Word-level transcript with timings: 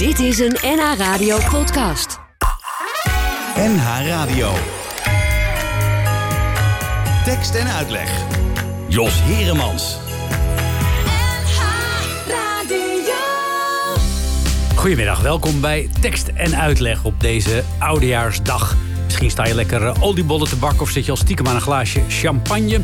Dit 0.00 0.18
is 0.18 0.38
een 0.38 0.56
NH 0.62 0.98
Radio 0.98 1.38
podcast. 1.50 2.18
NH 3.56 4.06
Radio. 4.06 4.52
Tekst 7.24 7.54
en 7.54 7.66
uitleg. 7.66 8.10
Jos 8.88 9.20
Heremans. 9.22 9.98
Goedemiddag, 14.74 15.20
welkom 15.20 15.60
bij 15.60 15.88
Tekst 16.00 16.28
en 16.28 16.56
Uitleg 16.56 17.04
op 17.04 17.20
deze 17.20 17.64
Oudejaarsdag. 17.78 18.76
Misschien 19.04 19.30
sta 19.30 19.46
je 19.46 19.54
lekker 19.54 19.86
eh, 19.86 20.02
oliebollen 20.02 20.48
te 20.48 20.56
bakken 20.56 20.80
of 20.80 20.90
zit 20.90 21.04
je 21.04 21.10
al 21.10 21.16
stiekem 21.16 21.48
aan 21.48 21.54
een 21.54 21.60
glaasje 21.60 22.02
champagne. 22.08 22.80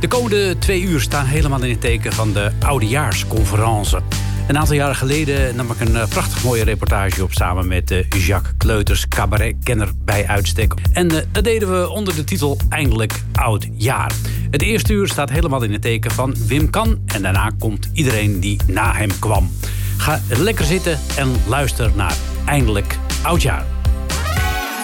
De 0.00 0.08
komende 0.08 0.58
twee 0.58 0.82
uur 0.82 1.00
staan 1.00 1.26
helemaal 1.26 1.62
in 1.62 1.70
het 1.70 1.80
teken 1.80 2.12
van 2.12 2.32
de 2.32 2.52
Oudejaarsconferentie. 2.60 4.25
Een 4.46 4.58
aantal 4.58 4.74
jaren 4.74 4.96
geleden 4.96 5.56
nam 5.56 5.70
ik 5.70 5.80
een 5.80 5.96
eh, 5.96 6.08
prachtig 6.08 6.44
mooie 6.44 6.64
reportage 6.64 7.22
op... 7.22 7.32
samen 7.32 7.68
met 7.68 7.90
uh, 7.90 8.04
Jacques 8.10 8.54
Kleuters, 8.58 9.08
cabaretkenner 9.08 9.88
bij 10.04 10.26
uitstek. 10.26 10.74
En 10.92 11.12
uh, 11.12 11.18
dat 11.32 11.44
deden 11.44 11.80
we 11.80 11.88
onder 11.88 12.14
de 12.14 12.24
titel 12.24 12.58
Eindelijk 12.68 13.22
Oud 13.32 13.66
Jaar. 13.72 14.12
Het 14.50 14.62
eerste 14.62 14.92
uur 14.92 15.08
staat 15.08 15.30
helemaal 15.30 15.62
in 15.62 15.72
het 15.72 15.82
teken 15.82 16.10
van 16.10 16.34
Wim 16.46 16.70
Kan... 16.70 16.98
en 17.06 17.22
daarna 17.22 17.50
komt 17.58 17.90
iedereen 17.92 18.40
die 18.40 18.60
na 18.66 18.94
hem 18.94 19.18
kwam. 19.18 19.50
Ga 19.96 20.20
lekker 20.28 20.64
zitten 20.64 20.98
en 21.16 21.32
luister 21.46 21.90
naar 21.94 22.16
Eindelijk 22.44 22.98
Oudjaar. 23.22 23.64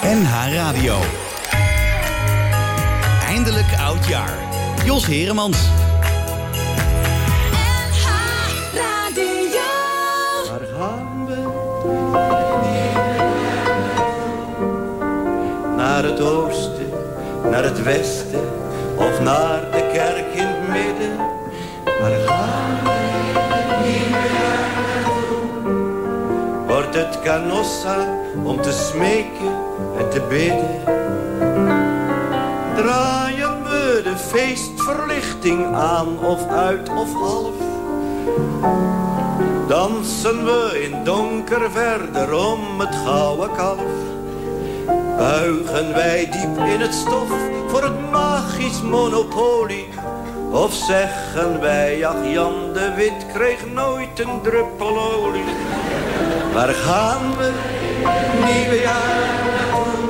NH 0.03 0.53
Radio. 0.53 0.99
Eindelijk 3.27 3.79
Oudjaar. 3.79 4.39
Jos 4.85 5.07
Heremans. 5.07 5.59
Naar 15.93 16.05
het 16.05 16.21
oosten, 16.21 16.91
naar 17.51 17.65
het 17.65 17.83
westen 17.83 18.49
of 18.97 19.21
naar 19.21 19.61
de 19.71 19.91
kerk 19.93 20.35
in 20.35 20.47
het 20.47 20.69
midden? 20.69 21.17
Waar 21.85 22.21
gaan 22.27 22.85
we? 22.85 22.91
Wordt 26.67 26.95
het 26.95 27.21
canossa 27.23 27.97
om 28.43 28.61
te 28.61 28.73
smeken 28.73 29.55
en 29.99 30.11
te 30.11 30.21
bidden? 30.29 30.81
Draaien 32.77 33.63
we 33.63 34.01
de 34.05 34.17
feestverlichting 34.17 35.75
aan 35.75 36.25
of 36.25 36.49
uit 36.49 36.89
of 36.89 37.13
half? 37.13 37.55
Dansen 39.69 40.45
we 40.45 40.89
in 40.91 41.05
donker 41.05 41.71
verder 41.71 42.35
om 42.35 42.81
het 42.81 42.95
gouden 43.05 43.53
kalf? 43.57 44.02
Buigen 45.23 45.95
wij 45.95 46.29
diep 46.31 46.67
in 46.67 46.81
het 46.81 46.95
stof 46.95 47.29
voor 47.69 47.83
het 47.83 48.11
magisch 48.11 48.83
monopolie? 48.83 49.89
Of 50.51 50.73
zeggen 50.73 51.61
wij, 51.61 52.07
ach 52.07 52.25
Jan 52.25 52.73
de 52.73 52.93
Wit 52.97 53.27
kreeg 53.33 53.67
nooit 53.73 54.21
een 54.21 54.41
druppel 54.43 54.99
olie? 54.99 55.45
Waar 56.53 56.69
gaan 56.69 57.37
we, 57.37 57.51
nieuwe 58.45 58.81
jaar 58.81 59.45
naartoe? 59.53 60.03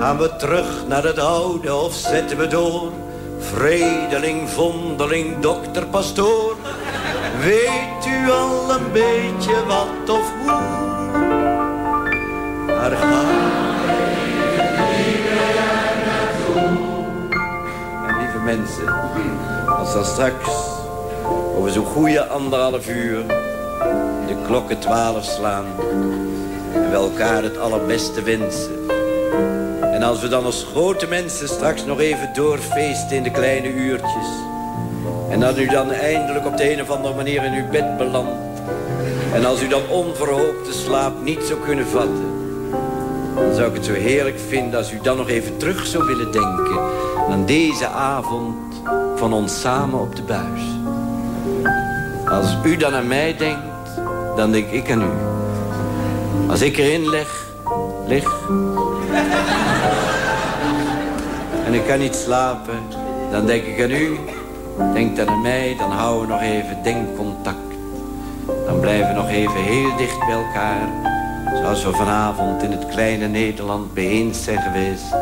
Gaan 0.00 0.18
we 0.18 0.36
terug 0.36 0.86
naar 0.88 1.04
het 1.04 1.18
oude 1.18 1.74
of 1.74 1.94
zetten 1.94 2.38
we 2.38 2.46
door? 2.46 2.92
Vredeling, 3.38 4.48
vondeling, 4.48 5.38
dokter, 5.40 5.86
pastoor. 5.86 6.56
Weet 7.40 8.06
u 8.06 8.30
al 8.30 8.70
een 8.70 8.92
beetje 8.92 9.64
wat 9.66 10.16
of 10.16 10.32
hoe? 10.42 10.87
En 18.06 18.18
lieve 18.18 18.38
mensen, 18.44 18.88
als 19.78 19.92
dan 19.92 20.04
straks 20.04 20.48
over 21.56 21.70
zo'n 21.70 21.84
goede 21.84 22.26
anderhalf 22.26 22.88
uur 22.88 23.26
de 24.26 24.36
klokken 24.46 24.78
twaalf 24.78 25.24
slaan 25.24 25.64
en 26.74 26.90
we 26.90 26.96
elkaar 26.96 27.42
het 27.42 27.58
allerbeste 27.58 28.22
wensen. 28.22 28.90
En 29.80 30.02
als 30.02 30.20
we 30.20 30.28
dan 30.28 30.44
als 30.44 30.66
grote 30.70 31.08
mensen 31.08 31.48
straks 31.48 31.84
nog 31.84 32.00
even 32.00 32.30
doorfeesten 32.34 33.16
in 33.16 33.22
de 33.22 33.30
kleine 33.30 33.68
uurtjes. 33.68 34.28
En 35.30 35.40
dat 35.40 35.58
u 35.58 35.66
dan 35.66 35.90
eindelijk 35.90 36.46
op 36.46 36.56
de 36.56 36.72
een 36.72 36.80
of 36.80 36.90
andere 36.90 37.14
manier 37.14 37.44
in 37.44 37.52
uw 37.52 37.70
bed 37.70 37.96
belandt. 37.96 38.60
En 39.34 39.44
als 39.44 39.62
u 39.62 39.68
dan 39.68 39.88
onverhoopt 39.88 40.66
de 40.66 40.72
slaap 40.72 41.22
niet 41.22 41.42
zou 41.42 41.60
kunnen 41.60 41.86
vatten. 41.86 42.27
Zou 43.58 43.70
ik 43.70 43.76
het 43.76 43.86
zo 43.86 43.92
heerlijk 43.92 44.38
vinden 44.48 44.78
als 44.78 44.92
u 44.92 44.98
dan 45.02 45.16
nog 45.16 45.28
even 45.28 45.56
terug 45.56 45.86
zou 45.86 46.04
willen 46.06 46.32
denken... 46.32 46.78
aan 47.30 47.46
deze 47.46 47.86
avond 47.86 48.56
van 49.16 49.32
ons 49.32 49.60
samen 49.60 50.00
op 50.00 50.16
de 50.16 50.22
buis. 50.22 50.60
Als 52.28 52.56
u 52.64 52.76
dan 52.76 52.94
aan 52.94 53.06
mij 53.06 53.36
denkt, 53.36 54.00
dan 54.36 54.52
denk 54.52 54.70
ik 54.70 54.90
aan 54.90 55.02
u. 55.02 55.10
Als 56.50 56.60
ik 56.60 56.76
erin 56.76 57.08
leg, 57.08 57.46
lig... 58.06 58.40
en 61.66 61.74
ik 61.74 61.86
kan 61.86 61.98
niet 61.98 62.14
slapen, 62.14 62.78
dan 63.30 63.46
denk 63.46 63.64
ik 63.64 63.82
aan 63.82 63.90
u. 63.90 64.18
Denk 64.92 65.16
dan 65.16 65.28
aan 65.28 65.42
mij, 65.42 65.74
dan 65.78 65.90
houden 65.90 66.26
we 66.26 66.32
nog 66.32 66.42
even 66.42 66.82
denkcontact. 66.82 67.58
Dan 68.66 68.80
blijven 68.80 69.08
we 69.08 69.14
nog 69.14 69.28
even 69.28 69.62
heel 69.62 69.96
dicht 69.96 70.18
bij 70.18 70.44
elkaar. 70.44 71.07
Zoals 71.54 71.84
we 71.84 71.92
vanavond 71.92 72.62
in 72.62 72.70
het 72.70 72.86
kleine 72.86 73.26
Nederland 73.26 73.94
bijeen 73.94 74.34
zijn 74.34 74.60
geweest. 74.60 75.14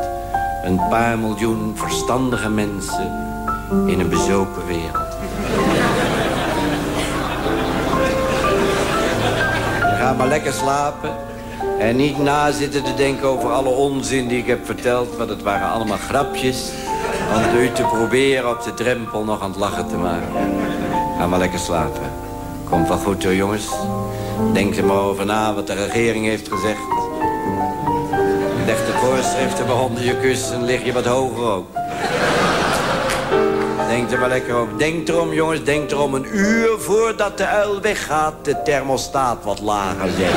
Een 0.65 0.81
paar 0.91 1.19
miljoen 1.19 1.73
verstandige 1.77 2.49
mensen 2.49 3.13
in 3.87 4.01
een 4.01 4.09
bezopen 4.09 4.67
wereld. 4.67 5.17
Ga 9.99 10.13
maar 10.13 10.29
lekker 10.29 10.53
slapen. 10.53 11.11
En 11.79 11.97
niet 11.97 12.19
na 12.19 12.51
zitten 12.51 12.83
te 12.83 12.95
denken 12.95 13.29
over 13.29 13.51
alle 13.51 13.69
onzin 13.69 14.29
die 14.29 14.39
ik 14.39 14.47
heb 14.47 14.67
verteld. 14.67 15.17
Want 15.17 15.31
het 15.31 15.43
waren 15.43 15.71
allemaal 15.71 15.97
grapjes. 15.97 16.71
Om 17.35 17.59
u 17.59 17.71
te 17.73 17.83
proberen 17.83 18.51
op 18.51 18.63
de 18.63 18.75
drempel 18.75 19.25
nog 19.25 19.43
aan 19.43 19.51
het 19.51 19.59
lachen 19.59 19.89
te 19.89 19.97
maken. 19.97 20.29
Ga 21.19 21.27
maar 21.27 21.39
lekker 21.39 21.59
slapen. 21.59 22.11
Komt 22.71 22.89
wel 22.89 22.99
goed 22.99 23.25
hoor 23.25 23.35
jongens. 23.35 23.69
Denk 24.53 24.77
er 24.77 24.85
maar 24.85 25.03
over 25.03 25.27
na 25.27 25.55
wat 25.55 25.67
de 25.67 25.75
regering 25.75 26.25
heeft 26.25 26.49
gezegd. 26.49 26.81
Leg 28.67 28.77
de 28.87 28.93
voorschriften 28.93 29.67
maar 29.67 29.83
onder 29.83 30.05
je 30.05 30.21
kussen. 30.21 30.65
Lig 30.65 30.85
je 30.85 30.93
wat 30.93 31.05
hoger 31.05 31.53
ook. 31.53 31.67
Denk 33.89 34.11
er 34.11 34.19
maar 34.19 34.29
lekker 34.29 34.61
op. 34.61 34.79
Denk 34.79 35.09
erom 35.09 35.33
jongens, 35.33 35.65
denk 35.65 35.91
erom 35.91 36.15
een 36.15 36.27
uur 36.37 36.79
voordat 36.79 37.39
de 37.39 37.47
uil 37.47 37.81
weggaat... 37.81 38.35
de 38.43 38.63
thermostaat 38.63 39.45
wat 39.45 39.61
lager 39.61 40.11
zet. 40.19 40.35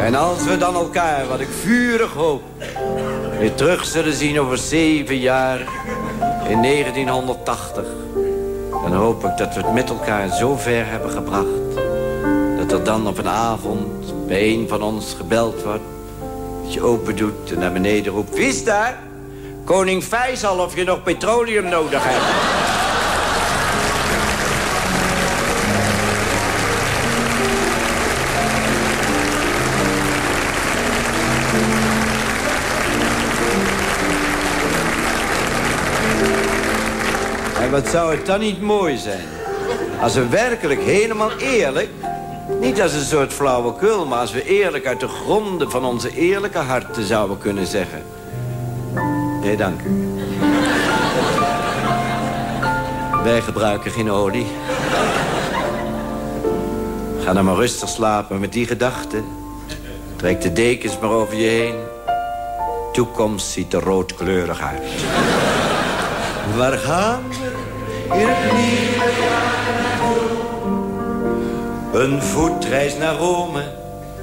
En 0.00 0.14
als 0.14 0.44
we 0.44 0.56
dan 0.58 0.74
elkaar, 0.74 1.26
wat 1.28 1.40
ik 1.40 1.48
vurig 1.62 2.12
hoop... 2.12 2.42
weer 3.38 3.54
terug 3.54 3.84
zullen 3.84 4.14
zien 4.14 4.40
over 4.40 4.58
zeven 4.58 5.18
jaar 5.18 5.58
in 6.48 6.62
1980... 6.62 7.84
dan 8.90 8.98
hoop 8.98 9.24
ik 9.24 9.36
dat 9.36 9.54
we 9.54 9.60
het 9.60 9.72
met 9.72 9.88
elkaar 9.88 10.28
zo 10.28 10.56
ver 10.56 10.86
hebben 10.86 11.10
gebracht... 11.10 11.74
dat 12.58 12.78
er 12.78 12.84
dan 12.84 13.06
op 13.06 13.18
een 13.18 13.28
avond 13.28 14.26
bij 14.26 14.52
een 14.52 14.68
van 14.68 14.82
ons 14.82 15.14
gebeld 15.14 15.62
wordt... 15.62 15.82
dat 16.62 16.72
je 16.72 16.82
open 16.82 17.16
doet 17.16 17.52
en 17.52 17.58
naar 17.58 17.72
beneden 17.72 18.12
roept... 18.12 18.34
Wie 18.34 18.46
is 18.46 18.64
daar? 18.64 18.98
Koning 19.64 20.02
Faisal 20.02 20.58
of 20.58 20.76
je 20.76 20.84
nog 20.84 21.02
petroleum 21.02 21.68
nodig 21.68 22.02
hebt. 22.04 22.75
Wat 37.76 37.88
zou 37.88 38.16
het 38.16 38.26
dan 38.26 38.40
niet 38.40 38.60
mooi 38.60 38.96
zijn? 38.96 39.26
Als 40.00 40.14
we 40.14 40.28
werkelijk 40.28 40.80
helemaal 40.80 41.30
eerlijk... 41.38 41.88
niet 42.60 42.82
als 42.82 42.92
een 42.92 43.04
soort 43.04 43.32
flauwekul... 43.32 44.06
maar 44.06 44.18
als 44.18 44.32
we 44.32 44.44
eerlijk 44.44 44.86
uit 44.86 45.00
de 45.00 45.08
gronden 45.08 45.70
van 45.70 45.84
onze 45.84 46.14
eerlijke 46.14 46.58
harten 46.58 47.04
zouden 47.04 47.38
kunnen 47.38 47.66
zeggen... 47.66 48.02
Nee, 49.40 49.56
dank 49.56 49.80
u. 49.80 50.14
Wij 53.22 53.40
gebruiken 53.40 53.90
geen 53.90 54.10
olie. 54.10 54.46
Ga 57.24 57.32
dan 57.32 57.44
maar 57.44 57.56
rustig 57.56 57.88
slapen 57.88 58.40
met 58.40 58.52
die 58.52 58.66
gedachte. 58.66 59.22
Trek 60.16 60.40
de 60.40 60.52
dekens 60.52 60.98
maar 60.98 61.10
over 61.10 61.36
je 61.36 61.48
heen. 61.48 61.76
Toekomst 62.92 63.50
ziet 63.50 63.72
er 63.72 63.82
roodkleurig 63.82 64.60
uit. 64.60 64.82
Waar 66.56 66.78
gaan 66.78 67.22
in 68.12 68.26
het 68.28 68.52
nieuwe 68.52 69.10
jaar 69.20 69.56
Een 71.92 72.22
voetreis 72.22 72.96
naar 72.96 73.16
Rome 73.16 73.62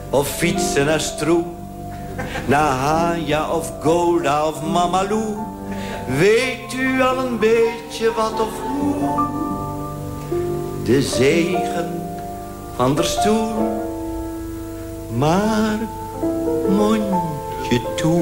of 0.09 0.27
fietsen 0.27 0.85
naar 0.85 0.99
Stroe. 0.99 1.43
Naar 2.45 2.71
Haya 2.71 3.49
of 3.49 3.71
Golda 3.81 4.47
of 4.47 4.61
Mamalou. 4.61 5.35
Weet 6.17 6.73
u 6.79 7.01
al 7.01 7.17
een 7.17 7.39
beetje 7.39 8.13
wat 8.13 8.39
of 8.39 8.59
hoe? 8.61 9.27
De 10.83 11.01
zegen 11.01 12.01
van 12.75 12.95
de 12.95 13.03
stoel. 13.03 13.81
Maar 15.17 15.77
mondje 16.69 17.81
toe. 17.95 18.21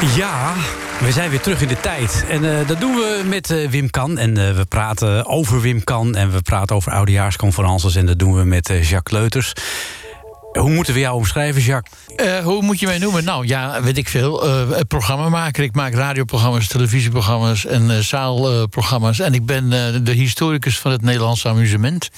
Ja, 0.00 0.54
we 1.00 1.12
zijn 1.12 1.30
weer 1.30 1.40
terug 1.40 1.62
in 1.62 1.68
de 1.68 1.80
tijd. 1.80 2.24
En 2.28 2.58
eh, 2.58 2.68
dat 2.68 2.80
doen 2.80 2.94
we 2.94 3.22
met 3.26 3.50
eh, 3.50 3.68
Wim 3.68 3.90
Kan. 3.90 4.18
En 4.18 4.36
eh, 4.36 4.56
we 4.56 4.64
praten 4.64 5.26
over 5.26 5.60
Wim 5.60 5.84
Kan. 5.84 6.14
En 6.14 6.32
we 6.32 6.42
praten 6.42 6.76
over 6.76 6.92
oudejaarsconferences. 6.92 7.96
En 7.96 8.06
dat 8.06 8.18
doen 8.18 8.34
we 8.34 8.44
met 8.44 8.66
Jacques 8.82 9.20
Leuters. 9.20 9.52
Hoe 10.56 10.70
moeten 10.70 10.94
we 10.94 11.00
jou 11.00 11.16
omschrijven, 11.16 11.62
Jacques? 11.62 11.94
Uh, 12.16 12.38
hoe 12.38 12.62
moet 12.62 12.80
je 12.80 12.86
mij 12.86 12.98
noemen? 12.98 13.24
Nou, 13.24 13.46
ja, 13.46 13.82
weet 13.82 13.96
ik 13.96 14.08
veel. 14.08 14.46
Uh, 14.46 14.78
programmamaker. 14.88 15.64
Ik 15.64 15.74
maak 15.74 15.94
radioprogramma's, 15.94 16.66
televisieprogramma's 16.66 17.66
en 17.66 17.90
uh, 17.90 17.98
zaalprogramma's. 17.98 19.18
en 19.18 19.34
ik 19.34 19.46
ben 19.46 19.70
de 20.04 20.12
historicus 20.12 20.78
van 20.78 20.90
het 20.90 21.02
Nederlandse 21.02 21.48
amusement. 21.48 22.10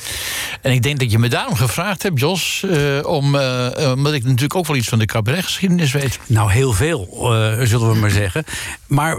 En 0.63 0.73
ik 0.73 0.83
denk 0.83 0.99
dat 0.99 1.11
je 1.11 1.19
me 1.19 1.29
daarom 1.29 1.57
gevraagd 1.57 2.03
hebt, 2.03 2.21
Jos... 2.21 2.67
om, 3.03 3.25
omdat 3.95 4.13
ik 4.13 4.25
natuurlijk 4.25 4.55
ook 4.55 4.67
wel 4.67 4.77
iets 4.77 4.89
van 4.89 4.99
de 4.99 5.05
cabaretgeschiedenis 5.05 5.93
weet. 5.93 6.19
Nou, 6.27 6.53
heel 6.53 6.73
veel, 6.73 7.09
zullen 7.63 7.91
we 7.91 7.95
maar 7.95 8.11
zeggen. 8.11 8.45
Maar 8.87 9.17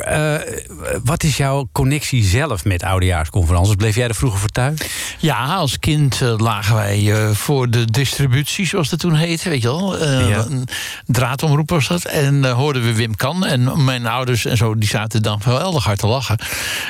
wat 1.03 1.23
is 1.23 1.37
jouw 1.37 1.67
connectie 1.71 2.23
zelf 2.23 2.65
met 2.65 2.83
oudejaarsconferences? 2.83 3.75
Bleef 3.75 3.95
jij 3.95 4.07
er 4.07 4.15
vroeger 4.15 4.39
voor 4.39 4.49
thuis? 4.49 4.79
Ja, 5.17 5.55
als 5.55 5.79
kind 5.79 6.19
lagen 6.37 6.75
wij 6.75 7.13
voor 7.33 7.69
de 7.69 7.85
distributie, 7.85 8.65
zoals 8.65 8.89
dat 8.89 8.99
toen 8.99 9.08
heette, 9.13 9.49
weet 9.49 9.61
je 9.61 9.67
wel. 9.67 10.07
Ja 10.27 10.45
draadomroep 11.05 11.69
was 11.69 11.87
dat. 11.87 12.05
En 12.05 12.35
uh, 12.35 12.51
hoorden 12.51 12.83
we 12.83 12.93
Wim 12.93 13.15
Kan. 13.15 13.45
En 13.45 13.83
mijn 13.83 14.07
ouders 14.07 14.45
en 14.45 14.57
zo, 14.57 14.75
die 14.75 14.89
zaten 14.89 15.21
dan 15.21 15.41
geweldig 15.41 15.83
hard 15.83 15.99
te 15.99 16.07
lachen. 16.07 16.37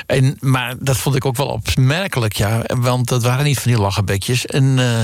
En, 0.06 0.36
maar 0.40 0.74
dat 0.78 0.96
vond 0.96 1.16
ik 1.16 1.24
ook 1.24 1.36
wel 1.36 1.46
opmerkelijk, 1.46 2.36
ja. 2.36 2.62
Want 2.66 3.08
dat 3.08 3.22
waren 3.22 3.44
niet 3.44 3.58
van 3.58 3.72
die 3.72 3.80
lachenbekjes. 3.80 4.46
En 4.46 4.78
uh, 4.78 5.02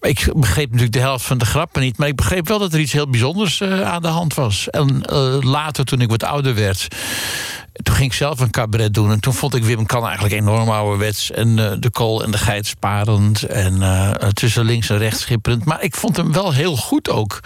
ik 0.00 0.32
begreep 0.34 0.66
natuurlijk 0.66 0.92
de 0.92 1.00
helft 1.00 1.24
van 1.24 1.38
de 1.38 1.44
grappen 1.44 1.82
niet. 1.82 1.98
Maar 1.98 2.08
ik 2.08 2.16
begreep 2.16 2.48
wel 2.48 2.58
dat 2.58 2.72
er 2.72 2.80
iets 2.80 2.92
heel 2.92 3.08
bijzonders 3.08 3.60
uh, 3.60 3.82
aan 3.82 4.02
de 4.02 4.08
hand 4.08 4.34
was. 4.34 4.70
En 4.70 5.00
later, 5.40 5.84
toen 5.84 6.00
ik 6.00 6.10
wat 6.10 6.24
ouder 6.24 6.54
werd 6.54 6.88
toen 7.72 7.94
ging 7.94 8.10
ik 8.10 8.16
zelf 8.16 8.40
een 8.40 8.50
cabaret 8.50 8.94
doen. 8.94 9.10
En 9.10 9.20
toen 9.20 9.34
vond 9.34 9.54
ik 9.54 9.64
Wim 9.64 9.86
Kan 9.86 10.04
eigenlijk 10.04 10.34
enorm 10.34 10.68
ouderwets. 10.68 11.30
En 11.30 11.48
uh, 11.48 11.72
de 11.78 11.90
kool 11.90 12.22
en 12.22 12.30
de 12.30 12.38
geit 12.38 12.66
sparend. 12.66 13.42
En 13.42 13.76
uh, 13.76 14.10
tussen 14.10 14.64
links 14.64 14.90
en 14.90 14.98
rechts 14.98 15.20
schipperend. 15.20 15.64
Maar 15.64 15.82
ik 15.82 15.96
vond 15.96 16.16
hem 16.16 16.32
wel 16.32 16.52
heel 16.52 16.76
goed 16.76 17.10
ook. 17.10 17.40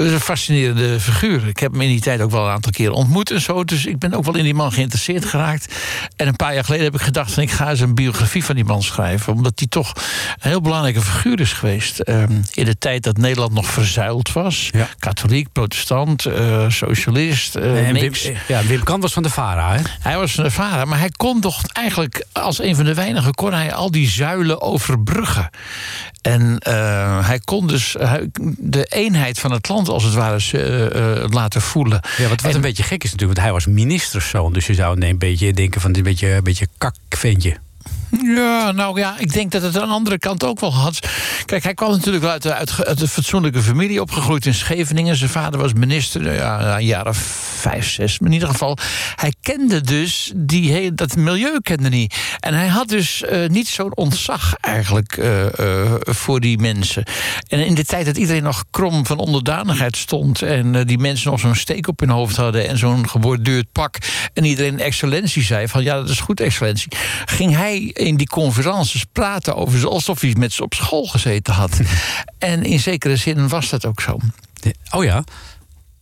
Het 0.00 0.08
is 0.08 0.14
een 0.14 0.20
fascinerende 0.20 1.00
figuur. 1.00 1.48
Ik 1.48 1.58
heb 1.58 1.72
hem 1.72 1.80
in 1.80 1.88
die 1.88 2.00
tijd 2.00 2.20
ook 2.20 2.30
wel 2.30 2.44
een 2.44 2.52
aantal 2.52 2.72
keren 2.72 2.94
ontmoet 2.94 3.30
en 3.30 3.40
zo. 3.40 3.64
Dus 3.64 3.86
ik 3.86 3.98
ben 3.98 4.14
ook 4.14 4.24
wel 4.24 4.36
in 4.36 4.44
die 4.44 4.54
man 4.54 4.72
geïnteresseerd 4.72 5.24
geraakt. 5.24 5.74
En 6.16 6.28
een 6.28 6.36
paar 6.36 6.54
jaar 6.54 6.64
geleden 6.64 6.84
heb 6.84 6.94
ik 6.94 7.00
gedacht... 7.00 7.32
van 7.32 7.42
ik 7.42 7.50
ga 7.50 7.70
eens 7.70 7.80
een 7.80 7.94
biografie 7.94 8.44
van 8.44 8.54
die 8.54 8.64
man 8.64 8.82
schrijven. 8.82 9.32
Omdat 9.32 9.52
hij 9.54 9.68
toch 9.68 9.92
een 9.94 10.50
heel 10.50 10.60
belangrijke 10.60 11.00
figuur 11.00 11.40
is 11.40 11.52
geweest. 11.52 12.00
Uh, 12.04 12.22
in 12.50 12.64
de 12.64 12.78
tijd 12.78 13.02
dat 13.02 13.16
Nederland 13.16 13.52
nog 13.52 13.66
verzuild 13.66 14.32
was. 14.32 14.68
Ja. 14.72 14.88
Katholiek, 14.98 15.52
protestant, 15.52 16.26
uh, 16.26 16.64
socialist. 16.68 17.54
en 17.54 17.94
Wim, 17.94 18.12
ja, 18.48 18.62
Wim 18.62 18.82
Kan 18.82 19.00
was 19.00 19.12
van 19.12 19.22
de 19.22 19.30
VARA, 19.30 19.74
hè? 19.74 19.82
Hij 20.00 20.16
was 20.16 20.32
van 20.32 20.44
de 20.44 20.50
VARA, 20.50 20.84
maar 20.84 20.98
hij 20.98 21.10
kon 21.16 21.40
toch 21.40 21.62
eigenlijk... 21.72 22.24
als 22.32 22.60
een 22.60 22.76
van 22.76 22.84
de 22.84 22.94
weinigen 22.94 23.34
kon 23.34 23.52
hij 23.52 23.74
al 23.74 23.90
die 23.90 24.08
zuilen 24.08 24.60
overbruggen. 24.60 25.50
En 26.22 26.60
uh, 26.68 27.26
hij 27.26 27.38
kon 27.38 27.66
dus 27.66 27.96
de 28.58 28.84
eenheid 28.84 29.38
van 29.38 29.52
het 29.52 29.68
land 29.68 29.88
als 29.92 30.04
het 30.04 30.14
ware 30.14 30.38
uh, 30.52 31.20
uh, 31.22 31.24
laten 31.28 31.60
voelen. 31.62 32.00
Ja, 32.16 32.28
wat, 32.28 32.40
wat 32.40 32.50
En- 32.50 32.56
een 32.56 32.60
beetje 32.62 32.82
gek 32.82 33.04
is 33.04 33.10
natuurlijk, 33.10 33.38
want 33.38 33.46
hij 33.46 33.52
was 33.52 33.66
ministerszoon. 33.66 34.52
Dus 34.52 34.66
je 34.66 34.74
zou 34.74 35.00
een 35.04 35.18
beetje 35.18 35.52
denken 35.52 35.80
van 35.80 35.96
een 35.96 36.02
beetje, 36.02 36.32
een 36.34 36.44
beetje 36.44 36.66
kakventje. 36.78 37.56
Ja, 38.10 38.72
nou 38.72 38.98
ja, 38.98 39.18
ik 39.18 39.32
denk 39.32 39.50
dat 39.50 39.62
het 39.62 39.78
aan 39.78 39.88
de 39.88 39.94
andere 39.94 40.18
kant 40.18 40.44
ook 40.44 40.60
wel 40.60 40.74
had. 40.74 40.98
Kijk, 41.44 41.62
hij 41.62 41.74
kwam 41.74 41.90
natuurlijk 41.90 42.24
uit, 42.24 42.46
uit, 42.46 42.84
uit 42.84 43.00
een 43.00 43.08
fatsoenlijke 43.08 43.62
familie, 43.62 44.00
opgegroeid 44.00 44.46
in 44.46 44.54
Scheveningen. 44.54 45.16
Zijn 45.16 45.30
vader 45.30 45.60
was 45.60 45.72
minister, 45.72 46.20
nou 46.20 46.82
ja, 46.82 47.02
of 47.02 47.16
vijf, 47.60 47.90
zes. 47.90 48.18
Maar 48.18 48.28
in 48.28 48.34
ieder 48.34 48.48
geval, 48.48 48.76
hij 49.14 49.34
kende 49.40 49.80
dus 49.80 50.32
die, 50.36 50.94
dat 50.94 51.16
milieu 51.16 51.60
kende 51.62 51.88
niet. 51.88 52.16
En 52.40 52.54
hij 52.54 52.66
had 52.66 52.88
dus 52.88 53.22
eh, 53.22 53.48
niet 53.48 53.68
zo'n 53.68 53.96
ontzag 53.96 54.54
eigenlijk 54.60 55.16
eh, 55.16 55.46
eh, 55.58 55.92
voor 56.00 56.40
die 56.40 56.58
mensen. 56.58 57.04
En 57.48 57.66
in 57.66 57.74
de 57.74 57.84
tijd 57.84 58.06
dat 58.06 58.16
iedereen 58.16 58.42
nog 58.42 58.64
krom 58.70 59.06
van 59.06 59.18
onderdanigheid 59.18 59.96
stond... 59.96 60.42
en 60.42 60.86
die 60.86 60.98
mensen 60.98 61.30
nog 61.30 61.40
zo'n 61.40 61.54
steek 61.54 61.88
op 61.88 62.00
hun 62.00 62.10
hoofd 62.10 62.36
hadden... 62.36 62.68
en 62.68 62.78
zo'n 62.78 63.08
geborduurd 63.08 63.72
pak... 63.72 63.96
en 64.34 64.44
iedereen 64.44 64.80
excellentie 64.80 65.42
zei 65.42 65.68
van 65.68 65.82
ja, 65.82 65.94
dat 65.94 66.08
is 66.08 66.20
goed 66.20 66.40
excellentie... 66.40 66.92
ging 67.24 67.56
hij 67.56 67.90
in 68.00 68.16
die 68.16 68.26
conferences 68.26 69.04
praten 69.12 69.56
over 69.56 69.78
ze 69.78 69.88
alsof 69.88 70.20
hij 70.20 70.34
met 70.38 70.52
ze 70.52 70.62
op 70.62 70.74
school 70.74 71.06
gezeten 71.06 71.54
had. 71.54 71.80
en 72.38 72.64
in 72.64 72.80
zekere 72.80 73.16
zin 73.16 73.48
was 73.48 73.68
dat 73.68 73.86
ook 73.86 74.00
zo. 74.00 74.18
Oh 74.90 75.04
ja? 75.04 75.24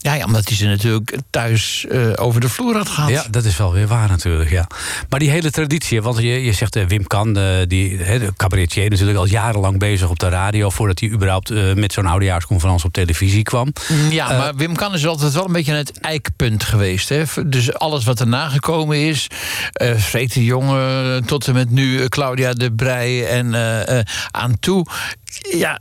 Ja, 0.08 0.14
ja 0.14 0.24
omdat 0.24 0.48
hij 0.48 0.56
ze 0.56 0.66
natuurlijk 0.66 1.16
thuis 1.30 1.86
eh, 1.86 2.12
over 2.16 2.40
de 2.40 2.48
vloer 2.48 2.76
had 2.76 2.88
gehad. 2.88 3.10
Ja, 3.10 3.24
dat 3.30 3.44
is 3.44 3.56
wel 3.56 3.72
weer 3.72 3.86
waar 3.86 4.08
natuurlijk, 4.08 4.50
ja. 4.50 4.66
Maar 5.08 5.18
die 5.18 5.30
hele 5.30 5.50
traditie, 5.50 6.02
want 6.02 6.18
je, 6.18 6.44
je 6.44 6.52
zegt 6.52 6.76
eh, 6.76 6.86
Wim 6.86 7.06
Kan, 7.06 7.36
eh, 7.38 7.44
die 7.66 7.98
hè, 7.98 8.18
de 8.18 8.32
cabaretier 8.36 8.90
natuurlijk 8.90 9.18
al 9.18 9.26
jarenlang 9.26 9.78
bezig 9.78 10.08
op 10.08 10.18
de 10.18 10.28
radio... 10.28 10.70
voordat 10.70 11.00
hij 11.00 11.08
überhaupt 11.08 11.74
met 11.74 11.92
zo'n 11.92 12.06
oudejaarsconferentie 12.06 12.86
op 12.86 12.92
televisie 12.92 13.42
kwam. 13.42 13.72
Ja, 14.10 14.30
Eh, 14.30 14.38
maar 14.38 14.54
Wim 14.54 14.74
Kan 14.74 14.94
is 14.94 15.06
altijd 15.06 15.32
wel 15.32 15.44
een 15.44 15.52
beetje 15.52 15.74
het 15.74 16.00
eikpunt 16.00 16.64
geweest. 16.64 17.08
Hè? 17.08 17.22
Dus 17.46 17.74
alles 17.74 18.04
wat 18.04 18.20
erna 18.20 18.48
gekomen 18.48 18.96
is, 18.96 19.26
Freek 19.98 20.32
de 20.32 20.44
Jonge 20.44 21.22
tot 21.26 21.46
en 21.46 21.54
met 21.54 21.70
nu 21.70 22.08
Claudia 22.08 22.52
de 22.52 22.72
Brij 22.72 23.26
en 23.26 23.54
aan 24.30 24.58
toe. 24.60 24.86
Ja, 25.50 25.78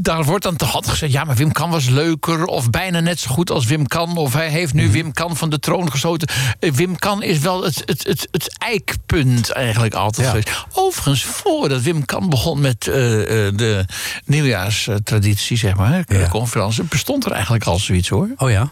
daar 0.00 0.24
wordt 0.24 0.44
dan 0.44 0.56
toch 0.56 0.74
altijd 0.74 0.92
gezegd... 0.92 1.12
ja, 1.12 1.24
maar 1.24 1.36
Wim 1.36 1.52
Kan 1.52 1.70
was 1.70 1.88
leuker 1.88 2.44
of 2.44 2.70
bijna 2.70 3.00
net 3.00 3.20
zo 3.20 3.30
goed 3.30 3.50
als 3.50 3.64
Wim 3.66 3.86
Kan... 3.86 4.16
of 4.16 4.32
hij 4.32 4.48
heeft 4.48 4.74
nu 4.74 4.90
Wim 4.90 5.12
Kan 5.12 5.36
van 5.36 5.50
de 5.50 5.58
troon 5.58 5.90
gestoten. 5.90 6.28
Eh, 6.60 6.72
Wim 6.72 6.96
Kan 6.96 7.22
is 7.22 7.38
wel 7.38 7.64
het, 7.64 7.82
het, 7.84 8.06
het, 8.06 8.28
het 8.30 8.58
eikpunt 8.58 9.50
eigenlijk 9.50 9.94
altijd 9.94 10.26
Ja. 10.26 10.32
geweest. 10.32 10.66
Overigens, 10.72 11.24
voordat 11.24 11.82
Wim 11.82 12.04
Kan 12.04 12.28
begon 12.28 12.60
met 12.60 12.86
eh, 12.88 13.46
eh, 13.46 13.56
de 13.56 13.84
nieuwjaarstraditie, 14.24 15.56
zeg 15.56 15.76
maar... 15.76 15.94
Ja. 15.96 16.18
de 16.18 16.28
conferentie, 16.28 16.84
bestond 16.84 17.24
er 17.24 17.32
eigenlijk 17.32 17.64
al 17.64 17.78
zoiets, 17.78 18.08
hoor. 18.08 18.28
Oh 18.36 18.50
ja? 18.50 18.70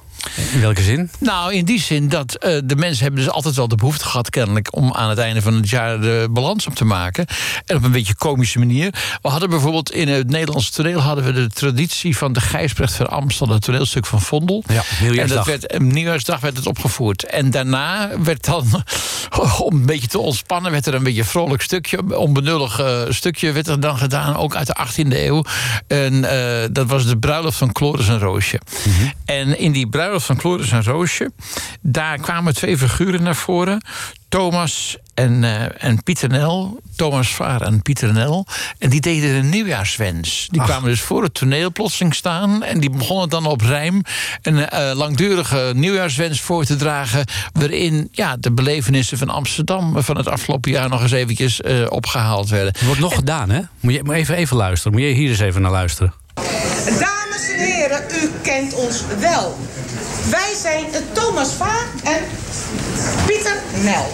In 0.53 0.61
welke 0.61 0.83
zin? 0.83 1.11
Nou, 1.19 1.55
in 1.55 1.65
die 1.65 1.81
zin 1.81 2.09
dat 2.09 2.35
eh, 2.35 2.59
de 2.65 2.77
mensen 2.77 3.03
hebben 3.03 3.25
dus 3.25 3.33
altijd 3.33 3.55
wel 3.55 3.69
de 3.69 3.77
behoefte 3.77 4.05
gehad... 4.05 4.31
kennelijk 4.31 4.77
om 4.77 4.93
aan 4.93 5.09
het 5.09 5.19
einde 5.19 5.43
van 5.43 5.55
het 5.55 5.69
jaar 5.69 6.01
de 6.01 6.29
balans 6.31 6.67
op 6.67 6.75
te 6.75 6.85
maken. 6.85 7.27
En 7.67 7.77
op 7.77 7.83
een 7.83 7.93
beetje 7.93 8.15
komische 8.15 8.59
manier. 8.59 8.95
We 9.23 9.29
hadden 9.29 9.51
bijvoorbeeld 9.51 9.93
in 9.93 10.09
het 10.09 10.31
Nederlands 10.31 10.71
toneel... 10.71 11.01
hadden 11.01 11.25
we 11.25 11.33
de 11.33 11.49
traditie 11.49 12.17
van 12.17 12.33
de 12.33 12.41
Gijsbrecht 12.41 12.95
van 12.95 13.11
Amstel... 13.11 13.49
het 13.49 13.63
toneelstuk 13.63 14.07
van 14.07 14.21
Vondel. 14.21 14.65
Ja, 14.67 14.75
en 14.75 14.85
nieuwjaarsdag. 15.01 15.37
dat 15.37 15.47
werd, 15.47 15.67
eh, 15.67 15.81
nieuwjaarsdag 15.81 16.41
werd 16.41 16.57
het 16.57 16.67
opgevoerd. 16.67 17.25
En 17.25 17.51
daarna 17.51 18.11
werd 18.19 18.45
dan, 18.45 18.83
om 19.59 19.75
een 19.75 19.87
beetje 19.87 20.09
te 20.09 20.19
ontspannen... 20.19 20.73
werd 20.73 20.87
er 20.87 20.95
een 20.95 21.03
beetje 21.03 21.21
een 21.21 21.27
vrolijk 21.27 21.63
stukje, 21.63 22.19
onbenullig 22.19 22.79
eh, 22.79 23.03
stukje... 23.09 23.53
werd 23.53 23.69
er 23.69 23.81
dan 23.81 23.99
gedaan, 23.99 24.37
ook 24.37 24.55
uit 24.57 24.67
de 24.67 24.77
18e 24.89 25.09
eeuw. 25.09 25.45
En 25.87 26.21
dat 26.73 26.87
was 26.87 27.07
de 27.07 27.19
bruiloft 27.19 27.59
van 27.59 27.71
Chloris 27.73 28.09
en 28.09 28.19
Roosje. 28.19 28.61
En 29.25 29.59
in 29.59 29.73
die 29.73 29.89
bruiloft 29.89 30.14
van 30.23 30.39
Chloris 30.39 30.73
en 30.73 30.85
Roosje... 30.85 31.33
daar 31.81 32.19
kwamen 32.19 32.55
twee 32.55 32.79
figuren 32.79 33.23
naar 33.23 33.37
voren... 33.37 33.81
Thomas 34.35 34.97
en, 35.15 35.45
eh, 35.45 35.85
en 35.85 36.03
Pieter 36.03 36.29
Nel, 36.29 36.81
Thomas 36.97 37.35
Vaar 37.35 37.61
en 37.61 37.83
Pieter 37.83 38.13
Nel. 38.13 38.47
En 38.79 38.91
die 38.91 39.01
deden 39.01 39.31
een 39.35 39.49
nieuwjaarswens. 39.49 40.49
Die 40.51 40.61
Ach. 40.61 40.67
kwamen 40.67 40.91
dus 40.91 41.01
voor 41.01 41.23
het 41.23 41.35
toneel 41.35 41.73
plotseling 41.73 42.15
staan. 42.15 42.63
En 42.63 42.81
die 42.81 42.91
begonnen 42.91 43.29
dan 43.29 43.47
op 43.47 43.61
rijm 43.61 44.03
een 44.43 44.69
eh, 44.69 44.95
langdurige 44.95 45.73
nieuwjaarswens 45.75 46.41
voor 46.41 46.65
te 46.65 46.77
dragen. 46.77 47.25
Waarin 47.53 48.09
ja, 48.13 48.37
de 48.37 48.53
belevenissen 48.53 49.19
van 49.19 49.29
Amsterdam 49.29 50.03
van 50.03 50.17
het 50.17 50.29
afgelopen 50.29 50.71
jaar 50.71 50.89
nog 50.89 51.03
eens 51.03 51.13
eventjes 51.13 51.61
eh, 51.61 51.87
opgehaald 51.89 52.49
werden. 52.49 52.73
Het 52.73 52.85
wordt 52.85 53.01
nog 53.01 53.15
gedaan, 53.15 53.51
hè? 53.51 53.61
Moet 53.81 53.93
je 53.93 54.03
moet 54.05 54.15
even, 54.15 54.35
even 54.35 54.57
luisteren. 54.57 54.93
Moet 54.93 55.07
je 55.07 55.15
hier 55.15 55.31
eens 55.31 55.41
even 55.41 55.63
naar 55.63 55.71
luisteren. 55.71 56.15
Dames 56.85 57.51
en 57.53 57.59
heren, 57.59 58.03
u 58.23 58.31
kent 58.43 58.75
ons 58.75 59.03
wel. 59.21 59.57
Wij 60.31 60.55
zijn 60.63 60.85
Thomas 61.13 61.49
Vaar 61.53 61.87
en 62.05 62.21
Pieter 63.27 63.57
Nel. 63.83 64.13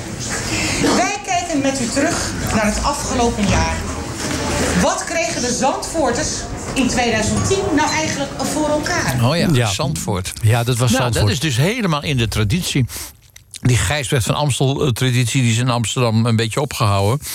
Wij 0.97 1.17
kijken 1.25 1.61
met 1.61 1.81
u 1.81 1.87
terug 1.89 2.31
naar 2.55 2.65
het 2.67 2.83
afgelopen 2.83 3.49
jaar. 3.49 3.75
Wat 4.83 5.05
kregen 5.05 5.41
de 5.41 5.57
Zandvoorters 5.61 6.29
in 6.75 6.89
2010 6.89 7.59
nou 7.77 7.91
eigenlijk 7.91 8.31
voor 8.39 8.69
elkaar? 8.69 9.25
Oh 9.25 9.37
ja, 9.37 9.49
Ja. 9.53 9.67
Zandvoort. 9.73 10.33
Ja, 10.43 10.65
dat 10.65 10.77
was 10.77 10.91
Nou, 10.91 11.03
Zandvoort. 11.03 11.25
dat 11.27 11.35
is 11.35 11.41
dus 11.41 11.57
helemaal 11.57 12.03
in 12.03 12.17
de 12.17 12.29
traditie. 12.29 12.87
Die 13.61 13.77
Gijsbert 13.77 14.25
van 14.25 14.35
Amstel-traditie 14.35 15.43
die 15.43 15.51
is 15.53 15.59
in 15.59 15.71
Amsterdam 15.71 16.27
een 16.27 16.37
beetje 16.37 16.61
opgehouden. 16.61 17.27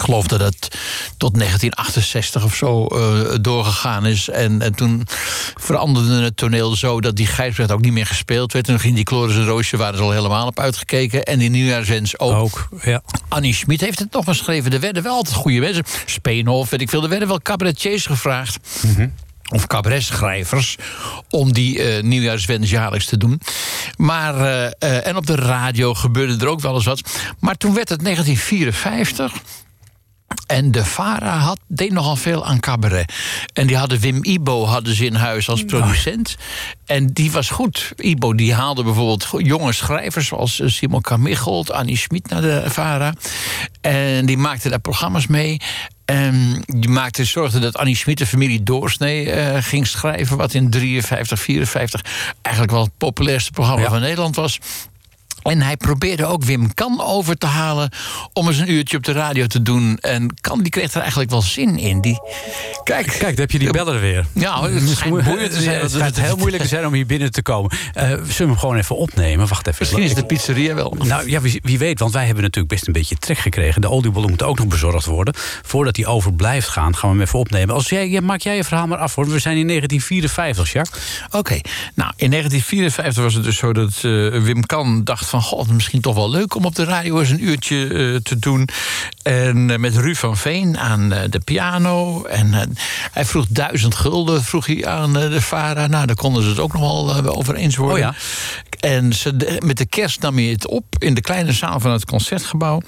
Ik 0.00 0.06
geloof 0.06 0.26
dat 0.26 0.40
het 0.40 0.68
tot 1.16 1.34
1968 1.34 2.44
of 2.44 2.54
zo 2.54 2.86
eh, 2.86 3.34
doorgegaan 3.40 4.06
is. 4.06 4.28
En, 4.28 4.62
en 4.62 4.74
toen 4.74 5.06
veranderde 5.54 6.22
het 6.22 6.36
toneel 6.36 6.76
zo 6.76 7.00
dat 7.00 7.16
die 7.16 7.26
Gijsbert 7.26 7.72
ook 7.72 7.80
niet 7.80 7.92
meer 7.92 8.06
gespeeld 8.06 8.52
werd. 8.52 8.66
En 8.66 8.72
toen 8.72 8.82
ging 8.82 8.94
die 8.94 9.06
Floris 9.06 9.36
en 9.36 9.44
Roosje 9.44 9.76
waren 9.76 9.96
ze 9.96 10.02
al 10.02 10.10
helemaal 10.10 10.46
op 10.46 10.60
uitgekeken. 10.60 11.22
En 11.22 11.38
die 11.38 11.50
Nieuwjaarswens 11.50 12.18
ook. 12.18 12.34
Ook, 12.34 12.68
ja. 12.82 13.02
Annie 13.28 13.54
Schmid 13.54 13.80
heeft 13.80 13.98
het 13.98 14.12
nog 14.12 14.24
geschreven. 14.24 14.72
Er 14.72 14.80
werden 14.80 15.02
wel 15.02 15.14
altijd 15.14 15.36
goede 15.36 15.60
mensen. 15.60 15.84
Speenhof, 16.06 16.70
weet 16.70 16.80
ik 16.80 16.90
veel. 16.90 17.02
Er 17.02 17.08
werden 17.08 17.28
wel 17.28 17.40
cabaretiers 17.40 18.06
gevraagd. 18.06 18.58
Of 19.52 19.66
cabaretschrijvers. 19.66 20.76
Om 21.30 21.52
die 21.52 21.82
eh 21.82 22.02
nieuwjaarswens 22.02 22.70
jaarlijks 22.70 23.06
te 23.06 23.16
doen. 23.16 23.40
Maar, 23.96 24.40
eh, 24.78 25.06
en 25.06 25.16
op 25.16 25.26
de 25.26 25.34
radio 25.34 25.94
gebeurde 25.94 26.44
er 26.44 26.50
ook 26.50 26.60
wel 26.60 26.74
eens 26.74 26.84
wat. 26.84 27.00
Maar 27.38 27.56
toen 27.56 27.74
werd 27.74 27.88
het 27.88 28.02
1954. 28.02 29.32
En 30.46 30.70
de 30.70 30.84
VARA 30.84 31.36
had, 31.38 31.58
deed 31.66 31.92
nogal 31.92 32.16
veel 32.16 32.46
aan 32.46 32.60
cabaret. 32.60 33.12
En 33.52 33.66
die 33.66 33.76
hadden 33.76 33.98
Wim 34.00 34.24
Ibo 34.24 34.64
hadden 34.66 34.94
ze 34.94 35.04
in 35.04 35.14
huis 35.14 35.48
als 35.48 35.64
producent. 35.64 36.36
En 36.86 37.06
die 37.06 37.30
was 37.30 37.50
goed. 37.50 37.92
Ibo 37.96 38.34
die 38.34 38.54
haalde 38.54 38.82
bijvoorbeeld 38.82 39.28
jonge 39.46 39.72
schrijvers... 39.72 40.26
zoals 40.26 40.60
eh, 40.60 40.68
Simon 40.68 41.00
Kamichelt, 41.00 41.72
Annie 41.72 41.96
Schmid 41.96 42.28
naar 42.28 42.40
de 42.40 42.62
VARA. 42.66 43.14
En 43.80 44.26
die 44.26 44.36
maakte 44.36 44.68
daar 44.68 44.78
programma's 44.80 45.26
mee. 45.26 45.60
En 46.04 46.62
die 46.66 46.90
maakte, 46.90 47.24
zorgde 47.24 47.58
dat 47.58 47.76
Annie 47.76 47.96
Schmid 47.96 48.18
de 48.18 48.26
familie 48.26 48.62
Doorsnee 48.62 49.30
eh, 49.30 49.62
ging 49.62 49.86
schrijven... 49.86 50.36
wat 50.36 50.54
in 50.54 50.70
53, 50.70 51.40
54 51.40 52.04
eigenlijk 52.42 52.74
wel 52.74 52.84
het 52.84 52.96
populairste 52.98 53.50
programma 53.50 53.82
Ja. 53.82 53.88
van 53.90 54.00
Nederland 54.00 54.36
was... 54.36 54.58
En 55.42 55.62
hij 55.62 55.76
probeerde 55.76 56.26
ook 56.26 56.44
Wim 56.44 56.74
Kan 56.74 57.00
over 57.02 57.36
te 57.38 57.46
halen 57.46 57.90
om 58.32 58.46
eens 58.48 58.58
een 58.58 58.70
uurtje 58.72 58.96
op 58.96 59.04
de 59.04 59.12
radio 59.12 59.46
te 59.46 59.62
doen. 59.62 59.98
En 60.00 60.34
Kan 60.40 60.60
die 60.62 60.70
kreeg 60.70 60.92
er 60.94 61.00
eigenlijk 61.00 61.30
wel 61.30 61.42
zin 61.42 61.78
in. 61.78 62.00
Die, 62.00 62.18
kijk, 62.84 63.06
Kijk, 63.06 63.20
daar 63.20 63.34
heb 63.36 63.50
je 63.50 63.58
die 63.58 63.70
beller 63.70 64.00
weer. 64.00 64.26
Ja, 64.34 64.62
het 64.68 64.88
schijnt 64.88 65.24
boeiend 65.24 65.52
te 65.52 65.60
zijn. 65.60 65.72
Het 65.74 65.82
Dat 65.82 65.90
schijnt 65.90 66.16
het- 66.16 66.24
heel 66.24 66.36
moeilijk 66.36 66.62
te 66.62 66.68
zijn 66.68 66.86
om 66.86 66.92
hier 66.92 67.06
binnen 67.06 67.30
te 67.32 67.42
komen. 67.42 67.70
Eh, 67.92 68.02
zullen 68.08 68.26
we 68.36 68.44
hem 68.44 68.58
gewoon 68.58 68.76
even 68.76 68.96
opnemen? 68.96 69.48
Wacht 69.48 69.66
even. 69.66 69.78
misschien 69.80 70.02
is 70.02 70.14
de 70.14 70.24
pizzeria 70.24 70.74
wel. 70.74 70.96
Nou 71.04 71.30
ja, 71.30 71.40
wie, 71.40 71.60
wie 71.62 71.78
weet, 71.78 71.98
want 71.98 72.12
wij 72.12 72.24
hebben 72.24 72.42
natuurlijk 72.42 72.72
best 72.74 72.86
een 72.86 72.92
beetje 72.92 73.16
trek 73.16 73.38
gekregen. 73.38 73.80
De 73.80 73.90
oliebollen 73.90 74.28
moeten 74.28 74.46
ook 74.46 74.58
nog 74.58 74.66
bezorgd 74.66 75.06
worden. 75.06 75.34
Voordat 75.62 75.94
die 75.94 76.06
over 76.06 76.32
blijft 76.34 76.68
gaan, 76.68 76.96
gaan 76.96 77.10
we 77.10 77.16
hem 77.16 77.24
even 77.26 77.38
opnemen. 77.38 77.74
Als 77.74 77.88
jij, 77.88 78.20
maak 78.20 78.40
jij 78.40 78.56
je 78.56 78.64
verhaal 78.64 78.86
maar 78.86 78.98
af 78.98 79.14
hoor. 79.14 79.28
We 79.28 79.38
zijn 79.38 79.56
in 79.56 79.66
1954, 79.66 80.72
Jacques. 80.72 81.22
Oké, 81.30 81.60
nou 81.94 82.12
in 82.16 82.30
1954 82.30 83.22
was 83.22 83.34
het 83.34 83.44
dus 83.44 83.56
zo 83.56 83.72
dat 83.72 83.90
eh, 83.90 84.02
Wim 84.42 84.66
Kan 84.66 85.04
dacht 85.04 85.28
van... 85.30 85.42
god, 85.42 85.72
misschien 85.72 86.00
toch 86.00 86.14
wel 86.14 86.30
leuk 86.30 86.54
om 86.54 86.64
op 86.64 86.74
de 86.74 86.84
radio 86.84 87.18
eens 87.18 87.30
een 87.30 87.44
uurtje 87.44 87.86
eh, 87.86 88.16
te 88.16 88.38
doen. 88.38 88.68
En 89.22 89.70
eh, 89.70 89.78
met 89.78 89.96
Ru 89.96 90.14
van 90.14 90.36
Veen 90.36 90.78
aan 90.78 91.12
eh, 91.12 91.30
de 91.30 91.40
piano. 91.40 92.24
En 92.24 92.74
hij 93.12 93.24
vroeg 93.24 93.46
duizend 93.48 93.94
gulden 93.94 94.44
vroeg 94.44 94.66
hij 94.66 94.86
aan 94.86 95.12
de 95.12 95.40
VARA. 95.40 95.86
Nou, 95.86 96.06
daar 96.06 96.16
konden 96.16 96.42
ze 96.42 96.48
het 96.48 96.58
ook 96.58 96.72
nog 96.72 96.80
wel 96.82 97.36
over 97.36 97.54
eens 97.54 97.76
worden. 97.76 97.96
Oh 97.96 98.02
ja. 98.02 98.14
En 98.80 99.12
ze, 99.12 99.58
met 99.64 99.78
de 99.78 99.86
kerst 99.86 100.20
nam 100.20 100.36
hij 100.36 100.44
het 100.44 100.66
op 100.66 100.84
in 100.98 101.14
de 101.14 101.20
kleine 101.20 101.52
zaal 101.52 101.80
van 101.80 101.90
het 101.90 102.04
concertgebouw. 102.04 102.82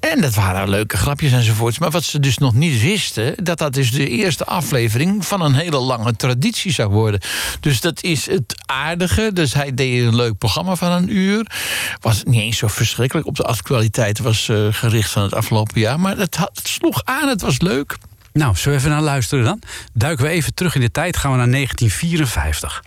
En 0.00 0.20
dat 0.20 0.34
waren 0.34 0.68
leuke 0.68 0.96
grapjes 0.96 1.32
enzovoorts. 1.32 1.78
Maar 1.78 1.90
wat 1.90 2.04
ze 2.04 2.20
dus 2.20 2.38
nog 2.38 2.54
niet 2.54 2.80
wisten, 2.80 3.34
dat 3.44 3.58
dat 3.58 3.72
dus 3.72 3.90
de 3.90 4.08
eerste 4.08 4.44
aflevering 4.44 5.26
van 5.26 5.40
een 5.40 5.54
hele 5.54 5.78
lange 5.78 6.16
traditie 6.16 6.72
zou 6.72 6.88
worden. 6.90 7.20
Dus 7.60 7.80
dat 7.80 8.02
is 8.02 8.26
het 8.26 8.54
aardige. 8.66 9.30
Dus 9.32 9.54
hij 9.54 9.74
deed 9.74 10.04
een 10.04 10.16
leuk 10.16 10.38
programma 10.38 10.74
van 10.74 10.92
een 10.92 11.16
uur. 11.16 11.46
Was 12.00 12.22
niet 12.24 12.40
eens 12.40 12.58
zo 12.58 12.66
verschrikkelijk 12.66 13.26
op 13.26 13.36
de 13.36 13.42
actualiteit 13.44 14.18
was 14.18 14.48
eh, 14.48 14.66
gericht 14.70 15.10
van 15.10 15.22
het 15.22 15.34
afgelopen 15.34 15.80
jaar. 15.80 16.00
Maar 16.00 16.16
het, 16.16 16.36
had- 16.36 16.50
het 16.54 16.68
sloeg 16.68 17.00
aan, 17.04 17.28
het 17.28 17.40
was 17.40 17.60
leuk. 17.60 17.96
Nou, 18.32 18.56
zullen 18.56 18.72
we 18.78 18.84
even 18.84 18.90
naar 18.94 19.04
luisteren 19.04 19.44
dan? 19.44 19.62
Duiken 19.92 20.24
we 20.24 20.30
even 20.30 20.54
terug 20.54 20.74
in 20.74 20.80
de 20.80 20.90
tijd, 20.90 21.16
gaan 21.16 21.30
we 21.30 21.36
naar 21.36 21.50
1954. 21.50 22.82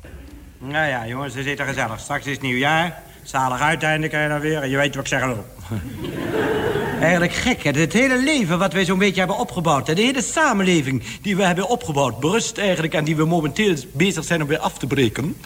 Nou 0.59 0.87
ja, 0.87 1.07
jongens, 1.07 1.33
is 1.35 1.59
er 1.59 1.65
gezellig. 1.65 1.99
Straks 1.99 2.25
is 2.25 2.31
het 2.33 2.41
nieuwjaar. 2.41 2.99
Zalig 3.23 3.59
uiteinde 3.61 4.09
kan 4.09 4.21
je 4.21 4.27
dan 4.29 4.39
weer. 4.39 4.61
En 4.61 4.69
je 4.69 4.77
weet 4.77 4.95
wat 4.95 5.03
ik 5.03 5.09
zeg 5.09 5.21
erop. 5.21 5.45
Eigenlijk 7.01 7.33
gek, 7.33 7.63
hè? 7.63 7.71
Het 7.71 7.93
hele 7.93 8.23
leven 8.23 8.59
wat 8.59 8.73
wij 8.73 8.85
zo'n 8.85 8.99
beetje 8.99 9.19
hebben 9.19 9.37
opgebouwd... 9.37 9.85
de 9.85 10.01
hele 10.01 10.21
samenleving 10.21 11.03
die 11.21 11.35
we 11.35 11.43
hebben 11.43 11.67
opgebouwd... 11.67 12.19
berust 12.19 12.57
eigenlijk 12.57 12.93
en 12.93 13.03
die 13.03 13.15
we 13.15 13.25
momenteel 13.25 13.75
bezig 13.91 14.23
zijn 14.23 14.41
om 14.41 14.47
weer 14.47 14.59
af 14.59 14.77
te 14.77 14.87
breken... 14.87 15.37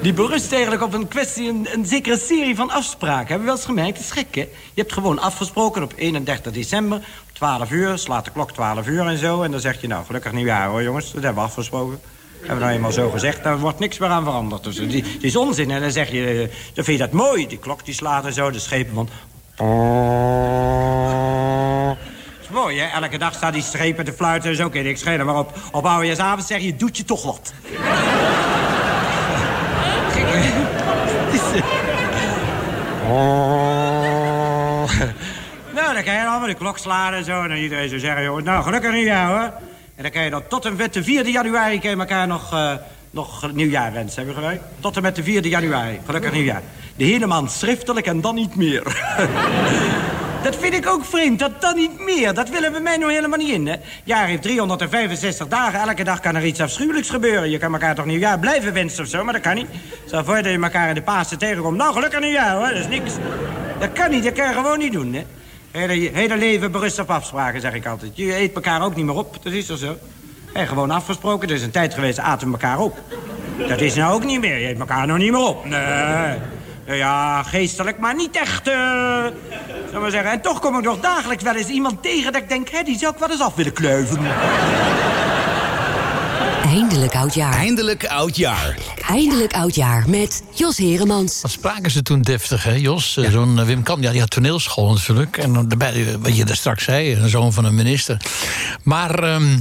die 0.00 0.12
berust 0.12 0.52
eigenlijk 0.52 0.82
op 0.82 0.94
een 0.94 1.08
kwestie, 1.08 1.48
een, 1.48 1.86
zekere 1.86 2.18
serie 2.18 2.56
van 2.56 2.70
afspraken. 2.70 3.26
Hebben 3.26 3.38
we 3.38 3.44
wel 3.44 3.54
eens 3.54 3.64
gemerkt? 3.64 3.96
Het 3.96 4.06
is 4.06 4.12
gek, 4.12 4.34
hè? 4.34 4.40
Je 4.40 4.80
hebt 4.80 4.92
gewoon 4.92 5.18
afgesproken 5.18 5.82
op 5.82 5.92
31 5.96 6.52
december... 6.52 6.96
om 6.98 7.04
12 7.32 7.70
uur, 7.70 7.98
slaat 7.98 8.24
de 8.24 8.30
klok 8.30 8.52
12 8.52 8.86
uur 8.86 9.06
en 9.06 9.18
zo... 9.18 9.42
en 9.42 9.50
dan 9.50 9.60
zeg 9.60 9.80
je, 9.80 9.86
nou, 9.86 10.04
gelukkig 10.04 10.32
nieuwjaar 10.32 10.68
hoor, 10.68 10.82
jongens. 10.82 11.12
Dat 11.12 11.22
hebben 11.22 11.42
we 11.42 11.48
afgesproken. 11.48 12.00
Hebben 12.40 12.58
we 12.58 12.64
nou 12.64 12.74
eenmaal 12.74 12.92
zo 12.92 13.10
gezegd, 13.10 13.42
daar 13.42 13.58
wordt 13.58 13.78
niks 13.78 13.98
meer 13.98 14.08
aan 14.08 14.24
veranderd. 14.24 14.64
Dus 14.64 14.76
die 14.76 15.04
is 15.20 15.36
onzin. 15.36 15.70
En 15.70 15.80
dan 15.80 15.90
zeg 15.90 16.10
je, 16.10 16.26
eh, 16.26 16.38
dan 16.74 16.84
vind 16.84 16.98
je 16.98 17.04
dat 17.04 17.12
mooi. 17.12 17.46
Die 17.46 17.58
klok 17.58 17.84
die 17.84 17.94
slaat 17.94 18.24
en 18.24 18.32
zo, 18.32 18.50
de 18.50 18.58
schepen 18.58 18.94
van... 18.94 19.08
Dat 19.60 19.68
is 22.40 22.48
mooi, 22.48 22.80
hè? 22.80 22.86
Elke 22.86 23.18
dag 23.18 23.34
staat 23.34 23.52
die 23.52 23.62
strepen 23.62 24.04
te 24.04 24.12
fluiten 24.12 24.50
en 24.50 24.56
zo. 24.56 24.70
Je 24.72 24.82
niks 24.82 25.00
schelen. 25.00 25.26
Maar 25.26 25.38
op, 25.38 25.58
op 25.72 25.86
oudejaarsavond 25.86 26.46
zeg 26.46 26.60
je, 26.60 26.76
doet 26.76 26.96
je 26.96 27.04
toch 27.04 27.22
wat. 27.22 27.52
Is, 31.32 31.40
Nou, 35.74 35.94
dan 35.94 36.04
kan 36.04 36.14
je 36.14 36.26
allemaal 36.26 36.48
de 36.48 36.54
klok 36.54 36.78
slaan 36.78 37.12
en 37.12 37.24
zo. 37.24 37.42
En 37.42 37.48
dan 37.48 37.58
iedereen 37.58 37.88
zo 37.88 37.98
zeggen, 37.98 38.22
jongens, 38.22 38.44
nou, 38.44 38.62
gelukkig 38.62 38.92
nieuwjaar, 38.92 39.28
hoor. 39.28 39.52
En 39.94 40.02
dan 40.02 40.10
kan 40.10 40.24
je 40.24 40.30
dan 40.30 40.42
tot 40.48 40.64
en 40.64 40.76
met 40.76 40.92
de 40.92 41.04
4e 41.04 41.26
januari... 41.26 41.80
kan 41.80 41.90
je 41.90 41.96
elkaar 41.96 42.26
nog, 42.26 42.52
eh, 42.52 42.72
nog 43.10 43.52
nieuwjaar 43.52 43.92
wensen, 43.92 44.16
hebben 44.16 44.34
we 44.34 44.40
gelijk? 44.40 44.62
Tot 44.80 44.96
en 44.96 45.02
met 45.02 45.16
de 45.16 45.22
4e 45.22 45.48
januari, 45.48 46.00
gelukkig 46.06 46.32
nieuwjaar. 46.32 46.62
De 47.00 47.06
hele 47.06 47.26
maand 47.26 47.50
schriftelijk 47.50 48.06
en 48.06 48.20
dan 48.20 48.34
niet 48.34 48.56
meer. 48.56 48.82
Dat 50.44 50.56
vind 50.56 50.74
ik 50.74 50.88
ook 50.88 51.04
vreemd, 51.04 51.38
dat 51.38 51.60
dan 51.60 51.74
niet 51.76 52.00
meer. 52.00 52.34
Dat 52.34 52.48
willen 52.48 52.72
we 52.72 52.80
mij 52.80 52.96
nou 52.96 53.12
helemaal 53.12 53.38
niet 53.38 53.48
in, 53.48 53.66
hè. 53.66 53.76
Jaar 54.04 54.26
heeft 54.26 54.42
365 54.42 55.48
dagen, 55.48 55.80
elke 55.80 56.04
dag 56.04 56.20
kan 56.20 56.34
er 56.36 56.44
iets 56.44 56.60
afschuwelijks 56.60 57.10
gebeuren. 57.10 57.50
Je 57.50 57.58
kan 57.58 57.72
elkaar 57.72 57.94
toch 57.94 58.04
nieuwjaar 58.04 58.38
blijven 58.38 58.72
wensen 58.72 59.04
of 59.04 59.10
zo, 59.10 59.24
maar 59.24 59.32
dat 59.32 59.42
kan 59.42 59.54
niet. 59.54 59.66
Stel 60.06 60.24
voor 60.24 60.34
dat 60.34 60.52
je 60.52 60.58
elkaar 60.62 60.88
in 60.88 60.94
de 60.94 61.02
Pasen 61.02 61.38
tegenkomt. 61.38 61.76
Nou, 61.76 61.92
gelukkig 61.92 62.20
nieuwjaar, 62.20 62.56
hoor, 62.56 62.68
dat 62.68 62.78
is 62.78 62.88
niks. 62.88 63.12
Dat 63.78 63.92
kan 63.92 64.10
niet, 64.10 64.24
dat 64.24 64.32
kan 64.32 64.48
je 64.48 64.54
gewoon 64.54 64.78
niet 64.78 64.92
doen, 64.92 65.12
hè. 65.12 65.24
Hele, 66.12 66.36
leven 66.36 66.72
berust 66.72 66.98
op 66.98 67.10
afspraken, 67.10 67.60
zeg 67.60 67.74
ik 67.74 67.86
altijd. 67.86 68.12
Je 68.14 68.36
eet 68.36 68.54
elkaar 68.54 68.82
ook 68.82 68.96
niet 68.96 69.04
meer 69.04 69.16
op, 69.16 69.38
dat 69.42 69.52
is 69.52 69.66
toch 69.66 69.78
zo? 69.78 69.96
En 70.52 70.66
gewoon 70.66 70.90
afgesproken, 70.90 71.48
er 71.48 71.54
is 71.54 71.62
een 71.62 71.70
tijd 71.70 71.94
geweest, 71.94 72.18
aten 72.18 72.46
we 72.46 72.52
elkaar 72.52 72.78
op. 72.78 72.98
Dat 73.68 73.80
is 73.80 73.94
nou 73.94 74.14
ook 74.14 74.24
niet 74.24 74.40
meer, 74.40 74.58
je 74.58 74.68
eet 74.68 74.78
elkaar 74.78 75.06
nou 75.06 75.18
niet 75.18 75.30
meer 75.30 75.46
op. 75.46 75.64
Nee. 75.64 76.59
Ja, 76.86 77.42
geestelijk, 77.42 77.98
maar 77.98 78.14
niet 78.14 78.36
echt, 78.36 78.68
eh... 78.68 78.74
Zullen 78.74 79.92
we 79.92 79.98
maar 80.00 80.10
zeggen. 80.10 80.30
En 80.30 80.40
toch 80.40 80.60
kom 80.60 80.78
ik 80.78 80.84
nog 80.84 81.00
dagelijks 81.00 81.42
wel 81.42 81.54
eens 81.54 81.68
iemand 81.68 82.02
tegen 82.02 82.32
dat 82.32 82.42
ik 82.42 82.48
denk... 82.48 82.68
hé, 82.68 82.82
die 82.82 82.98
zou 82.98 83.12
ik 83.12 83.18
wel 83.18 83.30
eens 83.30 83.40
af 83.40 83.54
willen 83.54 83.72
kluiven. 83.72 84.18
Eindelijk 86.64 87.14
oudjaar. 87.14 87.52
Eindelijk 87.54 88.06
oudjaar. 88.06 88.76
Eindelijk 89.08 89.52
oudjaar 89.52 90.04
met 90.08 90.42
Jos 90.54 90.76
Heremans. 90.76 91.40
Wat 91.42 91.50
spraken 91.50 91.90
ze 91.90 92.02
toen 92.02 92.22
deftig, 92.22 92.64
hè, 92.64 92.72
Jos? 92.72 93.12
Zo'n 93.12 93.58
eh, 93.58 93.64
Wim 93.64 93.82
Kan, 93.82 94.02
ja, 94.02 94.10
die 94.10 94.20
had 94.20 94.30
toneelschool 94.30 94.92
natuurlijk. 94.92 95.36
En 95.36 95.52
dan 95.52 95.68
daarbij, 95.68 95.92
eh, 95.92 96.14
wat 96.20 96.36
je 96.36 96.44
daar 96.44 96.56
straks 96.56 96.84
zei, 96.84 97.14
een 97.14 97.28
zoon 97.28 97.52
van 97.52 97.64
een 97.64 97.74
minister. 97.74 98.20
Maar... 98.82 99.22
ehm, 99.22 99.58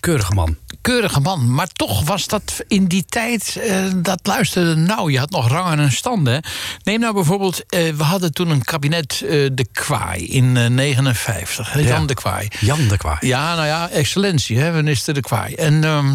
Keurige 0.00 0.34
man. 0.34 0.56
keurige 0.80 1.20
man. 1.20 1.54
Maar 1.54 1.68
toch 1.72 2.04
was 2.04 2.26
dat 2.26 2.64
in 2.68 2.86
die 2.86 3.04
tijd, 3.04 3.56
eh, 3.56 3.84
dat 3.96 4.20
luisterde 4.22 4.74
nou. 4.74 5.12
Je 5.12 5.18
had 5.18 5.30
nog 5.30 5.48
rangen 5.48 5.78
en 5.78 5.92
standen. 5.92 6.42
Neem 6.82 7.00
nou 7.00 7.14
bijvoorbeeld, 7.14 7.66
eh, 7.66 7.92
we 7.94 8.02
hadden 8.02 8.32
toen 8.32 8.50
een 8.50 8.64
kabinet 8.64 9.12
eh, 9.12 9.28
De 9.52 9.66
Kwaai 9.72 10.28
in 10.28 10.56
eh, 10.56 10.66
59. 10.66 11.72
hè, 11.72 11.80
Jan 11.80 12.00
Ja. 12.00 12.06
De 12.06 12.14
Kwaai. 12.14 12.48
Jan 12.60 12.88
de 12.88 12.96
Kwaai. 12.96 13.16
Ja, 13.20 13.54
nou 13.54 13.66
ja, 13.66 13.88
excellentie, 13.88 14.58
hè, 14.58 14.72
minister 14.72 15.14
De 15.14 15.20
Kwaai. 15.20 15.54
En, 15.54 15.84
ehm, 15.84 16.14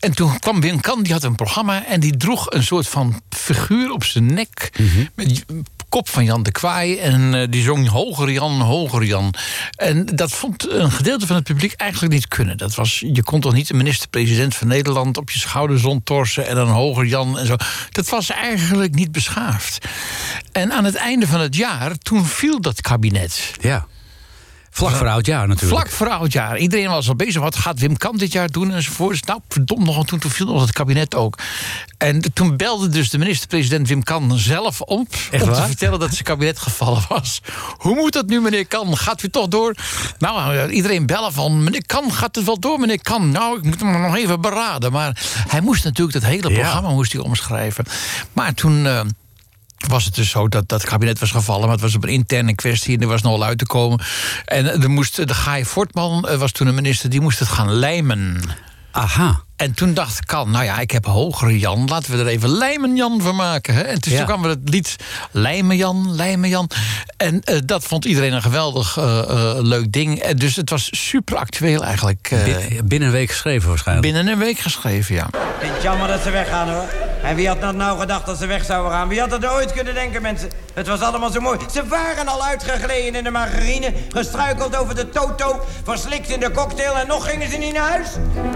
en 0.00 0.14
toen 0.14 0.38
kwam 0.38 0.60
Wim 0.60 0.80
Kan, 0.80 1.02
die 1.02 1.12
had 1.12 1.22
een 1.22 1.34
programma... 1.34 1.84
en 1.84 2.00
die 2.00 2.16
droeg 2.16 2.50
een 2.50 2.64
soort 2.64 2.88
van 2.88 3.20
figuur 3.30 3.90
op 3.90 4.04
zijn 4.04 4.34
nek... 4.34 4.72
met 5.14 5.44
kop 5.88 6.08
van 6.08 6.24
Jan 6.24 6.42
de 6.42 6.52
Kwaai. 6.52 6.98
En 6.98 7.34
eh, 7.34 7.46
die 7.50 7.62
zong 7.62 7.88
Hoger 7.88 8.30
Jan, 8.30 8.60
Hoger 8.60 9.04
Jan. 9.04 9.34
En 9.76 10.06
dat 10.06 10.32
vond 10.32 10.70
een 10.70 10.90
gedeelte 10.90 11.26
van 11.26 11.36
het 11.36 11.44
publiek 11.44 11.72
eigenlijk 11.72 12.12
niet 12.12 12.28
kunnen. 12.28 12.56
Dat 12.56 12.74
was, 12.74 13.04
je 13.12 13.22
kon 13.22 13.40
toch 13.40 13.52
niet 13.52 13.68
de 13.68 13.74
minister-president 13.74 14.54
van 14.54 14.68
Nederland... 14.68 15.16
op 15.16 15.30
je 15.30 15.38
schouders 15.38 15.82
rondtorsen 15.82 16.46
en 16.46 16.54
dan 16.54 16.68
Hoger 16.68 17.06
Jan 17.06 17.38
en 17.38 17.46
zo. 17.46 17.56
Dat 17.90 18.08
was 18.08 18.30
eigenlijk 18.30 18.94
niet 18.94 19.12
beschaafd. 19.12 19.86
En 20.52 20.72
aan 20.72 20.84
het 20.84 20.94
einde 20.94 21.26
van 21.26 21.40
het 21.40 21.56
jaar, 21.56 21.98
toen 21.98 22.26
viel 22.26 22.60
dat 22.60 22.80
kabinet. 22.80 23.52
Ja. 23.60 23.86
Vlak 24.76 24.94
voor 24.94 25.08
oudjaar 25.08 25.48
natuurlijk. 25.48 25.80
Vlak 25.80 25.90
voor 25.90 26.08
oudjaar. 26.08 26.58
Iedereen 26.58 26.88
was 26.88 27.08
al 27.08 27.16
bezig. 27.16 27.42
Wat 27.42 27.56
gaat 27.56 27.78
Wim 27.78 27.96
Kan 27.96 28.16
dit 28.16 28.32
jaar 28.32 28.50
doen 28.50 28.72
enzovoort. 28.72 29.26
Nou, 29.26 29.40
verdomd 29.48 29.84
nog. 29.84 30.06
Toen, 30.06 30.18
toen 30.18 30.30
viel 30.30 30.46
nog 30.46 30.60
het 30.60 30.72
kabinet 30.72 31.14
ook. 31.14 31.38
En 31.98 32.32
toen 32.34 32.56
belde 32.56 32.88
dus 32.88 33.10
de 33.10 33.18
minister-president 33.18 33.88
Wim 33.88 34.02
Kan 34.02 34.38
zelf 34.38 34.80
op... 34.80 35.08
Echt 35.30 35.42
om 35.42 35.52
te 35.52 35.62
vertellen 35.62 35.98
dat 35.98 36.10
zijn 36.12 36.24
kabinet 36.24 36.58
gevallen 36.58 37.02
was. 37.08 37.40
Hoe 37.76 37.94
moet 37.94 38.12
dat 38.12 38.26
nu, 38.26 38.40
meneer 38.40 38.66
Kan? 38.66 38.96
Gaat 38.96 39.22
u 39.22 39.28
toch 39.30 39.48
door? 39.48 39.74
Nou, 40.18 40.56
eh, 40.56 40.74
iedereen 40.76 41.06
bellen 41.06 41.32
van... 41.32 41.64
meneer 41.64 41.86
Kan, 41.86 42.12
gaat 42.12 42.34
het 42.36 42.44
wel 42.44 42.58
door, 42.60 42.78
meneer 42.80 43.02
Kan? 43.02 43.30
Nou, 43.30 43.58
ik 43.58 43.62
moet 43.64 43.80
hem 43.80 44.00
nog 44.00 44.16
even 44.16 44.40
beraden. 44.40 44.92
Maar 44.92 45.22
hij 45.48 45.60
moest 45.60 45.84
natuurlijk 45.84 46.20
dat 46.20 46.30
hele 46.30 46.50
Ja. 46.50 46.58
programma 46.60 46.90
moest 46.90 47.12
hij 47.12 47.20
omschrijven. 47.22 47.84
Maar 48.32 48.54
toen... 48.54 48.86
eh, 48.86 49.00
was 49.76 50.04
het 50.04 50.14
dus 50.14 50.30
zo 50.30 50.48
dat 50.48 50.68
dat 50.68 50.84
kabinet 50.84 51.18
was 51.18 51.30
gevallen... 51.30 51.62
maar 51.62 51.72
het 51.72 51.80
was 51.80 51.94
op 51.94 52.02
een 52.02 52.08
interne 52.08 52.54
kwestie 52.54 52.94
en 52.94 53.02
er 53.02 53.08
was 53.08 53.22
nog 53.22 53.32
wel 53.32 53.44
uit 53.44 53.58
te 53.58 53.66
komen. 53.66 54.00
En 54.44 54.82
er 54.82 54.90
moest, 54.90 55.28
de 55.28 55.34
Gaai 55.34 55.64
Fortman 55.64 56.28
eh, 56.28 56.36
was 56.36 56.52
toen 56.52 56.66
een 56.66 56.74
minister... 56.74 57.10
die 57.10 57.20
moest 57.20 57.38
het 57.38 57.48
gaan 57.48 57.72
lijmen. 57.72 58.40
Aha. 58.90 59.44
En 59.56 59.74
toen 59.74 59.94
dacht 59.94 60.24
Kan, 60.26 60.50
nou 60.50 60.64
ja, 60.64 60.78
ik 60.78 60.90
heb 60.90 61.04
hogere 61.06 61.58
Jan. 61.58 61.84
Laten 61.88 62.12
we 62.12 62.18
er 62.18 62.26
even 62.26 62.48
Lijmen 62.48 62.96
Jan 62.96 63.20
van 63.20 63.36
maken. 63.36 63.74
Hè? 63.74 63.80
En 63.82 63.98
dus 63.98 64.12
Ja. 64.12 64.16
toen 64.18 64.26
kwam 64.26 64.44
er 64.44 64.50
het 64.50 64.58
lied 64.68 64.96
Lijmen 65.30 65.76
Jan, 65.76 66.14
Lijmen 66.14 66.48
Jan. 66.48 66.70
En 67.16 67.40
eh, 67.42 67.58
dat 67.64 67.84
vond 67.84 68.04
iedereen 68.04 68.32
een 68.32 68.42
geweldig 68.42 68.96
eh, 68.96 69.18
eh, 69.18 69.56
leuk 69.60 69.92
ding. 69.92 70.18
En 70.18 70.36
dus 70.36 70.56
het 70.56 70.70
was 70.70 70.88
super 70.92 71.36
actueel 71.36 71.84
eigenlijk. 71.84 72.28
eh, 72.30 72.44
Bi- 72.44 72.80
binnen 72.84 73.08
een 73.08 73.14
week 73.14 73.30
geschreven 73.30 73.68
waarschijnlijk. 73.68 74.06
binnen 74.14 74.32
een 74.32 74.38
week 74.38 74.58
geschreven, 74.58 75.14
ja. 75.14 75.26
Ik 75.26 75.62
vind 75.62 75.72
het 75.74 75.82
jammer 75.82 76.08
dat 76.08 76.22
ze 76.22 76.30
weggaan 76.30 76.68
hoor. 76.68 76.84
En 77.22 77.34
wie 77.36 77.48
had 77.48 77.60
dat 77.60 77.74
nou 77.74 77.98
gedacht 77.98 78.26
dat 78.26 78.38
ze 78.38 78.46
weg 78.46 78.64
zouden 78.64 78.92
gaan? 78.92 79.08
Wie 79.08 79.20
had 79.20 79.30
dat 79.30 79.46
ooit 79.46 79.72
kunnen 79.72 79.94
denken, 79.94 80.22
mensen? 80.22 80.50
Het 80.74 80.86
was 80.86 81.00
allemaal 81.00 81.30
zo 81.32 81.40
mooi. 81.40 81.58
Ze 81.72 81.86
waren 81.86 82.28
al 82.28 82.44
uitgegleden 82.44 83.14
in 83.14 83.24
de 83.24 83.30
margarine, 83.30 83.92
gestruikeld 84.12 84.76
over 84.76 84.94
de 84.94 85.08
toto, 85.08 85.60
verslikt 85.84 86.28
in 86.28 86.40
de 86.40 86.50
cocktail 86.50 86.96
en 86.98 87.06
nog 87.06 87.30
gingen 87.30 87.50
ze 87.50 87.56
niet 87.56 87.72
naar 87.72 87.88
huis. 87.88 88.08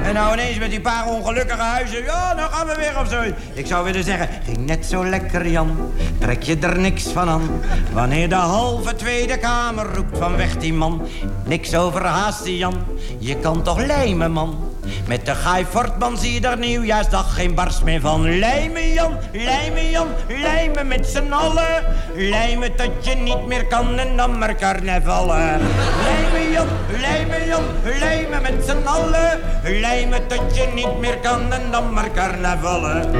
En 0.02 0.14
nou 0.14 0.32
ineens 0.32 0.58
met 0.58 0.70
die 0.70 0.80
paar 0.90 1.08
ongelukkige 1.08 1.60
huizen, 1.60 2.04
ja, 2.04 2.34
nou 2.34 2.50
gaan 2.50 2.66
we 2.66 2.74
weer 2.74 2.98
of 3.00 3.08
zo. 3.08 3.22
Ik 3.52 3.66
zou 3.66 3.84
willen 3.84 4.04
zeggen, 4.04 4.28
ging 4.44 4.66
net 4.66 4.86
zo 4.86 5.04
lekker, 5.04 5.48
Jan. 5.48 5.92
Trek 6.18 6.42
je 6.42 6.58
er 6.58 6.78
niks 6.78 7.06
van 7.06 7.28
aan. 7.28 7.50
Wanneer 7.92 8.28
de 8.28 8.34
halve 8.34 8.94
Tweede 8.94 9.38
Kamer 9.38 9.94
roept 9.94 10.18
van 10.18 10.36
weg 10.36 10.56
die 10.56 10.72
man. 10.72 11.02
Niks 11.44 11.74
overhaasten, 11.74 12.56
Jan. 12.56 12.74
Je 13.18 13.36
kan 13.36 13.62
toch 13.62 13.86
lijmen, 13.86 14.32
man. 14.32 14.58
Met 15.06 15.26
de 15.26 15.34
Guy 15.34 15.64
Fortman 15.64 16.18
zie 16.18 16.40
je 16.40 16.48
er 16.48 16.58
nieuwjaarsdag 16.58 17.34
geen 17.34 17.54
barst 17.54 17.82
meer 17.82 18.00
van. 18.00 18.38
Lijmen 18.38 18.92
Jan, 18.92 19.16
lijmen 19.32 19.90
Jan, 19.90 20.06
lijmen 20.28 20.86
met 20.86 21.06
z'n 21.06 21.32
allen. 21.32 21.84
Lijmen 22.14 22.76
tot 22.76 22.90
je 23.00 23.14
niet 23.14 23.46
meer 23.46 23.66
kan 23.66 23.98
en 23.98 24.16
dan 24.16 24.38
maar 24.38 24.54
carnavallen. 24.54 25.60
Lijmen 26.02 26.50
Jan, 26.52 26.66
lijmen 27.00 27.46
Jan, 27.46 27.62
lijmen 27.98 28.42
met 28.42 28.64
z'n 28.66 28.86
allen. 28.86 29.40
Lijmen 29.62 30.26
tot 30.26 30.56
je 30.56 30.66
niet 30.74 30.98
meer 30.98 31.18
kan 31.18 31.52
en 31.52 31.70
dan 31.70 31.92
maar 31.92 32.10
carnavallen. 32.14 33.10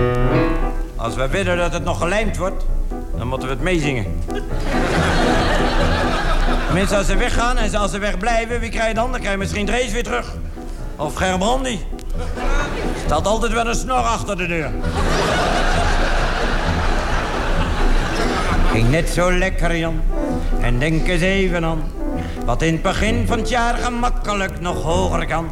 Als 0.97 1.15
we 1.15 1.29
willen 1.29 1.57
dat 1.57 1.73
het 1.73 1.85
nog 1.85 1.99
gelijmd 1.99 2.37
wordt, 2.37 2.65
dan 3.17 3.29
moeten 3.29 3.49
we 3.49 3.55
het 3.55 3.63
meezingen. 3.63 4.07
Mensen, 6.73 6.97
als 6.97 7.07
ze 7.07 7.17
weggaan 7.17 7.57
en 7.57 7.75
als 7.75 7.91
ze 7.91 7.99
wegblijven, 7.99 8.61
wie 8.61 8.71
krijg 8.71 8.89
je 8.89 8.95
dan? 8.95 9.11
Dan 9.11 9.21
krijg 9.21 9.33
je 9.33 9.39
misschien 9.39 9.67
Drees 9.67 9.93
weer 9.93 10.03
terug. 10.03 10.27
Of 11.01 11.15
Gerbrandi. 11.15 11.79
Er 12.95 13.01
staat 13.07 13.27
altijd 13.27 13.53
wel 13.53 13.67
een 13.67 13.75
snor 13.75 13.97
achter 13.97 14.37
de 14.37 14.47
deur. 14.47 14.71
Ging 18.73 18.91
net 18.91 19.09
zo 19.09 19.33
lekker, 19.33 19.77
Jan. 19.77 20.01
En 20.61 20.79
denk 20.79 21.09
eens 21.09 21.23
even 21.23 21.65
aan 21.65 21.83
wat 22.45 22.63
in 22.63 22.73
het 22.73 22.83
begin 22.83 23.27
van 23.27 23.39
het 23.39 23.49
jaar 23.49 23.75
gemakkelijk 23.75 24.61
nog 24.61 24.83
hoger 24.83 25.27
kan. 25.27 25.51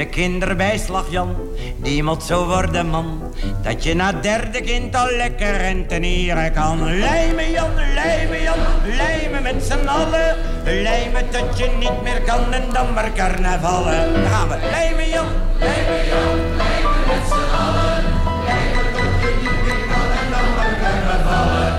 De 0.00 0.06
kinderbijslag, 0.06 1.10
Jan, 1.10 1.36
die 1.76 2.02
moet 2.02 2.22
zo 2.22 2.46
worden, 2.46 2.88
man. 2.88 3.34
Dat 3.62 3.84
je 3.84 3.94
na 3.94 4.12
derde 4.12 4.60
kind 4.60 4.96
al 4.96 5.10
lekker 5.10 5.56
rentenieren 5.56 6.52
kan. 6.52 6.98
Lijmen, 6.98 7.50
Jan, 7.50 7.70
lijmen, 7.94 8.42
Jan, 8.42 8.56
lijmen 8.96 9.42
met 9.42 9.64
z'n 9.64 9.86
allen. 9.86 10.36
Lijmen 10.64 11.30
tot 11.30 11.58
je 11.58 11.70
niet 11.78 12.02
meer 12.02 12.20
kan 12.20 12.52
en 12.52 12.62
dan 12.72 12.92
maar 12.92 13.12
carnavallen. 13.14 14.12
Daar 14.12 14.30
gaan 14.30 14.48
we. 14.48 14.56
Lijmen, 14.70 15.08
Jan, 15.08 15.26
lijmen, 15.58 16.06
Jan, 16.06 16.38
lijmen 16.56 17.00
met 17.06 17.22
z'n 17.28 17.54
allen. 17.64 18.04
Lijmen 18.44 18.92
tot 18.92 19.12
je 19.22 19.36
niet 19.40 19.62
meer 19.64 19.84
kan 19.92 20.08
en 20.20 20.30
dan 20.30 20.54
maar 20.56 20.76
carnavallen. 20.82 21.72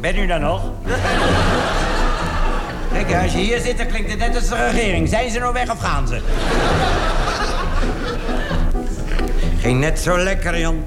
Ben 0.00 0.16
u 0.16 0.26
daar 0.26 0.40
nog? 0.40 0.62
Als 3.20 3.32
je 3.32 3.38
hier 3.38 3.60
zit, 3.60 3.78
dan 3.78 3.86
klinkt 3.86 4.10
het 4.10 4.18
net 4.18 4.34
als 4.34 4.48
de 4.48 4.70
regering. 4.70 5.08
Zijn 5.08 5.30
ze 5.30 5.38
nou 5.38 5.52
weg 5.52 5.70
of 5.70 5.78
gaan 5.78 6.08
ze? 6.08 6.20
Ging 9.60 9.80
net 9.80 9.98
zo 9.98 10.18
lekker, 10.18 10.58
Jan. 10.58 10.84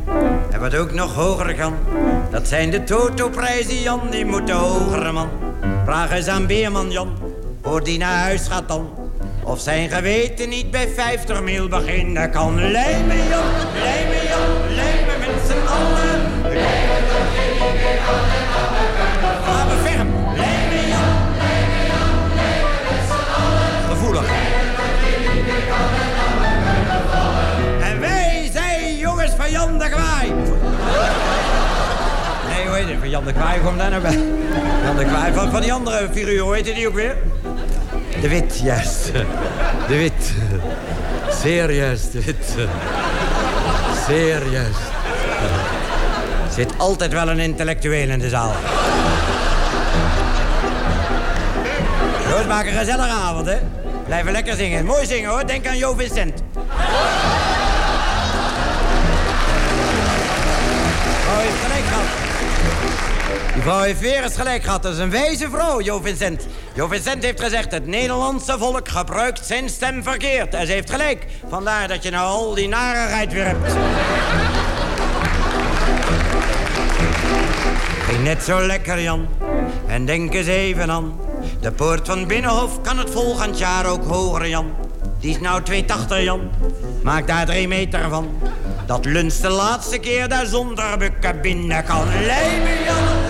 En 0.52 0.60
wat 0.60 0.76
ook 0.76 0.92
nog 0.92 1.14
hoger 1.14 1.56
kan, 1.56 1.74
dat 2.32 2.48
zijn 2.48 2.70
de 2.70 2.84
totoprijzen, 2.84 3.82
Jan. 3.82 4.02
Die 4.10 4.26
moeten 4.26 4.56
hoger, 4.56 5.14
man. 5.14 5.30
Vraag 5.86 6.12
eens 6.12 6.28
aan 6.28 6.48
Beerman, 6.48 6.92
Jan, 6.92 7.18
voor 7.64 7.84
die 7.84 7.98
naar 7.98 8.20
huis 8.22 8.48
gaat 8.48 8.68
dan. 8.68 8.90
Of 9.44 9.60
zijn 9.60 9.90
geweten 9.90 10.50
niet 10.50 10.72
bij 10.72 10.88
50 10.96 11.42
mil 11.42 11.68
beginnen 11.68 12.32
kan. 12.32 12.72
Lijmen, 12.72 13.18
Jan, 13.18 13.44
lijmen, 13.84 14.28
Jan, 14.28 14.76
lijmen 14.76 15.20
met 15.20 15.48
z'n 15.48 15.68
allen. 15.68 16.95
Van 33.00 33.10
Jan 33.10 33.26
de 33.26 33.34
Kwaai 33.34 33.60
komt 33.62 33.78
daar 33.78 33.90
nou 33.90 34.02
bij. 34.02 34.20
Jan 34.84 34.98
de 34.98 35.06
Kwaai 35.06 35.34
van, 35.34 35.52
van 35.52 35.62
die 35.62 35.74
andere 35.74 36.10
figuur, 36.14 36.40
hoe 36.40 36.54
heette 36.54 36.74
die 36.74 36.88
ook 36.88 36.94
weer? 36.94 37.16
De 38.22 38.28
Wit, 38.28 38.60
juist. 38.64 39.12
De 39.88 39.98
Wit. 39.98 40.34
Zeer 41.42 41.72
juist, 41.72 42.12
de 42.12 42.24
Wit. 42.24 42.56
Zeer 44.08 44.48
juist. 44.52 44.80
Zit 46.54 46.74
altijd 46.78 47.14
wel 47.14 47.30
een 47.30 47.40
intellectueel 47.40 48.10
in 48.10 48.20
de 48.20 48.30
zaal. 48.30 48.54
Goed, 52.32 52.48
maak 52.48 52.66
een 52.66 52.78
gezellige 52.78 53.14
avond, 53.14 53.46
hè? 53.46 53.58
Blijven 54.06 54.32
lekker 54.32 54.56
zingen. 54.56 54.86
Mooi 54.86 55.06
zingen, 55.06 55.30
hoor. 55.30 55.48
Denk 55.48 55.68
aan 55.68 55.78
Jo 55.78 55.94
Vincent. 55.94 56.44
gehad. 61.36 61.65
Die 63.56 63.64
vrouw 63.64 63.82
heeft 63.82 64.00
weer 64.00 64.24
eens 64.24 64.36
gelijk 64.36 64.64
gehad. 64.64 64.84
Dat 64.84 64.94
is 64.94 65.00
een 65.00 65.10
wijze 65.10 65.50
vrouw, 65.50 65.82
Jo 65.82 66.00
Vincent. 66.02 66.48
Jo 66.74 66.88
Vincent 66.88 67.24
heeft 67.24 67.42
gezegd... 67.42 67.72
het 67.72 67.88
Nederlandse 67.88 68.58
volk 68.58 68.90
gebruikt 68.90 69.46
zijn 69.46 69.70
stem 69.70 70.04
verkeerd. 70.04 70.54
En 70.54 70.66
ze 70.66 70.72
heeft 70.72 70.90
gelijk. 70.90 71.26
Vandaar 71.50 71.88
dat 71.88 72.04
je 72.04 72.10
nou 72.10 72.28
al 72.28 72.54
die 72.54 72.68
narigheid 72.68 73.34
weer 73.34 73.46
hebt. 73.46 73.72
Ging 78.10 78.24
net 78.24 78.44
zo 78.44 78.66
lekker, 78.66 79.02
Jan. 79.02 79.28
En 79.88 80.06
denk 80.06 80.34
eens 80.34 80.48
even 80.48 80.92
aan. 80.92 81.20
De 81.62 81.72
poort 81.72 82.08
van 82.08 82.28
Binnenhof 82.28 82.82
kan 82.82 82.98
het 82.98 83.10
volgend 83.10 83.58
jaar 83.58 83.86
ook 83.86 84.06
hoger, 84.06 84.48
Jan. 84.48 84.74
Die 85.20 85.30
is 85.30 85.40
nou 85.40 85.62
2,80, 85.72 86.24
Jan. 86.24 86.50
Maak 87.04 87.28
daar 87.28 87.46
drie 87.46 87.68
meter 87.68 88.10
van. 88.10 88.42
Dat 88.86 89.06
lunch 89.06 89.34
de 89.34 89.50
laatste 89.50 89.98
keer 89.98 90.28
daar 90.28 90.46
zonder 90.46 90.98
bukken 90.98 91.42
binnen 91.42 91.84
kan. 91.84 92.08
Lijmen, 92.26 92.84
Jan, 92.86 93.25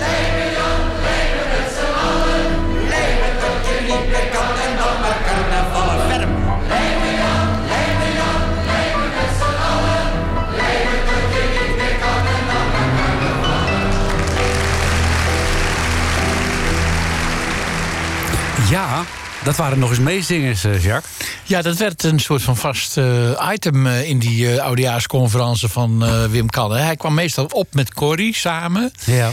Ja, 18.76 19.06
dat 19.44 19.56
waren 19.56 19.80
nog 19.80 19.90
eens 19.90 20.00
meezingers, 20.00 20.64
eh, 20.64 20.84
Jacques. 20.84 21.30
Ja, 21.44 21.62
dat 21.62 21.78
werd 21.78 22.04
een 22.04 22.20
soort 22.20 22.42
van 22.42 22.58
vast 22.58 22.98
eh, 22.98 23.50
item 23.54 23.88
eh, 23.88 24.10
in 24.10 24.20
die 24.20 24.52
eh 24.52 24.64
oudejaarsconferentie 24.64 25.68
van 25.68 26.04
Wim 26.30 26.50
Kan. 26.50 26.72
hè. 26.72 26.82
Hij 26.82 26.96
kwam 26.96 27.14
meestal 27.14 27.46
op 27.46 27.74
met 27.74 27.94
Corrie 27.94 28.36
samen. 28.36 28.92
Ja. 29.06 29.32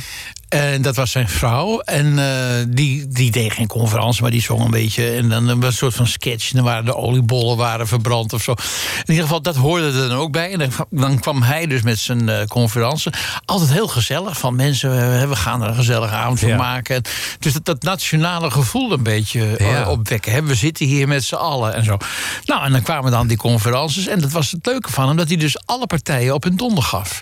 En 0.53 0.83
dat 0.83 0.97
was 0.97 1.11
zijn 1.11 1.29
vrouw. 1.29 1.81
En 1.81 2.19
eh, 2.19 2.65
die, 2.69 3.09
die 3.09 3.31
deed 3.31 3.53
geen 3.53 3.67
conferentie, 3.67 4.23
maar 4.23 4.31
die 4.31 4.43
zong 4.43 4.65
een 4.65 4.71
beetje. 4.71 5.11
En 5.11 5.29
dan 5.29 5.61
was 5.61 5.67
een 5.71 5.73
soort 5.73 5.95
van 5.95 6.07
sketch. 6.07 6.51
En 6.51 6.57
dan 6.57 6.65
waren 6.65 6.85
de 6.85 6.97
oliebollen 6.97 7.57
waren 7.57 7.87
verbrand 7.89 8.33
of 8.33 8.43
zo. 8.43 8.51
In 8.53 9.03
ieder 9.07 9.23
geval, 9.23 9.43
dat 9.43 9.57
hoorde 9.57 9.87
er 9.87 10.09
dan 10.09 10.13
ook 10.19 10.33
bij. 10.33 10.53
En 10.53 10.59
dan, 10.59 10.71
dan 10.91 11.19
kwam 11.19 11.43
hij 11.43 11.67
dus 11.67 11.83
met 11.83 11.99
zijn 11.99 12.29
uh, 12.29 12.43
conferentie. 12.49 13.13
Altijd 13.45 13.73
heel 13.73 13.89
gezellig. 13.89 14.39
Van 14.39 14.57
mensen, 14.57 14.91
we 15.29 15.37
gaan 15.37 15.63
er 15.63 15.69
een 15.69 15.75
gezellige 15.75 16.15
avond 16.15 16.41
van 16.41 16.49
Ja. 16.49 16.57
maken. 16.57 17.03
Dus 17.39 17.53
dat, 17.53 17.65
dat 17.65 17.83
nationale 17.83 18.51
gevoel 18.51 18.93
een 18.93 19.03
beetje 19.03 19.57
eh, 19.57 19.71
Ja. 19.71 19.89
opwekken. 19.91 20.33
Hè. 20.33 20.43
We 20.43 20.55
zitten 20.55 20.87
hier 20.87 21.09
met 21.09 21.25
z'n 21.25 21.35
allen 21.35 21.75
en 21.75 21.85
zo. 21.85 21.97
Nou, 22.45 22.65
en 22.65 22.73
dan 22.73 22.83
kwamen 22.83 23.11
dan 23.11 23.27
die 23.27 23.37
conferences. 23.37 24.07
En 24.07 24.21
dat 24.21 24.31
was 24.33 24.51
het 24.51 24.67
leuke 24.67 24.93
van 24.93 25.07
hem, 25.09 25.17
dat 25.17 25.29
hij 25.29 25.37
dus 25.37 25.67
alle 25.67 25.87
partijen 25.87 26.35
op 26.35 26.43
hun 26.43 26.57
donder 26.57 26.85
gaf. 26.85 27.21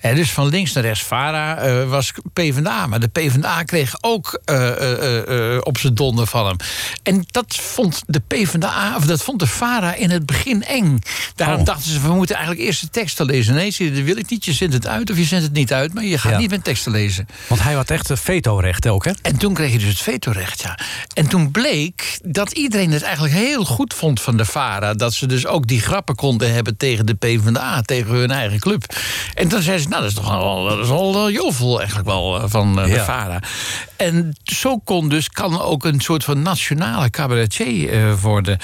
Dus 0.00 0.30
van 0.32 0.48
links 0.48 0.72
naar 0.72 0.84
rechts. 0.84 1.02
VARA 1.02 1.56
eh, 1.56 1.88
was 1.88 2.12
PvdA, 2.32 2.86
maar 2.86 3.00
de 3.00 3.08
PvdA 3.08 3.62
kreeg 3.62 3.94
ook 4.00 4.40
eh, 4.44 5.54
eh, 5.54 5.60
op 5.62 5.78
zijn 5.78 5.94
donder 5.94 6.26
van 6.26 6.46
hem. 6.46 6.56
En 7.02 7.24
dat 7.30 7.54
vond 7.56 8.02
de 8.06 8.20
PvdA, 8.26 8.96
of 8.96 9.04
dat 9.06 9.22
vond 9.22 9.38
de 9.38 9.46
VARA 9.46 9.94
in 9.94 10.10
het 10.10 10.26
begin 10.26 10.64
eng. 10.64 10.98
Daarom 11.34 11.58
Oh. 11.60 11.64
dachten 11.64 11.90
ze, 11.92 12.00
we 12.00 12.12
moeten 12.12 12.36
eigenlijk 12.36 12.66
eerst 12.66 12.80
de 12.80 12.88
teksten 12.90 13.26
lezen. 13.26 13.54
Nee, 13.54 13.70
zie 13.70 13.86
je, 13.90 13.92
dat 13.96 14.02
wil 14.04 14.16
ik 14.16 14.30
niet. 14.30 14.44
Je 14.44 14.52
zendt 14.52 14.74
het 14.74 14.86
uit 14.86 15.10
of 15.10 15.16
je 15.16 15.24
zendt 15.24 15.44
het 15.44 15.52
niet 15.52 15.72
uit, 15.72 15.94
maar 15.94 16.04
je 16.04 16.18
gaat 16.18 16.32
Ja. 16.32 16.38
niet 16.38 16.50
met 16.50 16.64
teksten 16.64 16.92
lezen. 16.92 17.28
Want 17.46 17.62
hij 17.62 17.72
had 17.74 17.90
echt 17.90 18.10
vetorecht 18.14 18.88
ook, 18.88 19.04
hè? 19.04 19.12
En 19.22 19.36
toen 19.36 19.54
kreeg 19.54 19.72
je 19.72 19.78
dus 19.78 19.88
het 19.88 20.00
vetorecht, 20.00 20.62
ja. 20.62 20.78
En 21.14 21.26
toen 21.26 21.50
bleek 21.50 22.18
dat 22.24 22.52
iedereen 22.52 22.90
het 22.92 23.02
eigenlijk 23.02 23.34
heel 23.34 23.64
goed 23.64 23.94
vond 23.94 24.20
van 24.20 24.36
de 24.36 24.44
VARA. 24.44 24.94
Dat 24.94 25.14
ze 25.14 25.26
dus 25.26 25.46
ook 25.46 25.66
die 25.66 25.80
grappen 25.80 26.14
konden 26.14 26.52
hebben 26.52 26.76
tegen 26.76 27.06
de 27.06 27.14
PvdA, 27.14 27.82
tegen 27.82 28.14
hun 28.14 28.30
eigen 28.30 28.58
club. 28.58 28.94
En 29.34 29.48
toen 29.48 29.62
zeiden 29.62 29.82
ze, 29.82 29.87
nou, 29.88 30.02
dat 30.02 30.10
is 30.10 30.14
toch 30.14 30.30
wel, 30.30 30.64
dat 30.64 30.78
is 30.78 30.88
wel 30.88 31.26
eh, 31.26 31.34
jovel 31.34 31.78
eigenlijk 31.78 32.08
wel 32.08 32.36
eh, 32.36 32.44
van 32.46 32.80
eh, 32.80 32.84
de. 32.84 33.00
VARA. 33.00 33.40
En 33.98 34.36
zo 34.44 34.78
kon 34.78 35.08
dus, 35.08 35.28
kan 35.28 35.60
ook 35.60 35.84
een 35.84 36.00
soort 36.00 36.24
van 36.24 36.42
nationale 36.42 37.10
cabaretier 37.10 37.92
eh, 37.92 38.20
worden. 38.20 38.58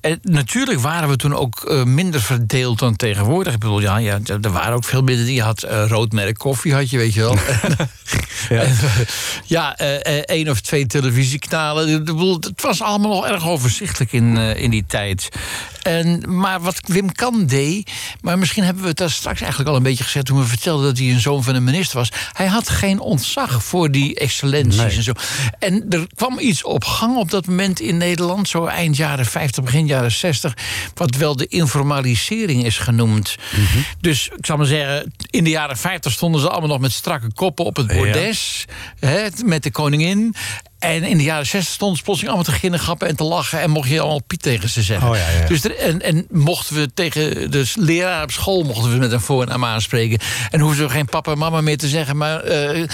En 0.00 0.18
natuurlijk 0.22 0.80
waren 0.80 1.08
we 1.08 1.16
toen 1.16 1.34
ook 1.34 1.64
eh, 1.64 1.84
minder 1.84 2.20
verdeeld 2.20 2.78
dan 2.78 2.96
tegenwoordig. 2.96 3.52
Ik 3.52 3.58
bedoel, 3.58 3.80
ja, 3.80 3.96
ja, 3.96 4.18
er 4.42 4.52
waren 4.52 4.74
ook 4.74 4.84
veel 4.84 5.02
minder. 5.02 5.30
Je 5.30 5.42
had 5.42 5.62
eh, 5.62 5.84
roodmerk 5.88 6.38
koffie, 6.38 6.74
had 6.74 6.90
je, 6.90 6.96
weet 6.96 7.14
je 7.14 7.20
wel. 7.20 7.36
Ja. 8.48 8.60
En, 8.60 8.76
ja, 9.44 9.76
één 10.36 10.48
of 10.48 10.60
twee 10.60 10.86
televisiekanalen. 10.86 11.88
Ik 11.88 12.04
bedoel, 12.04 12.34
Het 12.34 12.62
was 12.62 12.82
allemaal 12.82 13.10
nog 13.10 13.26
erg 13.26 13.48
overzichtelijk 13.48 14.12
in, 14.12 14.36
in 14.36 14.70
die 14.70 14.84
tijd. 14.86 15.28
En, 15.82 16.36
maar 16.38 16.60
wat 16.60 16.80
Wim 16.86 17.12
Kan 17.12 17.46
deed... 17.46 17.90
maar 18.20 18.38
misschien 18.38 18.64
hebben 18.64 18.82
we 18.82 18.88
het 18.88 18.98
daar 18.98 19.10
straks 19.10 19.40
eigenlijk 19.40 19.70
al 19.70 19.76
een 19.76 19.82
beetje 19.82 20.04
gezegd... 20.04 20.26
toen 20.26 20.38
we 20.38 20.44
vertelden 20.44 20.86
dat 20.86 20.98
hij 20.98 21.10
een 21.10 21.20
zoon 21.20 21.42
van 21.42 21.54
een 21.54 21.64
minister 21.64 21.98
was. 21.98 22.12
Hij 22.32 22.46
had 22.46 22.68
geen 22.68 23.00
ontzag 23.00 23.64
voor 23.64 23.90
die 23.90 24.14
excellenties 24.14 24.79
Nee. 24.86 24.96
en 24.96 25.02
zo. 25.02 25.12
En 25.58 25.86
er 25.88 26.06
kwam 26.14 26.38
iets 26.38 26.64
op 26.64 26.84
gang 26.84 27.16
op 27.16 27.30
dat 27.30 27.46
moment 27.46 27.80
in 27.80 27.96
Nederland... 27.96 28.48
zo 28.48 28.66
eind 28.66 28.96
jaren 28.96 29.26
50, 29.26 29.64
begin 29.64 29.86
jaren 29.86 30.12
60... 30.12 30.54
wat 30.94 31.16
wel 31.16 31.36
de 31.36 31.46
informalisering 31.46 32.64
is 32.64 32.78
genoemd. 32.78 33.36
Dus 34.00 34.28
ik 34.36 34.46
zal 34.46 34.56
maar 34.56 34.66
zeggen... 34.66 35.12
in 35.30 35.44
de 35.44 35.50
jaren 35.50 35.76
50 35.76 36.12
stonden 36.12 36.40
ze 36.40 36.48
allemaal 36.48 36.68
nog 36.68 36.80
met 36.80 36.92
strakke 36.92 37.32
koppen 37.34 37.64
op 37.64 37.76
het 37.76 37.86
bordes... 37.86 38.64
Hè, 38.98 39.28
met 39.44 39.62
de 39.62 39.70
koningin... 39.70 40.34
En 40.80 41.02
in 41.02 41.16
de 41.16 41.24
jaren 41.24 41.46
60 41.46 41.74
stonden 41.74 41.96
ze 41.96 42.02
plotseling 42.02 42.34
allemaal 42.34 42.54
te 42.54 42.60
ginnegappen 42.60 43.08
en 43.08 43.16
te 43.16 43.24
lachen... 43.24 43.60
en 43.60 43.70
mocht 43.70 43.88
je 43.88 44.00
allemaal 44.00 44.22
Piet 44.22 44.42
tegen 44.42 44.68
ze 44.68 44.82
zeggen. 44.82 45.08
Oh, 45.08 45.16
ja, 45.16 45.28
ja. 45.28 45.46
Dus 45.46 45.64
er, 45.64 45.76
en, 45.76 46.02
en 46.02 46.26
mochten 46.30 46.76
we 46.76 46.90
tegen 46.94 47.50
de 47.50 47.72
leraar 47.74 48.22
op 48.22 48.30
school... 48.30 48.62
mochten 48.62 48.92
we 48.92 48.98
met 48.98 49.12
een 49.12 49.20
voor- 49.20 49.42
en 49.42 49.48
naam 49.48 49.64
aanspreken. 49.64 50.18
En 50.50 50.60
hoefden 50.60 50.86
we 50.86 50.92
geen 50.92 51.06
papa 51.06 51.32
en 51.32 51.38
mama 51.38 51.60
meer 51.60 51.78
te 51.78 51.88
zeggen. 51.88 52.16
Maar 52.16 52.40
eh, 52.40 52.88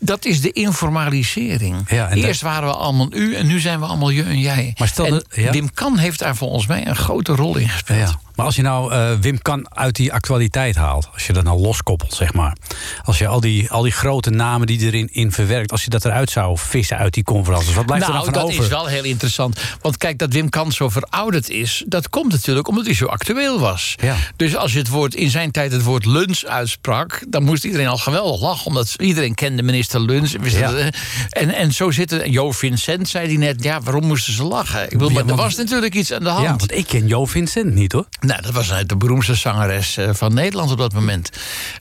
dat 0.00 0.24
is 0.24 0.40
de 0.40 0.52
informalisering. 0.52 1.76
Ja, 1.88 2.10
Eerst 2.12 2.40
waren 2.40 2.68
we 2.68 2.74
allemaal 2.74 3.08
u 3.12 3.34
en 3.34 3.46
nu 3.46 3.60
zijn 3.60 3.80
we 3.80 3.86
allemaal 3.86 4.10
je 4.10 4.22
en 4.22 4.38
jij. 4.38 4.74
Maar 4.78 4.88
stel 4.88 5.06
en 5.06 5.24
ja. 5.30 5.50
Wim 5.50 5.72
Kan 5.74 5.98
heeft 5.98 6.18
daar 6.18 6.36
volgens 6.36 6.66
mij 6.66 6.86
een 6.86 6.96
grote 6.96 7.34
rol 7.34 7.56
in 7.56 7.68
gespeeld. 7.68 7.98
Ja. 7.98 8.20
Maar 8.40 8.48
als 8.48 8.58
je 8.58 8.64
nou 8.64 8.92
eh, 8.92 9.12
Wim 9.20 9.42
Kan 9.42 9.76
uit 9.76 9.96
die 9.96 10.12
actualiteit 10.12 10.76
haalt, 10.76 11.08
als 11.12 11.26
je 11.26 11.32
dat 11.32 11.44
nou 11.44 11.60
loskoppelt, 11.60 12.14
zeg 12.14 12.32
maar. 12.32 12.56
Als 13.04 13.18
je 13.18 13.26
al 13.26 13.40
die, 13.40 13.70
al 13.70 13.82
die 13.82 13.92
grote 13.92 14.30
namen 14.30 14.66
die 14.66 14.80
erin 14.80 15.08
in 15.12 15.32
verwerkt, 15.32 15.72
als 15.72 15.84
je 15.84 15.90
dat 15.90 16.04
eruit 16.04 16.30
zou 16.30 16.58
vissen 16.58 16.96
uit 16.96 17.14
die 17.14 17.24
conferenties, 17.24 17.74
wat 17.74 17.86
blijft 17.86 18.06
nou, 18.06 18.18
er 18.18 18.24
dan 18.24 18.34
van 18.34 18.42
dat 18.42 18.52
over? 18.52 18.64
is 18.64 18.70
wel 18.70 18.86
heel 18.86 19.04
interessant. 19.04 19.60
Want 19.80 19.96
kijk, 19.96 20.18
dat 20.18 20.32
Wim 20.32 20.48
Kan 20.48 20.72
zo 20.72 20.88
verouderd 20.88 21.48
is... 21.48 21.84
dat 21.86 22.08
komt 22.08 22.32
natuurlijk 22.32 22.68
omdat 22.68 22.84
hij 22.84 22.94
zo 22.94 23.06
actueel 23.06 23.58
was. 23.58 23.94
Ja. 24.02 24.16
Dus 24.36 24.56
als 24.56 24.72
je 24.72 24.78
het 24.78 24.88
woord, 24.88 25.14
in 25.14 25.30
zijn 25.30 25.50
tijd 25.50 25.72
het 25.72 25.82
woord 25.82 26.04
lunch 26.04 26.42
uitsprak... 26.44 27.24
dan 27.28 27.42
moest 27.42 27.64
iedereen 27.64 27.88
al 27.88 27.98
geweldig 27.98 28.40
lachen. 28.40 28.66
Omdat 28.66 28.94
iedereen 28.98 29.34
kende 29.34 29.62
minister 29.62 30.00
Lunch. 30.00 30.30
Ja. 30.30 30.70
dat, 30.70 30.76
eh, 30.76 30.86
en, 31.30 31.54
en 31.54 31.72
zo 31.72 31.90
zitten... 31.90 32.30
Jo 32.30 32.52
Vincent 32.52 33.08
zei 33.08 33.28
die 33.28 33.38
net, 33.38 33.62
ja, 33.62 33.80
waarom 33.80 34.06
moesten 34.06 34.32
ze 34.32 34.44
lachen? 34.44 34.82
Ik 34.82 34.90
bedoel, 34.90 35.08
Ja, 35.08 35.14
maar 35.14 35.28
er 35.28 35.36
was 35.36 35.56
natuurlijk 35.56 35.94
iets 35.94 36.12
aan 36.12 36.22
de 36.22 36.28
hand. 36.28 36.44
Ja, 36.44 36.56
want 36.56 36.72
ik 36.72 36.86
ken 36.86 37.06
Jo 37.06 37.24
Vincent 37.26 37.74
niet 37.74 37.92
hoor. 37.92 38.06
Nou, 38.30 38.42
dat 38.42 38.52
was 38.52 38.72
de 38.86 38.96
beroemdste 38.96 39.34
zangeres 39.34 39.96
eh, 39.96 40.08
van 40.12 40.34
Nederland 40.34 40.70
op 40.70 40.78
dat 40.78 40.92
moment. 40.92 41.30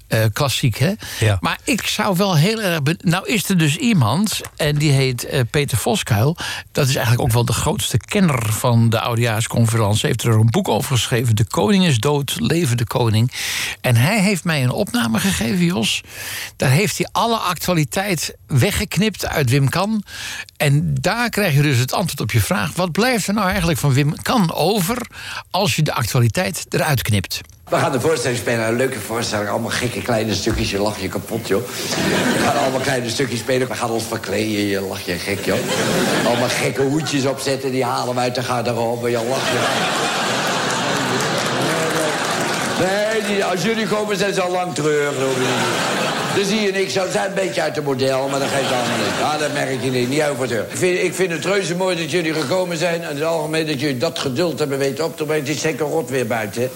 Eh, 0.07 0.23
klassiek, 0.33 0.77
hè? 0.77 0.91
Ja. 1.19 1.37
Maar 1.39 1.57
ik 1.63 1.87
zou 1.87 2.17
wel 2.17 2.35
heel 2.35 2.61
erg... 2.61 2.79
Nou 2.97 3.27
is 3.27 3.49
er 3.49 3.57
dus 3.57 3.75
iemand, 3.75 4.41
en 4.55 4.75
die 4.75 4.91
heet 4.91 5.25
eh, 5.25 5.41
Peter 5.49 5.77
Voskuil. 5.77 6.37
Dat 6.71 6.87
is 6.87 6.95
eigenlijk 6.95 7.27
ook 7.27 7.33
wel 7.33 7.45
de 7.45 7.53
grootste 7.53 7.97
kenner 7.97 8.53
van 8.53 8.89
de 8.89 8.99
Oudejaarsconferentie. 8.99 10.07
Heeft 10.07 10.23
er 10.23 10.33
een 10.33 10.49
boek 10.49 10.67
over 10.67 10.91
geschreven. 10.91 11.35
De 11.35 11.45
koning 11.45 11.85
is 11.85 11.97
dood, 11.97 12.35
leven 12.39 12.77
de 12.77 12.87
koning. 12.87 13.31
En 13.81 13.95
hij 13.95 14.21
heeft 14.21 14.43
mij 14.43 14.63
een 14.63 14.71
opname 14.71 15.19
gegeven, 15.19 15.65
Jos. 15.65 16.01
Daar 16.55 16.71
heeft 16.71 16.97
hij 16.97 17.07
alle 17.11 17.37
actualiteit 17.37 18.35
weggeknipt 18.47 19.25
uit 19.25 19.49
Wim 19.49 19.69
Kan. 19.69 20.03
En 20.59 20.95
daar 21.01 21.29
krijg 21.29 21.53
je 21.53 21.61
dus 21.61 21.77
het 21.77 21.93
antwoord 21.93 22.21
op 22.21 22.31
je 22.31 22.41
vraag. 22.41 22.75
Wat 22.75 22.91
blijft 22.91 23.27
er 23.27 23.33
nou 23.33 23.47
eigenlijk 23.49 23.79
van 23.79 23.93
Wim 23.93 24.21
Kan 24.21 24.53
over... 24.53 25.07
als 25.51 25.75
je 25.75 25.81
de 25.81 25.93
actualiteit 25.93 26.65
eruit 26.69 27.01
knipt? 27.01 27.41
We 27.69 27.75
gaan 27.75 27.91
de 27.91 27.99
voorstelling 27.99 28.39
spelen, 28.39 28.67
een 28.67 28.75
leuke 28.75 28.99
voorstelling. 28.99 29.49
Allemaal 29.49 29.69
gekke 29.69 30.01
kleine 30.01 30.35
stukjes, 30.35 30.71
je 30.71 30.79
lacht 30.79 31.01
je 31.01 31.07
kapot, 31.07 31.47
joh. 31.47 31.67
We 31.67 32.41
gaan 32.43 32.57
allemaal 32.57 32.79
kleine 32.79 33.09
stukjes 33.09 33.39
spelen. 33.39 33.67
We 33.67 33.73
gaan 33.73 33.89
ons 33.89 34.03
verkleden, 34.03 34.65
je 34.65 34.81
lacht 34.81 35.05
je 35.05 35.13
gek, 35.13 35.45
joh. 35.45 35.59
Allemaal 36.25 36.49
gekke 36.49 36.81
hoedjes 36.81 37.25
opzetten, 37.25 37.71
die 37.71 37.83
halen 37.83 38.15
we 38.15 38.21
uit 38.21 38.35
de 38.35 38.43
garderobe, 38.43 39.09
je 39.09 39.25
lacht 39.29 39.47
je. 39.47 40.48
Als 43.51 43.61
jullie 43.63 43.87
komen 43.87 44.17
zijn 44.17 44.33
ze 44.33 44.41
al 44.41 44.51
lang 44.51 44.67
niet. 44.67 44.75
Dan 46.35 46.45
zie 46.45 46.61
je 46.61 46.71
niks. 46.71 46.93
Ze 46.93 47.07
zijn 47.11 47.27
een 47.27 47.33
beetje 47.33 47.61
uit 47.61 47.75
de 47.75 47.81
model, 47.81 48.27
maar 48.27 48.39
dat 48.39 48.47
geeft 48.49 48.71
allemaal 48.71 48.97
niet. 48.97 49.19
Ja, 49.19 49.37
dat 49.37 49.53
merk 49.53 49.83
je 49.83 49.89
niet. 49.91 50.09
Niet 50.09 50.23
over 50.23 50.41
het 50.41 50.51
Ik 50.71 50.77
vind, 50.77 50.99
ik 51.03 51.13
vind 51.13 51.31
het 51.31 51.45
reuze 51.45 51.75
mooi 51.75 51.95
dat 51.95 52.11
jullie 52.11 52.33
gekomen 52.33 52.77
zijn. 52.77 53.03
En 53.03 53.09
in 53.09 53.15
het 53.15 53.25
algemeen 53.25 53.67
dat 53.67 53.79
jullie 53.79 53.97
dat 53.97 54.19
geduld 54.19 54.59
hebben 54.59 54.77
weten 54.77 55.05
op 55.05 55.17
te 55.17 55.23
brengen. 55.23 55.45
Het 55.45 55.55
is 55.55 55.61
zeker 55.61 55.85
rot 55.85 56.09
weer 56.09 56.27
buiten? 56.27 56.69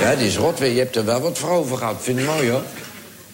Ja, 0.00 0.06
het 0.06 0.20
is 0.20 0.36
rot 0.36 0.58
weer. 0.58 0.72
Je 0.72 0.78
hebt 0.78 0.96
er 0.96 1.04
wel 1.04 1.20
wat 1.20 1.38
voor 1.38 1.50
over 1.50 1.76
gehad. 1.76 1.96
Vind 2.00 2.18
ik 2.18 2.26
mooi, 2.26 2.50
hoor. 2.50 2.62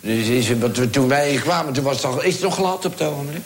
Dus 0.00 0.26
is, 0.26 0.48
het- 0.48 0.76
we- 0.78 0.90
toen 0.90 1.08
wij 1.08 1.40
kwamen, 1.42 1.72
toen 1.72 1.84
was 1.84 1.96
het 1.96 2.04
al, 2.04 2.22
is 2.22 2.32
het 2.32 2.42
nog 2.42 2.54
glad 2.54 2.84
op 2.84 2.98
het 2.98 3.08
ogenblik? 3.08 3.42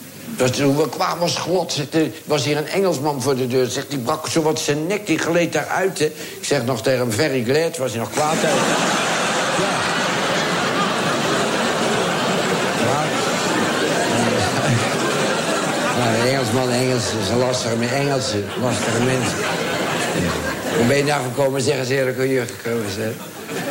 Toen 0.55 0.77
we 0.77 0.89
kwamen 0.89 1.19
was 1.19 1.33
het 1.33 1.43
glad. 1.43 1.79
Was 2.25 2.43
hier 2.45 2.57
een 2.57 2.67
Engelsman 2.67 3.21
voor 3.21 3.35
de 3.35 3.47
deur. 3.47 3.67
Zegt, 3.67 3.89
die 3.89 3.99
brak 3.99 4.27
zo 4.27 4.41
wat 4.41 4.59
zijn 4.59 4.87
nek, 4.87 5.05
die 5.07 5.17
gleed 5.17 5.53
daaruit. 5.53 5.99
Ik 6.01 6.11
zeg 6.41 6.65
nog 6.65 6.81
tegen 6.81 6.99
hem, 6.99 7.11
very 7.11 7.43
glad. 7.43 7.77
Was 7.77 7.91
hij 7.91 7.99
nog 7.99 8.09
kwaad. 8.11 8.35
Ja. 8.41 8.49
Maar- 12.87 13.07
Engelsman, 16.51 16.79
Engels, 16.81 17.03
een 17.31 17.37
lastige, 17.37 17.75
met 17.75 17.91
Engelsen, 17.91 18.43
lastige 18.61 19.03
mensen. 19.03 19.37
Hoe 20.77 20.85
ben 20.87 20.97
je 20.97 21.05
daar 21.05 21.21
gekomen? 21.33 21.61
Zeggen 21.61 21.85
ze 21.85 21.95
eerlijk 21.95 22.17
hoe 22.17 22.29
je 22.29 22.43
gekomen 22.61 22.85
bent. 22.97 23.15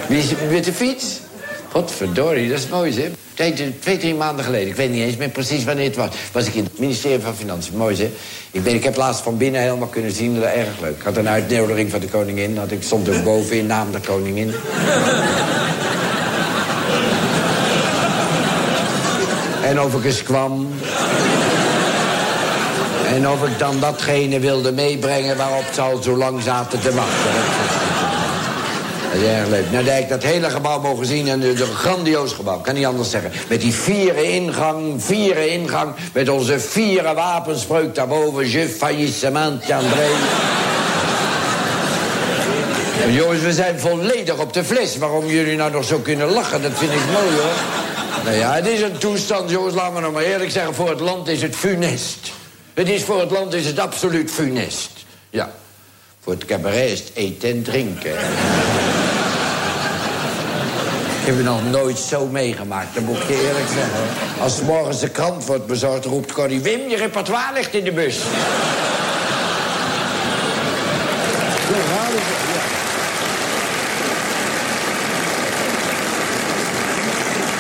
Wie 0.09 0.19
is 0.19 0.33
met 0.51 0.65
de 0.65 0.73
fiets? 0.73 1.21
Godverdorie, 1.69 2.49
dat 2.49 2.59
is 2.59 2.69
mooi, 2.69 2.93
zeg. 2.93 3.09
Twee, 3.35 3.79
twee, 3.81 3.99
drie 3.99 4.15
maanden 4.15 4.45
geleden, 4.45 4.69
ik 4.69 4.75
weet 4.75 4.91
niet 4.91 5.03
eens 5.03 5.17
meer 5.17 5.29
precies 5.29 5.65
wanneer 5.65 5.85
het 5.85 5.97
was... 5.97 6.09
was 6.33 6.47
ik 6.47 6.55
in 6.55 6.65
het 6.65 6.79
ministerie 6.79 7.21
van 7.21 7.35
Financiën. 7.35 7.77
Mooi, 7.77 7.95
zeg. 7.95 8.09
Ik, 8.51 8.63
ben, 8.63 8.75
ik 8.75 8.85
heb 8.85 8.97
laatst 8.97 9.23
van 9.23 9.37
binnen 9.37 9.61
helemaal 9.61 9.89
kunnen 9.89 10.13
zien, 10.13 10.35
dat 10.35 10.45
erg 10.45 10.81
leuk. 10.81 10.97
Ik 10.97 11.03
had 11.03 11.17
een 11.17 11.29
uitnodiging 11.29 11.91
van 11.91 12.01
de 12.01 12.09
koningin. 12.09 12.59
Had 12.59 12.71
ik 12.71 12.83
stond 12.83 13.09
ook 13.09 13.25
boven 13.25 13.57
in 13.57 13.67
naam 13.67 13.93
de 13.93 14.01
koningin. 14.01 14.55
en 19.65 20.05
eens 20.05 20.23
kwam... 20.23 20.69
En 23.11 23.29
of 23.29 23.43
ik 23.43 23.59
dan 23.59 23.81
datgene 23.81 24.41
wilde 24.41 24.73
meebrengen 24.73 25.37
waarop 25.37 25.65
ze 25.73 25.81
al 25.81 26.03
zo 26.03 26.17
lang 26.17 26.43
zaten 26.43 26.81
te 26.81 26.95
wachten. 26.95 27.31
Dat 29.13 29.21
is 29.21 29.27
erg 29.29 29.49
leuk. 29.49 29.71
Nou, 29.71 29.99
ik 29.99 30.09
dat 30.09 30.23
hele 30.23 30.51
gebouw 30.51 30.81
mogen 30.81 31.07
zien. 31.07 31.29
En 31.29 31.43
een 31.43 31.57
grandioos 31.57 32.33
gebouw, 32.33 32.59
kan 32.59 32.75
niet 32.75 32.87
anders 32.87 33.11
zeggen. 33.11 33.33
Met 33.49 33.61
die 33.61 33.75
vieren 33.75 34.25
ingang, 34.25 35.05
vieren 35.05 35.51
ingang. 35.51 35.95
Met 36.13 36.29
onze 36.29 36.61
vieren 36.61 37.15
wapenspreuk 37.15 37.95
daarboven. 37.95 38.51
Je 38.51 38.69
faillissement, 38.69 39.71
André. 39.71 40.09
Jongens, 43.11 43.41
we 43.41 43.53
zijn 43.53 43.81
volledig 43.81 44.39
op 44.39 44.53
de 44.53 44.65
fles. 44.65 44.99
Waarom 44.99 45.27
jullie 45.27 45.57
nou 45.57 45.71
nog 45.71 45.85
zo 45.85 45.99
kunnen 45.99 46.29
lachen, 46.29 46.63
dat 46.63 46.73
vind 46.75 46.93
ik 46.93 47.05
mooi, 47.13 47.37
hoor. 47.41 48.25
Nou 48.25 48.37
ja, 48.37 48.53
het 48.55 48.67
is 48.67 48.81
een 48.81 48.99
toestand, 48.99 49.51
jongens, 49.51 49.75
laten 49.75 49.95
we 49.95 50.01
nog 50.01 50.13
maar 50.13 50.23
eerlijk 50.23 50.51
zeggen. 50.51 50.75
Voor 50.75 50.89
het 50.89 51.01
land 51.01 51.29
is 51.29 51.43
het 51.43 51.57
funest. 51.57 52.40
Het 52.75 52.89
is 52.89 53.03
voor 53.03 53.21
het 53.21 53.31
land 53.31 53.55
is 53.55 53.67
het 53.67 53.79
absoluut 53.79 54.31
funest. 54.31 54.91
Ja. 55.31 55.51
Voor 56.21 56.33
het 56.33 56.45
cabaret 56.45 56.91
is 56.91 56.99
het 56.99 57.11
eten 57.15 57.51
en 57.51 57.63
drinken. 57.63 58.11
Ik 61.21 61.27
heb 61.27 61.37
het 61.37 61.45
nog 61.45 61.71
nooit 61.71 61.99
zo 61.99 62.27
meegemaakt, 62.27 62.95
dat 62.95 63.03
moet 63.03 63.17
je 63.17 63.47
eerlijk 63.47 63.69
zeggen. 63.69 64.01
Als 64.41 64.61
morgens 64.61 65.01
de 65.01 65.09
krant 65.09 65.47
wordt 65.47 65.67
bezorgd, 65.67 66.05
roept 66.05 66.33
Corrie... 66.33 66.61
Wim, 66.61 66.89
je 66.89 66.97
repertoire 66.97 67.53
ligt 67.53 67.75
in 67.75 67.85
de 67.85 67.93
bus. 67.93 68.17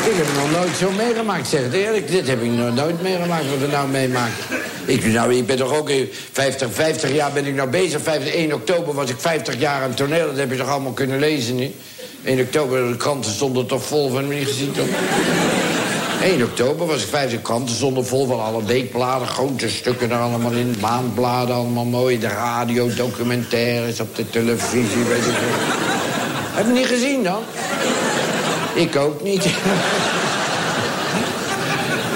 Ik 0.05 0.17
heb 0.17 0.27
het 0.27 0.37
nog 0.37 0.51
nooit 0.61 0.77
zo 0.77 0.91
meegemaakt, 0.91 1.49
zeg 1.49 1.63
het 1.63 1.73
eerlijk. 1.73 2.09
Dit 2.09 2.27
heb 2.27 2.43
ik 2.43 2.51
nog 2.51 2.75
nooit 2.75 3.03
meegemaakt, 3.03 3.51
wat 3.51 3.59
we 3.59 3.67
nou 3.67 3.89
meemaken. 3.89 4.35
Ik, 4.91 5.05
nou, 5.05 5.35
ik 5.35 5.47
ben 5.47 5.57
toch 5.57 5.77
ook 5.77 5.91
eh, 5.91 6.07
50, 6.33 6.69
50 6.73 7.13
jaar 7.13 7.33
ben 7.33 7.47
ik 7.47 7.55
nou 7.55 7.69
bezig. 7.69 8.03
50, 8.03 8.35
1 8.35 8.53
oktober 8.53 8.95
was 8.95 9.11
ik 9.11 9.17
50 9.19 9.59
jaar 9.59 9.83
aan 9.83 9.95
toneel. 9.95 10.27
Dat 10.27 10.37
heb 10.37 10.51
je 10.51 10.57
toch 10.57 10.69
allemaal 10.69 10.93
kunnen 10.93 11.19
lezen 11.19 11.57
nu? 11.57 11.75
1 12.25 12.41
oktober, 12.41 12.89
de 12.89 12.97
kranten 12.97 13.33
stonden 13.33 13.67
toch 13.67 13.85
vol 13.85 14.11
van, 14.11 14.29
niet 14.29 14.47
gezien 14.47 14.73
toch? 14.73 14.87
1 16.23 16.43
oktober 16.43 16.87
was 16.87 17.03
ik 17.03 17.09
50 17.09 17.43
kranten 17.43 17.75
stonden 17.75 18.07
vol 18.07 18.27
van 18.27 18.41
alle 18.41 18.65
weekbladen. 18.65 19.29
Grote 19.29 19.69
stukken 19.69 20.11
er 20.11 20.19
allemaal 20.19 20.53
in. 20.53 20.75
Maandbladen 20.81 21.55
allemaal 21.55 21.85
mooi. 21.85 22.19
De 22.19 22.29
radio, 22.29 22.95
documentaires 22.95 24.01
op 24.01 24.17
de 24.17 24.31
televisie, 24.31 25.05
weet 25.09 25.27
ik. 25.27 25.35
Heb 26.53 26.67
je 26.67 26.73
niet 26.73 26.87
gezien 26.87 27.23
dan? 27.23 27.43
Ik 28.75 28.97
ook 28.97 29.23
niet. 29.23 29.47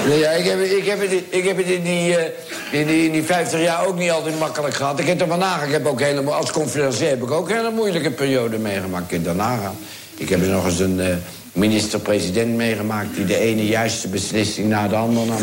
Nee, 0.08 0.18
ja, 0.18 0.30
ik, 0.30 0.44
heb, 0.44 0.60
ik, 0.60 0.86
heb 0.86 1.00
het, 1.00 1.22
ik 1.28 1.44
heb 1.44 1.56
het 1.56 1.66
in 1.66 1.82
die, 1.82 2.16
eh, 2.16 2.30
in, 2.70 2.86
die, 2.86 3.06
in 3.06 3.12
die 3.12 3.22
50 3.22 3.60
jaar 3.60 3.86
ook 3.86 3.98
niet 3.98 4.10
altijd 4.10 4.38
makkelijk 4.38 4.74
gehad. 4.74 4.98
Ik 4.98 5.06
heb 5.06 5.20
er 5.20 5.26
vandaag, 5.26 5.64
ik 5.64 5.72
heb 5.72 5.86
ook 5.86 6.00
hele, 6.00 6.30
als 6.30 6.50
conferencier 6.50 7.08
heb 7.08 7.22
ik 7.22 7.30
ook 7.30 7.48
een 7.48 7.56
hele 7.56 7.70
moeilijke 7.70 8.10
periode 8.10 8.58
meegemaakt. 8.58 9.04
Ik 9.04 9.10
heb 9.10 9.24
daarna. 9.24 9.72
Ik 10.16 10.28
heb 10.28 10.46
nog 10.46 10.64
eens 10.64 10.78
een 10.78 11.00
eh, 11.00 11.16
minister-president 11.52 12.56
meegemaakt... 12.56 13.14
die 13.14 13.24
de 13.24 13.38
ene 13.38 13.66
juiste 13.66 14.08
beslissing 14.08 14.68
na 14.68 14.88
de 14.88 14.96
andere 14.96 15.26
nam. 15.26 15.36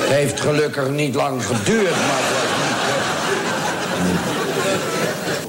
Het 0.00 0.16
heeft 0.16 0.40
gelukkig 0.40 0.90
niet 0.90 1.14
lang 1.14 1.44
geduurd, 1.44 1.90
maar... 1.90 2.37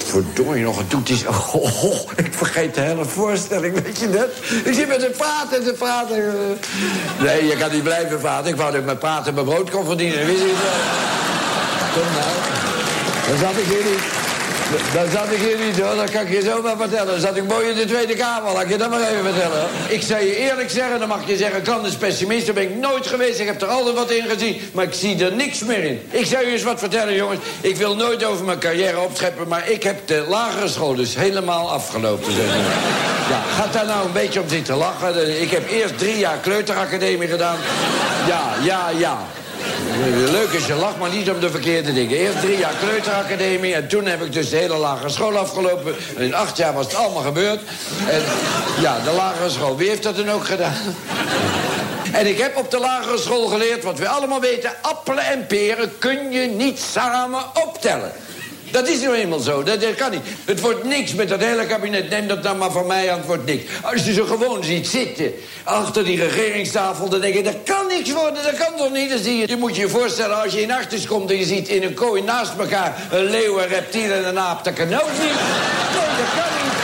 Verdorie 0.10 0.64
nog, 0.64 0.78
het 0.78 0.90
doet. 0.90 1.26
Oh, 1.28 1.84
oh, 1.84 2.02
ik 2.16 2.34
vergeet 2.34 2.76
de 2.76 2.82
hele 2.82 3.06
voorstelling, 3.06 3.84
weet 3.84 4.00
je 4.00 4.10
dat? 4.10 4.30
Ik 4.64 4.74
zit 4.74 4.88
met 4.88 5.02
het 5.02 5.18
praten 5.18 5.58
en 5.58 5.64
te 5.64 5.74
praten. 5.74 6.18
Nee, 7.20 7.46
je 7.48 7.56
kan 7.58 7.72
niet 7.72 7.84
blijven 7.84 8.20
praten. 8.20 8.52
Ik 8.52 8.56
wou 8.56 8.72
dat 8.72 8.80
ik 8.80 8.86
met 8.86 9.00
praten 9.00 9.34
mijn 9.34 9.46
brood 9.46 9.70
kon 9.70 9.86
verdienen, 9.86 10.26
wist 10.26 10.40
je 10.40 10.46
wel. 10.46 11.94
Kom 11.94 12.12
nou. 12.14 12.36
Dan 13.28 13.38
zat 13.38 13.58
ik 13.58 13.66
hier 13.66 13.92
niet. 13.92 14.29
Dan 14.70 15.10
zat 15.12 15.32
ik 15.32 15.40
hier 15.40 15.66
niet 15.66 15.80
hoor, 15.80 15.96
dat 15.96 16.12
kan 16.12 16.22
ik 16.22 16.32
je 16.32 16.42
zo 16.42 16.62
maar 16.62 16.78
vertellen. 16.78 17.08
Dan 17.08 17.20
zat 17.20 17.36
ik 17.36 17.48
mooi 17.48 17.70
in 17.70 17.76
de 17.76 17.86
Tweede 17.86 18.16
Kamer, 18.16 18.54
laat 18.54 18.62
ik 18.62 18.70
je 18.70 18.78
dat 18.78 18.90
maar 18.90 19.02
even 19.02 19.24
vertellen. 19.24 19.68
Ik 19.88 20.02
zou 20.02 20.22
je 20.22 20.36
eerlijk 20.36 20.70
zeggen, 20.70 21.00
dan 21.00 21.08
mag 21.08 21.20
je 21.26 21.38
zeggen, 21.38 21.62
kan 21.62 21.86
is 21.86 21.96
pessimist. 21.96 22.46
Daar 22.46 22.56
ben 22.56 22.64
ik 22.64 22.76
nooit 22.76 23.08
geweest, 23.08 23.40
ik 23.40 23.46
heb 23.48 23.62
er 23.62 23.68
altijd 23.68 23.96
wat 23.96 24.12
in 24.12 24.30
gezien. 24.30 24.62
Maar 24.74 24.86
ik 24.86 24.94
zie 24.94 25.26
er 25.26 25.34
niks 25.34 25.64
meer 25.64 25.84
in. 25.84 26.02
Ik 26.10 26.26
zou 26.26 26.46
je 26.46 26.52
eens 26.52 26.64
wat 26.64 26.80
vertellen, 26.80 27.14
jongens. 27.14 27.40
Ik 27.62 27.76
wil 27.76 27.96
nooit 27.96 28.24
over 28.24 28.46
mijn 28.46 28.60
carrière 28.60 29.00
opscheppen, 29.00 29.48
maar 29.48 29.70
ik 29.70 29.84
heb 29.84 30.08
de 30.08 30.26
lagere 30.28 30.68
school 30.68 30.96
dus 30.96 31.16
helemaal 31.16 31.72
afgelopen. 31.72 32.34
Ja, 33.30 33.42
gaat 33.56 33.74
daar 33.74 33.86
nou 33.86 34.06
een 34.06 34.14
beetje 34.14 34.42
om 34.42 34.50
zitten 34.50 34.76
lachen. 34.76 35.42
Ik 35.42 35.52
heb 35.52 35.70
eerst 35.70 35.98
drie 35.98 36.18
jaar 36.18 36.38
kleuteracademie 36.38 37.28
gedaan. 37.28 37.58
Ja, 38.28 38.54
ja, 38.64 38.90
ja. 38.98 39.18
Leuk 40.52 40.62
je 40.62 40.76
lacht, 40.76 40.98
maar 40.98 41.10
niet 41.10 41.30
om 41.30 41.40
de 41.40 41.50
verkeerde 41.50 41.94
dingen. 41.94 42.18
Eerst 42.18 42.42
drie 42.42 42.58
jaar 42.58 42.74
kleuteracademie 42.80 43.74
en 43.74 43.88
toen 43.88 44.06
heb 44.06 44.22
ik 44.22 44.34
dus 44.34 44.50
de 44.50 44.56
hele 44.56 44.78
lagere 44.78 45.10
school 45.10 45.38
afgelopen. 45.38 45.96
En 46.18 46.24
in 46.24 46.34
acht 46.34 46.58
jaar 46.58 46.74
was 46.74 46.86
het 46.86 46.96
allemaal 46.96 47.22
gebeurd. 47.22 47.62
En 48.10 48.22
ja, 48.82 49.00
de 49.00 49.12
lagere 49.12 49.50
school, 49.50 49.78
wie 49.78 49.90
heeft 49.90 50.04
dat 50.04 50.16
dan 50.16 50.30
ook 50.30 50.46
gedaan? 50.46 50.96
En 52.12 52.28
ik 52.28 52.38
heb 52.38 52.58
op 52.58 52.72
de 52.72 52.80
lagere 52.80 53.18
school 53.18 53.48
geleerd 53.48 53.84
wat 53.84 54.00
we 54.00 54.08
allemaal 54.08 54.40
weten. 54.40 54.72
Appelen 54.82 55.24
en 55.24 55.48
peren 55.48 55.98
kun 55.98 56.32
je 56.32 56.48
niet 56.48 56.80
samen 56.80 57.42
optellen. 57.54 58.12
Dat 58.72 58.88
is 58.88 59.02
nou 59.02 59.16
eenmaal 59.16 59.40
zo, 59.40 59.64
dat, 59.64 59.82
dat, 59.82 59.96
kan 59.96 60.12
niet. 60.12 60.22
Het 60.46 60.60
wordt 60.60 60.84
niks 60.84 61.14
met 61.14 61.30
dat 61.30 61.40
hele 61.40 61.66
kabinet. 61.66 62.10
Neem 62.10 62.28
dat 62.28 62.44
dan 62.44 62.58
maar 62.58 62.72
van 62.72 62.88
mij 62.88 63.12
aan, 63.12 63.18
het 63.18 63.28
wordt 63.28 63.46
niks. 63.46 63.64
Als 63.84 64.06
je 64.06 64.14
ze 64.14 64.26
gewoon 64.26 64.64
ziet 64.64 64.88
zitten 64.88 65.34
achter 65.64 66.04
die 66.06 66.24
regeringstafel... 66.24 67.10
dan 67.10 67.22
denk 67.22 67.34
je, 67.34 67.44
dat 67.44 67.58
kan 67.64 67.88
niks 67.88 68.12
worden, 68.12 68.44
dat 68.44 68.58
kan 68.58 68.76
toch 68.78 68.92
niet? 68.92 69.10
Dan 69.10 69.20
zie 69.20 69.38
je, 69.38 69.48
je 69.48 69.58
moet 69.58 69.76
je 69.76 69.82
je 69.82 69.90
voorstellen, 69.90 70.42
als 70.42 70.54
je 70.54 70.62
in 70.62 70.72
Artis 70.72 71.06
komt... 71.06 71.30
en 71.32 71.38
je 71.38 71.46
ziet 71.46 71.68
in 71.68 71.84
een 71.84 71.94
kooi 71.94 72.22
naast 72.22 72.52
elkaar 72.60 73.08
een 73.12 73.24
leeuw, 73.24 73.60
een 73.60 73.68
reptiel 73.68 74.12
en 74.12 74.28
een 74.28 74.40
aap... 74.40 74.64
dat 74.64 74.74
kan 74.74 74.94
ook 74.94 75.10
dat 76.20 76.30
kan 76.36 76.52
niet. 76.58 76.78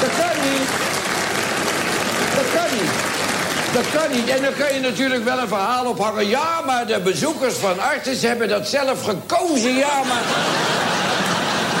Dat 0.00 0.10
kan 0.18 0.36
niet. 0.42 0.68
Dat 2.36 2.48
kan 2.54 2.78
niet. 2.78 2.90
Dat 3.72 3.90
kan 3.92 4.10
niet. 4.10 4.28
En 4.28 4.42
dan 4.42 4.54
kan 4.58 4.74
je 4.74 4.80
natuurlijk 4.80 5.24
wel 5.24 5.38
een 5.38 5.48
verhaal 5.48 5.86
ophangen. 5.86 6.28
Ja, 6.28 6.60
maar 6.66 6.86
de 6.86 7.00
bezoekers 7.00 7.54
van 7.54 7.80
Artis 7.80 8.22
hebben 8.22 8.48
dat 8.48 8.66
zelf 8.66 9.04
gekozen. 9.04 9.74
Ja, 9.74 10.02
maar... 10.08 10.22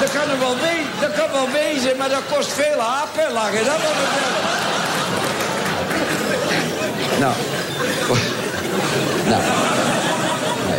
Dat 0.00 0.12
kan, 0.12 0.30
er 0.30 0.38
wel, 0.38 0.54
we 0.54 0.82
dat 1.00 1.12
kan 1.14 1.30
wel 1.32 1.48
wezen, 1.50 1.96
maar 1.96 2.08
dat 2.08 2.22
kost 2.32 2.52
veel 2.52 2.78
hapen. 2.78 3.32
Laat 3.32 3.52
je 3.52 3.64
dat. 3.64 3.80
Nou. 7.18 7.34
Nou. 9.28 9.71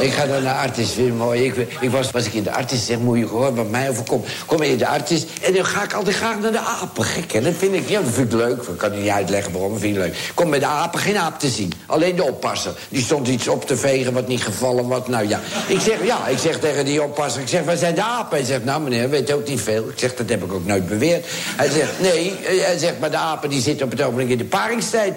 Ik 0.03 0.13
ga 0.13 0.25
dan 0.25 0.43
naar 0.43 0.55
Artis, 0.55 0.95
weer 0.95 1.13
mooi. 1.13 1.43
Ik, 1.45 1.55
ik, 1.79 1.89
was, 1.89 2.11
was 2.11 2.25
ik 2.25 2.33
in 2.33 2.43
de 2.43 2.51
Artis, 2.51 2.85
zeg, 2.85 2.97
moet 2.97 3.17
je 3.17 3.27
gehoord 3.27 3.55
wat 3.55 3.69
mij 3.69 3.89
overkomt. 3.89 4.27
Kom 4.45 4.61
in 4.61 4.77
de 4.77 4.87
Artis 4.87 5.25
en 5.41 5.53
dan 5.53 5.65
ga 5.65 5.83
ik 5.83 5.93
altijd 5.93 6.15
graag 6.15 6.39
naar 6.39 6.51
de 6.51 6.59
apen. 6.59 7.03
Gek, 7.03 7.31
hè? 7.31 7.41
Dat 7.41 7.53
vind 7.57 7.73
ik, 7.73 7.89
ja, 7.89 8.01
vind 8.03 8.33
ik 8.33 8.39
leuk. 8.39 8.61
Ik 8.63 8.77
kan 8.77 8.99
niet 8.99 9.09
uitleggen 9.09 9.51
waarom, 9.51 9.71
dat 9.71 9.81
vind 9.81 9.95
ik 9.95 10.01
leuk. 10.01 10.31
Kom 10.33 10.49
bij 10.49 10.59
de 10.59 10.65
apen, 10.65 10.99
geen 10.99 11.17
aap 11.17 11.39
te 11.39 11.47
zien. 11.47 11.73
Alleen 11.85 12.15
de 12.15 12.23
oppasser. 12.23 12.73
Die 12.89 13.03
stond 13.03 13.27
iets 13.27 13.47
op 13.47 13.67
te 13.67 13.77
vegen 13.77 14.13
wat 14.13 14.27
niet 14.27 14.43
gevallen 14.43 14.87
was. 14.87 15.07
Nou 15.07 15.27
ja, 15.27 15.39
ik 15.67 15.79
zeg, 15.79 16.05
ja, 16.05 16.27
ik 16.27 16.37
zeg 16.37 16.59
tegen 16.59 16.85
die 16.85 17.03
oppasser, 17.03 17.41
ik 17.41 17.47
zeg, 17.47 17.63
waar 17.63 17.77
zijn 17.77 17.95
de 17.95 18.03
apen? 18.03 18.37
Hij 18.37 18.45
zegt, 18.45 18.65
nou 18.65 18.81
meneer, 18.81 19.09
weet 19.09 19.31
ook 19.31 19.47
niet 19.47 19.61
veel. 19.61 19.89
Ik 19.89 19.99
zeg, 19.99 20.15
dat 20.15 20.29
heb 20.29 20.43
ik 20.43 20.53
ook 20.53 20.65
nooit 20.65 20.87
beweerd. 20.87 21.25
Hij 21.55 21.69
zegt, 21.69 21.99
nee, 21.99 22.33
hij 22.43 22.77
zegt, 22.77 22.99
maar 22.99 23.11
de 23.11 23.17
apen 23.17 23.49
die 23.49 23.61
zitten 23.61 23.85
op 23.85 23.91
het 23.91 24.01
ogenblik 24.01 24.29
in 24.29 24.37
de 24.37 24.45
paringstijd. 24.45 25.15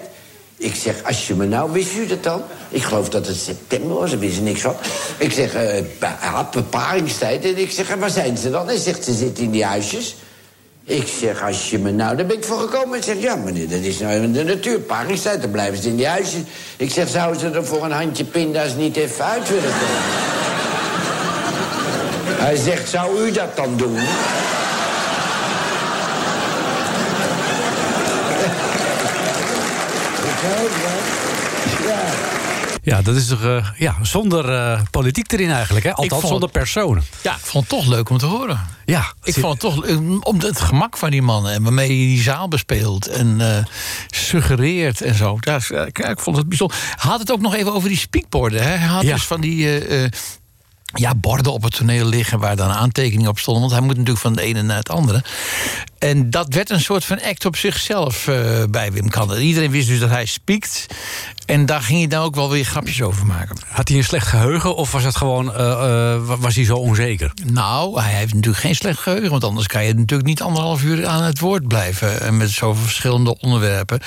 Ik 0.59 0.75
zeg, 0.75 1.03
als 1.03 1.27
je 1.27 1.35
me 1.35 1.45
nou, 1.45 1.71
wist 1.71 1.95
u 1.95 2.07
dat 2.07 2.23
dan? 2.23 2.41
Ik 2.69 2.83
geloof 2.83 3.09
dat 3.09 3.27
het 3.27 3.37
september 3.37 3.97
was, 3.97 4.09
ze 4.09 4.17
wisten 4.17 4.43
niks 4.43 4.61
van. 4.61 4.75
Ik 5.17 5.31
zeg, 5.31 5.55
uh, 5.55 6.41
beparingstijd. 6.51 7.43
En 7.43 7.57
ik 7.57 7.71
zeg, 7.71 7.95
waar 7.95 8.09
zijn 8.09 8.37
ze 8.37 8.49
dan? 8.49 8.67
Hij 8.67 8.77
zegt, 8.77 9.03
ze 9.03 9.13
zitten 9.13 9.43
in 9.43 9.51
die 9.51 9.65
huisjes. 9.65 10.15
Ik 10.83 11.07
zeg, 11.19 11.43
als 11.43 11.69
je 11.69 11.79
me 11.79 11.91
nou, 11.91 12.15
daar 12.15 12.25
ben 12.25 12.37
ik 12.37 12.43
voor 12.43 12.59
gekomen. 12.59 12.89
Hij 12.89 13.01
zegt, 13.01 13.21
ja 13.21 13.35
meneer, 13.35 13.69
dat 13.69 13.79
is 13.79 13.97
nou 13.97 14.31
de 14.31 14.43
natuur, 14.43 14.79
paringstijd. 14.79 15.41
Dan 15.41 15.51
blijven 15.51 15.81
ze 15.81 15.89
in 15.89 15.95
die 15.95 16.07
huisjes. 16.07 16.41
Ik 16.77 16.91
zeg, 16.91 17.07
zouden 17.07 17.39
ze 17.39 17.49
er 17.49 17.65
voor 17.65 17.83
een 17.83 17.91
handje 17.91 18.23
pinda's 18.23 18.75
niet 18.75 18.95
even 18.95 19.25
uit 19.25 19.49
willen 19.49 19.63
komen? 19.63 20.03
Hij 22.45 22.55
zegt, 22.55 22.89
zou 22.89 23.27
u 23.27 23.31
dat 23.31 23.55
dan 23.55 23.77
doen? 23.77 23.97
Ja, 32.87 33.01
dat 33.01 33.15
is 33.15 33.27
toch 33.27 33.43
uh, 33.43 33.67
ja, 33.77 33.95
zonder 34.01 34.49
uh, 34.49 34.81
politiek 34.91 35.31
erin 35.31 35.51
eigenlijk, 35.51 35.85
hè? 35.85 35.91
Althans 35.91 36.21
vond, 36.21 36.27
zonder 36.27 36.49
personen. 36.49 37.03
Ja, 37.21 37.33
ik 37.33 37.39
vond 37.41 37.69
het 37.69 37.79
toch 37.79 37.87
leuk 37.87 38.09
om 38.09 38.17
te 38.17 38.25
horen. 38.25 38.59
Ja, 38.85 39.13
ik 39.23 39.33
vond 39.33 39.51
het 39.51 39.59
toch 39.59 39.87
om 40.23 40.39
het 40.39 40.61
gemak 40.61 40.97
van 40.97 41.09
die 41.09 41.21
mannen 41.21 41.53
en 41.53 41.63
waarmee 41.63 41.87
hij 41.87 41.95
die 41.95 42.21
zaal 42.21 42.47
bespeelt 42.47 43.07
en 43.07 43.39
uh, 43.39 43.57
suggereert 44.07 45.01
en 45.01 45.15
zo. 45.15 45.37
Ja, 45.39 45.59
ik, 45.85 45.99
ik, 45.99 46.19
vond 46.19 46.37
het 46.37 46.47
bijzonder. 46.47 46.77
Had 46.95 47.19
het 47.19 47.31
ook 47.31 47.41
nog 47.41 47.55
even 47.55 47.73
over 47.73 47.89
die 47.89 47.97
speakborden. 47.97 48.61
Hè? 48.63 48.69
Hij 48.69 48.87
had 48.87 49.03
ja. 49.03 49.13
dus 49.13 49.25
van 49.25 49.41
die 49.41 49.81
ja, 50.93 51.15
borden 51.15 51.53
op 51.53 51.63
het 51.63 51.75
toneel 51.75 52.05
liggen 52.05 52.39
waar 52.39 52.55
dan 52.55 52.69
aantekeningen 52.69 53.29
op 53.29 53.39
stonden. 53.39 53.61
Want 53.61 53.75
hij 53.75 53.81
moet 53.81 53.95
natuurlijk 53.97 54.23
van 54.25 54.33
de 54.33 54.41
ene 54.41 54.61
naar 54.61 54.77
het 54.77 54.89
andere. 54.89 55.23
En 55.99 56.29
dat 56.29 56.53
werd 56.53 56.69
een 56.69 56.81
soort 56.81 57.05
van 57.05 57.21
act 57.21 57.45
op 57.45 57.55
zichzelf 57.55 58.27
eh, 58.27 58.63
bij 58.69 58.91
Wim 58.91 59.09
Kan. 59.09 59.33
Iedereen 59.37 59.71
wist 59.71 59.87
dus 59.87 59.99
dat 59.99 60.09
hij 60.09 60.25
spiekt. 60.25 60.85
En 61.45 61.65
daar 61.65 61.81
ging 61.81 61.99
hij 61.99 62.07
dan 62.07 62.23
ook 62.23 62.35
wel 62.35 62.49
weer 62.49 62.65
grapjes 62.65 63.01
over 63.01 63.25
maken. 63.25 63.57
Had 63.67 63.87
hij 63.87 63.97
een 63.97 64.03
slecht 64.03 64.27
geheugen 64.27 64.75
of 64.75 64.91
was, 64.91 65.03
het 65.03 65.15
gewoon, 65.15 65.53
eh, 65.53 66.13
eh, 66.13 66.21
was 66.39 66.55
hij 66.55 66.65
zo 66.65 66.75
onzeker? 66.75 67.31
Nou, 67.45 68.01
hij 68.01 68.13
heeft 68.13 68.33
natuurlijk 68.33 68.63
geen 68.63 68.75
slecht 68.75 68.99
geheugen. 68.99 69.29
Want 69.29 69.43
anders 69.43 69.67
kan 69.67 69.85
je 69.85 69.93
natuurlijk 69.93 70.27
niet 70.27 70.41
anderhalf 70.41 70.83
uur 70.83 71.07
aan 71.07 71.23
het 71.23 71.39
woord 71.39 71.67
blijven. 71.67 72.21
En 72.21 72.37
met 72.37 72.49
zoveel 72.49 72.83
verschillende 72.83 73.39
onderwerpen. 73.39 73.99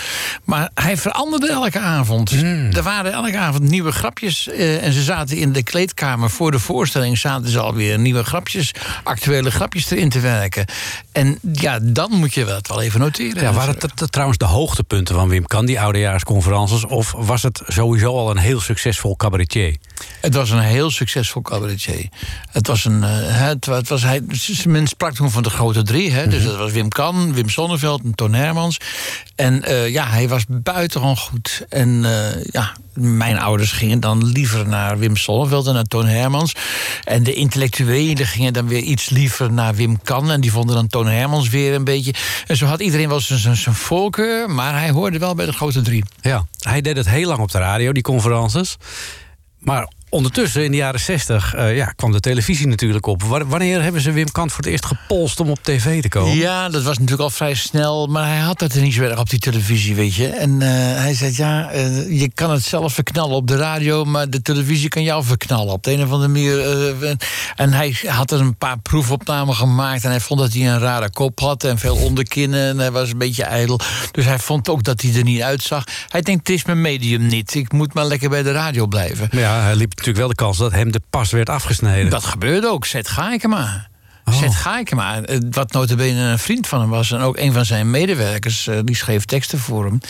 Maar 0.44 0.70
hij 0.74 0.96
veranderde 0.96 1.48
elke 1.48 1.78
avond. 1.78 2.32
Er 2.72 2.82
waren 2.82 3.12
elke 3.12 3.38
avond 3.38 3.62
nieuwe 3.62 3.92
grapjes. 3.92 4.48
en 4.48 4.92
ze 4.92 5.02
zaten 5.02 5.36
in 5.36 5.52
de 5.52 5.62
kleedkamer 5.62 6.30
voor 6.30 6.50
de 6.50 6.58
voorstelling. 6.58 7.18
Zaten 7.18 7.48
ze 7.50 7.60
alweer 7.60 7.98
nieuwe 7.98 8.24
grapjes, 8.24 8.74
actuele 9.02 9.50
grapjes 9.50 9.90
erin 9.90 10.08
te 10.08 10.20
werken. 10.20 10.64
En 11.12 11.38
ja, 11.52 11.79
dan 11.82 12.10
moet 12.10 12.34
je 12.34 12.44
dat 12.44 12.68
wel 12.68 12.80
even 12.80 13.00
noteren. 13.00 13.42
Ja, 13.42 13.52
waren 13.52 13.74
het 13.78 14.12
trouwens 14.12 14.38
de 14.38 14.44
hoogtepunten 14.44 15.14
van 15.14 15.28
Wim 15.28 15.46
Kan, 15.46 15.66
die 15.66 15.80
oudejaarsconferences? 15.80 16.84
Of 16.86 17.14
was 17.16 17.42
het 17.42 17.62
sowieso 17.66 18.16
al 18.16 18.30
een 18.30 18.36
heel 18.36 18.60
succesvol 18.60 19.16
cabaretier? 19.16 19.76
Het 20.20 20.34
was 20.34 20.50
een 20.50 20.58
heel 20.58 20.90
succesvol 20.90 21.42
cabaretier. 21.42 22.08
Het 22.50 22.66
was 22.66 22.84
een. 22.84 23.04
eh, 23.04 23.10
het, 23.22 23.66
het 23.66 23.88
was, 23.88 24.02
hij, 24.02 24.22
men 24.66 24.86
sprak 24.86 25.14
toen 25.14 25.30
van 25.30 25.42
de 25.42 25.50
grote 25.50 25.82
drie. 25.82 26.10
Hè? 26.10 26.28
Dus 26.28 26.44
dat 26.44 26.56
was 26.56 26.72
Wim 26.72 26.88
Kan, 26.88 27.34
Wim 27.34 27.48
Sonneveld 27.48 28.02
en 28.02 28.14
Toon 28.14 28.34
Hermans. 28.34 28.78
En 29.34 29.64
eh, 29.64 29.88
ja, 29.88 30.06
hij 30.06 30.28
was 30.28 30.44
buitengewoon 30.48 31.16
goed. 31.16 31.64
En 31.68 32.04
eh, 32.04 32.44
ja, 32.44 32.72
mijn 32.94 33.38
ouders 33.38 33.72
gingen 33.72 34.00
dan 34.00 34.24
liever 34.26 34.68
naar 34.68 34.98
Wim 34.98 35.16
Sonneveld 35.16 35.66
en 35.66 35.74
naar 35.74 35.84
Toon 35.84 36.06
Hermans. 36.06 36.52
En 37.04 37.22
de 37.22 37.34
intellectuelen 37.34 38.26
gingen 38.26 38.52
dan 38.52 38.68
weer 38.68 38.82
iets 38.82 39.08
liever 39.08 39.52
naar 39.52 39.74
Wim 39.74 40.02
Kan. 40.02 40.30
En 40.30 40.40
die 40.40 40.52
vonden 40.52 40.74
dan 40.74 40.86
Toon 40.86 41.06
Hermans 41.06 41.48
weer 41.48 41.69
een 41.74 41.84
beetje. 41.84 42.14
En 42.46 42.56
zo 42.56 42.66
had 42.66 42.80
iedereen 42.80 43.08
wel 43.08 43.20
zijn, 43.20 43.56
zijn, 43.56 43.74
voorkeur. 43.74 44.50
Maar 44.50 44.78
hij 44.78 44.90
hoorde 44.90 45.18
wel 45.18 45.34
bij 45.34 45.46
de 45.46 45.52
grote 45.52 45.82
drie. 45.82 46.04
Ja, 46.20 46.46
hij 46.58 46.80
deed 46.80 46.96
het 46.96 47.08
heel 47.08 47.28
lang 47.28 47.40
op 47.40 47.50
de 47.50 47.58
radio, 47.58 47.92
die 47.92 48.02
conferences. 48.02 48.76
Maar 49.58 49.88
ondertussen, 50.10 50.64
in 50.64 50.70
de 50.70 50.76
jaren 50.76 51.00
zestig, 51.00 51.54
ja, 51.56 51.84
kwam 51.96 52.12
de 52.12 52.20
televisie 52.20 52.66
natuurlijk 52.66 53.06
op. 53.06 53.22
Wa- 53.22 53.44
Wanneer 53.46 53.82
hebben 53.82 54.00
ze 54.00 54.12
Wim 54.12 54.30
Kan 54.32 54.48
voor 54.50 54.58
het 54.64 54.66
eerst 54.72 54.86
gepolst 54.86 55.40
om 55.40 55.50
op 55.50 55.58
tv 55.62 56.02
te 56.02 56.08
komen? 56.08 56.36
Ja, 56.36 56.68
dat 56.68 56.82
was 56.82 56.94
natuurlijk 56.94 57.22
al 57.22 57.30
vrij 57.30 57.54
snel. 57.54 58.06
Maar 58.06 58.26
hij 58.26 58.38
had 58.38 58.60
het 58.60 58.74
er 58.74 58.82
niet 58.82 58.94
zo 58.94 59.02
erg 59.02 59.18
op 59.18 59.30
die 59.30 59.38
televisie, 59.38 59.94
weet 59.94 60.14
je. 60.14 60.26
En 60.28 60.62
eh, 60.62 60.68
hij 61.02 61.14
zei, 61.14 61.32
ja, 61.36 61.70
eh, 61.70 62.20
je 62.20 62.30
kan 62.34 62.50
het 62.50 62.62
zelf 62.62 62.92
verknallen 62.94 63.36
op 63.36 63.46
de 63.46 63.56
radio... 63.56 64.04
maar 64.04 64.30
de 64.30 64.42
televisie 64.42 64.88
kan 64.88 65.02
jou 65.02 65.24
verknallen 65.24 65.72
op 65.72 65.82
de 65.84 65.92
een 65.92 66.02
of 66.02 66.10
andere 66.10 66.28
manier. 66.28 66.58
en 67.56 67.72
hij 67.72 67.96
had 68.06 68.30
er 68.30 68.40
een 68.40 68.56
paar 68.56 68.78
proefopnamen 68.78 69.54
gemaakt... 69.54 70.04
en 70.04 70.10
hij 70.10 70.20
vond 70.20 70.40
dat 70.40 70.52
hij 70.52 70.68
een 70.68 70.78
rare 70.78 71.10
kop 71.10 71.40
had 71.40 71.64
en 71.64 71.78
veel 71.78 71.96
onderkinnen... 71.96 72.68
en 72.68 72.78
hij 72.78 72.90
was 72.90 73.10
een 73.10 73.18
beetje 73.18 73.44
ijdel. 73.44 73.80
Dus 74.10 74.24
hij 74.24 74.38
vond 74.38 74.68
ook 74.68 74.82
dat 74.84 75.00
hij 75.00 75.14
er 75.14 75.22
niet 75.24 75.42
uitzag. 75.42 75.84
Hij 76.08 76.20
denkt, 76.22 76.48
het 76.48 76.56
is 76.56 76.64
mijn 76.64 76.80
medium 76.80 77.26
niet. 77.26 77.54
Ik 77.54 77.72
moet 77.72 77.94
maar 77.94 78.04
lekker 78.06 78.28
bij 78.30 78.42
de 78.42 78.52
radio 78.52 78.86
blijven. 78.86 79.28
Ja, 79.30 79.60
hij 79.62 79.74
liep 79.74 79.99
natuurlijk 80.06 80.18
wel 80.18 80.28
de 80.28 80.34
kans 80.34 80.58
dat 80.58 80.72
hem 80.72 80.92
de 80.92 81.00
pas 81.10 81.30
werd 81.30 81.48
afgesneden. 81.48 82.10
Dat 82.10 82.24
gebeurde 82.24 82.68
ook. 82.68 82.86
Zet 82.86 83.08
Gaikema. 83.08 83.88
Zet 84.24 84.54
Gaikema, 84.54 85.22
eh, 85.22 85.38
wat 85.50 85.72
notabene 85.72 86.20
een 86.20 86.38
vriend 86.38 86.66
van 86.66 86.80
hem 86.80 86.88
was... 86.88 87.10
en 87.10 87.20
ook 87.20 87.38
een 87.38 87.52
van 87.52 87.64
zijn 87.64 87.90
medewerkers, 87.90 88.66
eh, 88.66 88.78
die 88.84 88.96
schreef 88.96 89.24
teksten 89.24 89.58
voor 89.58 89.84
hem... 89.84 90.00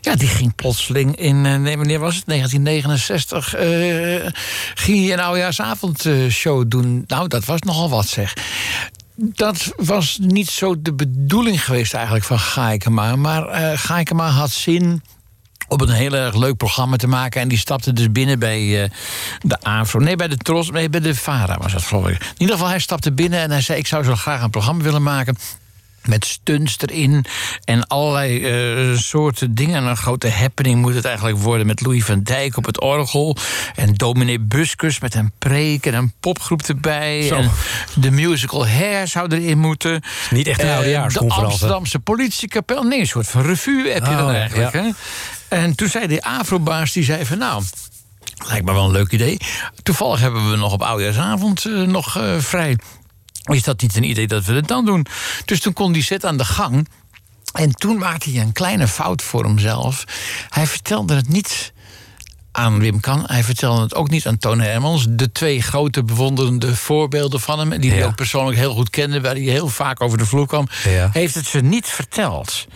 ja, 0.00 0.14
die 0.16 0.28
ging 0.28 0.54
plotseling 0.54 1.16
in, 1.16 1.46
eh, 1.46 1.56
nee, 1.56 1.76
wanneer 1.76 1.98
was 1.98 2.16
het, 2.16 2.26
1969... 2.26 3.54
eh, 3.54 4.32
ging 4.74 5.04
hij 5.04 5.12
een 5.12 5.20
oudejaarsavondshow 5.20 6.64
doen. 6.68 7.04
Nou, 7.06 7.28
dat 7.28 7.44
was 7.44 7.60
nogal 7.60 7.88
wat, 7.90 8.06
zeg. 8.06 8.34
Dat 9.16 9.72
was 9.76 10.18
niet 10.20 10.50
zo 10.50 10.82
de 10.82 10.94
bedoeling 10.94 11.64
geweest 11.64 11.94
eigenlijk 11.94 12.24
van 12.24 12.38
Gaikema... 12.38 13.16
maar 13.16 13.46
eh 13.46 13.78
Gaikema 13.78 14.28
had 14.28 14.50
zin 14.50 15.02
op 15.68 15.80
een 15.80 15.88
heel 15.90 16.12
erg 16.12 16.34
leuk 16.34 16.56
programma 16.56 16.96
te 16.96 17.06
maken. 17.06 17.40
En 17.40 17.48
die 17.48 17.58
stapte 17.58 17.92
dus 17.92 18.12
binnen 18.12 18.38
bij 18.38 18.82
eh, 18.82 18.90
de 19.40 19.58
AVRO. 19.62 19.98
Nee, 20.00 20.16
bij 20.16 20.28
de 20.28 20.36
Tros, 20.36 20.70
nee, 20.70 20.88
bij 20.88 21.00
de 21.00 21.14
VARA 21.14 21.58
was 21.58 21.72
dat 21.72 21.82
geloof 21.82 22.08
ik. 22.08 22.20
In 22.20 22.34
ieder 22.38 22.54
geval, 22.54 22.70
hij 22.70 22.78
stapte 22.78 23.12
binnen 23.12 23.40
en 23.40 23.50
hij 23.50 23.60
zei... 23.60 23.78
ik 23.78 23.86
zou 23.86 24.04
zo 24.04 24.14
graag 24.14 24.42
een 24.42 24.50
programma 24.50 24.82
willen 24.82 25.02
maken... 25.02 25.36
Met 26.04 26.24
stunts 26.24 26.76
erin 26.78 27.24
en 27.64 27.86
allerlei 27.86 28.44
eh, 28.44 28.96
soorten 28.96 29.54
dingen. 29.54 29.76
En 29.76 29.84
een 29.84 29.96
grote 29.96 30.30
happening 30.30 30.80
moet 30.80 30.94
het 30.94 31.04
eigenlijk 31.04 31.38
worden 31.38 31.66
met 31.66 31.80
Louis 31.80 32.04
van 32.04 32.22
Dijk 32.22 32.56
op 32.56 32.64
het 32.64 32.80
orgel. 32.80 33.36
En 33.74 33.94
dominee 33.94 34.40
Buskus 34.40 35.00
met 35.00 35.14
een 35.14 35.32
preek 35.38 35.86
en 35.86 35.94
een 35.94 36.12
popgroep 36.20 36.62
erbij. 36.62 37.22
Zo. 37.22 37.36
En 37.36 37.50
de 37.94 38.10
musical 38.10 38.66
Hair 38.68 39.08
zou 39.08 39.36
erin 39.36 39.58
moeten. 39.58 40.02
Niet 40.30 40.46
echt 40.46 40.62
een 40.62 40.70
oudejaarsconferentie. 40.70 41.44
De 41.44 41.50
Amsterdamse 41.50 41.98
politiekapel. 41.98 42.82
Nee, 42.82 43.00
een 43.00 43.06
soort 43.06 43.28
van 43.28 43.42
revue 43.42 43.92
heb 43.92 44.04
je 44.04 44.10
Oh, 44.10 44.18
dan 44.18 44.30
eigenlijk. 44.30 44.72
ja. 44.72 44.82
Hè? 44.82 44.90
En 45.48 45.74
toen 45.74 45.88
zei 45.88 46.06
de 46.06 46.22
Afrobaas, 46.22 46.92
die 46.92 47.04
zei 47.04 47.24
van 47.24 47.38
nou... 47.38 47.62
Lijkt 48.46 48.64
me 48.64 48.72
wel 48.72 48.84
een 48.84 48.90
leuk 48.90 49.12
idee. 49.12 49.36
Toevallig 49.82 50.20
hebben 50.20 50.50
we 50.50 50.56
nog 50.56 50.72
op 50.72 50.82
oudejaarsavond 50.82 51.64
eh, 51.64 51.72
nog 51.72 52.16
eh, 52.16 52.38
vrij. 52.38 52.76
Is 53.42 53.62
dat 53.62 53.80
niet 53.80 53.96
een 53.96 54.10
idee 54.10 54.26
dat 54.26 54.44
we 54.44 54.52
het 54.52 54.68
dan 54.68 54.84
doen? 54.84 55.06
Dus 55.44 55.60
toen 55.60 55.72
kon 55.72 55.92
hij 55.92 56.02
zitten 56.02 56.28
aan 56.28 56.36
de 56.36 56.44
gang. 56.44 56.88
En 57.52 57.74
toen 57.74 57.98
maakte 57.98 58.30
hij 58.30 58.40
een 58.40 58.52
kleine 58.52 58.88
fout 58.88 59.22
voor 59.22 59.44
hemzelf. 59.44 60.04
Hij 60.48 60.66
vertelde 60.66 61.14
het 61.14 61.28
niet 61.28 61.72
aan 62.52 62.78
Wim 62.78 63.00
Kan. 63.00 63.24
Hij 63.26 63.44
vertelde 63.44 63.82
het 63.82 63.94
ook 63.94 64.10
niet 64.10 64.26
aan 64.26 64.38
Toon 64.38 64.60
Hermans. 64.60 65.06
De 65.10 65.32
twee 65.32 65.62
grote 65.62 66.04
bewonderende 66.04 66.76
voorbeelden 66.76 67.40
van 67.40 67.58
hem... 67.58 67.80
die 67.80 67.90
hij 67.90 68.06
ook 68.06 68.14
persoonlijk 68.14 68.56
heel 68.56 68.74
goed 68.74 68.90
kende... 68.90 69.20
waar 69.20 69.34
hij 69.34 69.42
heel 69.42 69.68
vaak 69.68 70.00
over 70.00 70.18
de 70.18 70.26
vloer 70.26 70.46
kwam... 70.46 70.68
Ja. 70.84 71.10
heeft 71.12 71.34
het 71.34 71.46
ze 71.46 71.60
niet 71.60 71.86
verteld. 71.86 72.66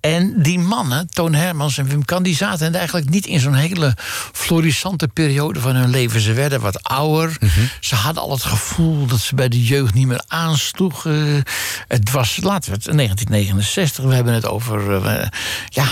En 0.00 0.42
die 0.42 0.58
mannen, 0.58 1.08
Toon 1.08 1.34
Hermans 1.34 1.78
en 1.78 1.86
Wim 1.86 2.04
Kan... 2.04 2.22
die 2.22 2.36
zaten 2.36 2.74
eigenlijk 2.74 3.10
niet 3.10 3.26
in 3.26 3.40
zo'n 3.40 3.54
hele 3.54 3.96
florissante 4.32 5.08
periode 5.08 5.60
van 5.60 5.74
hun 5.74 5.90
leven. 5.90 6.20
Ze 6.20 6.32
werden 6.32 6.60
wat 6.60 6.82
ouder. 6.82 7.38
Ze 7.80 7.94
hadden 7.94 8.22
al 8.22 8.30
het 8.30 8.44
gevoel 8.44 9.06
dat 9.06 9.20
ze 9.20 9.34
bij 9.34 9.48
de 9.48 9.64
jeugd 9.64 9.94
niet 9.94 10.06
meer 10.06 10.24
aansloegen. 10.26 11.42
Het 11.88 12.10
was, 12.10 12.38
laten 12.42 12.70
we 12.70 12.76
het, 12.76 12.84
1969, 12.84 14.04
we 14.04 14.14
hebben 14.14 14.34
het 14.34 14.46
over... 14.46 15.04
eh, 15.04 15.26
ja, 15.68 15.88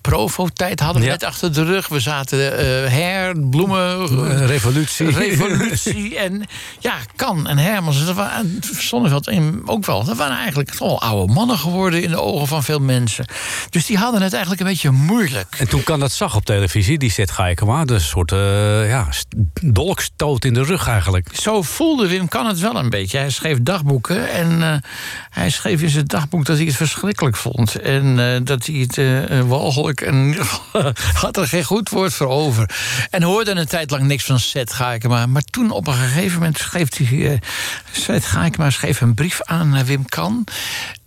Provo-tijd 0.00 0.80
hadden 0.80 1.00
we 1.02 1.06
Ja. 1.08 1.12
net 1.12 1.24
achter 1.24 1.52
de 1.52 1.64
rug. 1.64 1.88
We 1.88 2.00
zaten 2.00 2.58
eh 2.58 2.90
her, 2.92 3.40
bloemen... 3.50 4.00
Eh, 4.00 4.46
revolutie. 4.46 5.10
Revolutie 5.10 6.16
en 6.26 6.44
ja, 6.78 6.94
Kan 7.16 7.46
en 7.48 7.58
Hermans, 7.58 8.04
dat 8.06 8.14
waren, 8.14 8.60
en 9.24 9.62
ook 9.66 9.86
wel, 9.86 10.04
dat 10.04 10.16
waren 10.16 10.36
eigenlijk 10.36 10.74
wel 10.78 11.00
oude 11.00 11.32
mannen 11.32 11.58
geworden 11.58 12.02
in 12.02 12.10
de 12.10 12.20
ogen 12.20 12.46
van 12.46 12.62
veel 12.62 12.78
mensen. 12.78 13.24
Dus 13.70 13.86
die 13.86 13.96
hadden 13.96 14.22
het 14.22 14.32
eigenlijk 14.32 14.62
een 14.62 14.68
beetje 14.68 14.90
moeilijk. 14.90 15.54
En 15.58 15.68
toen 15.68 15.82
kan 15.82 16.00
dat 16.00 16.12
zag 16.12 16.36
op 16.36 16.44
televisie, 16.44 16.98
die 16.98 17.10
zet 17.10 17.30
Gaikema. 17.30 17.84
Dus 17.84 18.02
een 18.02 18.08
soort 18.08 18.32
eh, 18.32 18.88
ja, 18.88 19.06
st- 19.10 19.26
dolkstoot 19.62 20.44
in 20.44 20.54
de 20.54 20.62
rug 20.62 20.88
eigenlijk. 20.88 21.28
Zo 21.32 21.62
voelde 21.62 22.06
Wim 22.08 22.28
Kan 22.28 22.46
het 22.46 22.58
wel 22.60 22.76
een 22.76 22.90
beetje. 22.90 23.18
Hij 23.18 23.30
schreef 23.30 23.58
dagboeken 23.62 24.30
en 24.30 24.82
hij 25.30 25.50
schreef 25.50 25.82
in 25.82 25.90
zijn 25.90 26.06
dagboek 26.06 26.44
dat 26.44 26.56
hij 26.56 26.66
het 26.66 26.76
verschrikkelijk 26.76 27.36
vond. 27.36 27.74
En 27.80 28.16
dat 28.44 28.66
hij 28.66 28.74
het 28.88 28.96
en 30.00 30.36
had 31.22 31.36
er 31.36 31.48
geen 31.48 31.64
goed 31.64 31.88
woord 31.88 32.14
voor 32.14 32.28
over. 32.28 32.70
En 33.10 33.22
hoorde 33.22 33.50
een 33.50 33.66
tijd 33.66 33.90
lang 33.90 34.02
niks 34.02 34.24
van 34.24 34.38
Seth 34.38 34.72
Gaikema. 34.72 35.26
Maar 35.26 35.42
toen 35.42 35.70
op 35.70 35.86
een 35.86 35.94
gegeven 35.94 36.38
moment 36.38 36.58
schreef 36.58 36.96
hij... 36.96 37.32
eh 37.32 37.38
Seth 37.92 38.24
Gaikema 38.24 38.70
schreef 38.70 39.00
een 39.00 39.14
brief 39.14 39.42
aan 39.42 39.74
eh, 39.74 39.82
Wim 39.82 40.04
Kan... 40.04 40.44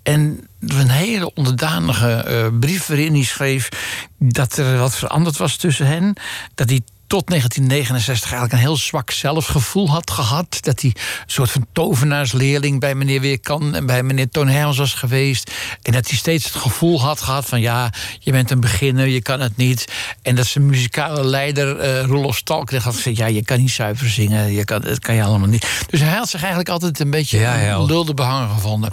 En 0.04 0.48
een 0.60 0.90
hele 0.90 1.34
onderdanige 1.34 2.14
eh, 2.14 2.48
brief 2.60 2.86
waarin 2.86 3.14
hij 3.14 3.24
schreef 3.24 3.70
dat 4.18 4.58
er 4.58 4.78
wat 4.78 4.96
veranderd 4.96 5.38
was 5.38 5.56
tussen 5.56 5.88
hen. 5.88 6.14
Dat 6.56 6.70
hij 6.70 6.82
tot 7.08 7.28
1969 7.28 8.32
eigenlijk 8.32 8.54
een 8.54 8.68
heel 8.68 8.78
zwak 8.78 9.12
zelfgevoel 9.12 9.90
had 9.90 10.12
gehad. 10.12 10.58
Dat 10.62 10.82
hij 10.82 10.90
een 10.96 11.24
soort 11.26 11.52
van 11.52 11.66
tovenaarsleerling 11.72 12.80
bij 12.80 12.96
meneer 12.96 13.22
Weerkan 13.22 13.76
en 13.76 13.86
bij 13.86 14.04
meneer 14.04 14.30
Toon 14.30 14.48
Hermans 14.48 14.78
was 14.78 14.94
geweest. 14.94 15.52
En 15.82 15.92
dat 15.92 16.08
hij 16.08 16.18
steeds 16.18 16.46
het 16.46 16.56
gevoel 16.56 17.02
had 17.02 17.22
gehad 17.22 17.46
van 17.46 17.62
ja, 17.62 17.92
je 18.20 18.32
bent 18.32 18.52
een 18.52 18.60
beginner, 18.60 19.08
je 19.08 19.22
kan 19.22 19.40
het 19.40 19.58
niet. 19.58 19.86
En 20.22 20.36
dat 20.36 20.46
zijn 20.46 20.66
muzikale 20.66 21.24
leider 21.24 21.80
eh 21.80 22.04
Rolof 22.04 22.38
Stalkrecht 22.38 22.84
had 22.86 22.96
gezegd, 22.96 23.18
ja, 23.18 23.26
je 23.26 23.44
kan 23.44 23.60
niet 23.60 23.72
zuiver 23.72 24.10
zingen, 24.10 24.52
je 24.52 24.64
kan, 24.64 24.82
dat 24.82 25.00
kan 25.00 25.16
je 25.16 25.24
allemaal 25.24 25.48
niet. 25.48 25.68
Dus 25.90 26.00
hij 26.00 26.14
had 26.14 26.30
zich 26.30 26.40
eigenlijk 26.40 26.70
altijd 26.70 27.00
een 27.00 27.10
beetje 27.10 27.40
Ja, 27.40 27.84
lulde 27.84 28.14
behanger 28.14 28.50
gevonden. 28.50 28.92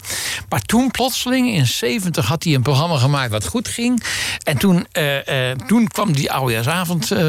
Maar 0.49 0.61
toen 0.61 0.91
plotseling, 0.91 1.55
in 1.55 1.67
70, 1.67 2.27
had 2.27 2.45
hij 2.45 2.55
een 2.55 2.63
programma 2.63 2.97
gemaakt 2.99 3.31
wat 3.31 3.47
goed 3.47 3.69
ging. 3.69 4.03
En 4.43 4.59
toen, 4.59 4.87
eh, 4.93 5.51
eh, 5.51 5.59
toen 5.67 5.89
kwam 5.89 6.13
die 6.13 6.33
oudejaarsavond 6.33 7.11
eh, 7.11 7.21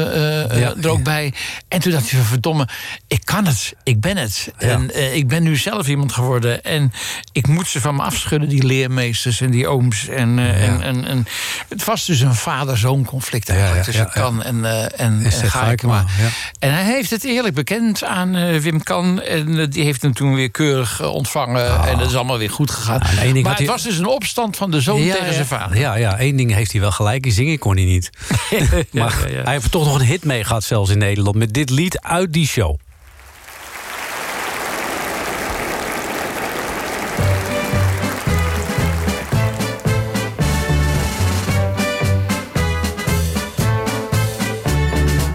Ja. 0.60 0.73
Er 0.82 0.88
ook 0.88 1.02
bij. 1.02 1.32
En 1.68 1.80
toen 1.80 1.92
dacht 1.92 2.10
hij 2.10 2.18
van 2.18 2.28
verdomme, 2.28 2.68
ik 3.06 3.20
kan 3.24 3.46
het. 3.46 3.74
Ik 3.82 4.00
ben 4.00 4.16
het. 4.16 4.52
En 4.56 4.94
eh, 4.94 5.14
ik 5.14 5.28
ben 5.28 5.42
nu 5.42 5.56
zelf 5.56 5.88
iemand 5.88 6.12
geworden. 6.12 6.64
En 6.64 6.92
ik 7.32 7.46
moet 7.46 7.68
ze 7.68 7.80
van 7.80 7.94
me 7.94 8.02
afschudden, 8.02 8.48
die 8.48 8.64
leermeesters 8.64 9.40
en 9.40 9.50
die 9.50 9.68
ooms. 9.68 10.08
En, 10.08 10.38
eh, 10.38 10.68
en, 10.68 10.82
en, 10.82 11.04
en 11.04 11.26
het 11.68 11.84
was 11.84 12.04
dus 12.04 12.20
een 12.20 12.34
vader-zoon 12.34 13.04
conflict 13.04 13.48
eigenlijk 13.48 13.82
tussen. 13.82 14.10
Kan 14.10 14.42
en, 14.42 14.64
eh, 14.64 14.82
en, 14.82 15.24
en 15.24 15.50
Gaikema. 15.50 16.04
Ja. 16.18 16.28
En 16.58 16.72
hij 16.72 16.84
heeft 16.84 17.10
het 17.10 17.24
eerlijk 17.24 17.54
bekend 17.54 18.04
aan 18.04 18.60
Wim 18.60 18.82
Kan. 18.82 19.22
En 19.22 19.70
die 19.70 19.84
heeft 19.84 20.02
hem 20.02 20.12
toen 20.12 20.34
weer 20.34 20.50
keurig 20.50 21.02
ontvangen. 21.02 21.84
En 21.88 21.98
dat 21.98 22.08
is 22.08 22.14
allemaal 22.14 22.38
weer 22.38 22.50
goed 22.50 22.70
gegaan. 22.70 22.98
Maar 22.98 23.34
het 23.34 23.58
hij- 23.58 23.66
was 23.66 23.82
dus 23.82 23.98
een 23.98 24.06
opstand 24.06 24.56
van 24.56 24.70
de 24.70 24.80
zoon 24.80 25.00
tegen 25.00 25.34
zijn 25.34 25.46
vader. 25.46 25.78
Ja, 25.78 25.94
ja, 25.94 26.18
één 26.18 26.36
ding 26.36 26.52
heeft 26.52 26.72
hij 26.72 26.80
wel 26.80 26.92
gelijk. 26.92 27.22
Die 27.22 27.32
zingen 27.32 27.58
kon 27.58 27.76
hij 27.76 27.84
niet. 27.84 28.10
maar 28.90 29.14
hij 29.28 29.52
heeft 29.52 29.70
toch 29.70 29.84
nog 29.84 29.98
een 29.98 30.06
hit 30.06 30.24
mee 30.24 30.44
gehad, 30.44 30.63
zelfs 30.64 30.90
in 30.90 30.98
Nederland. 30.98 31.36
Met 31.36 31.52
dit 31.52 31.70
lied 31.70 32.00
uit 32.00 32.32
die 32.32 32.46
show. 32.46 32.76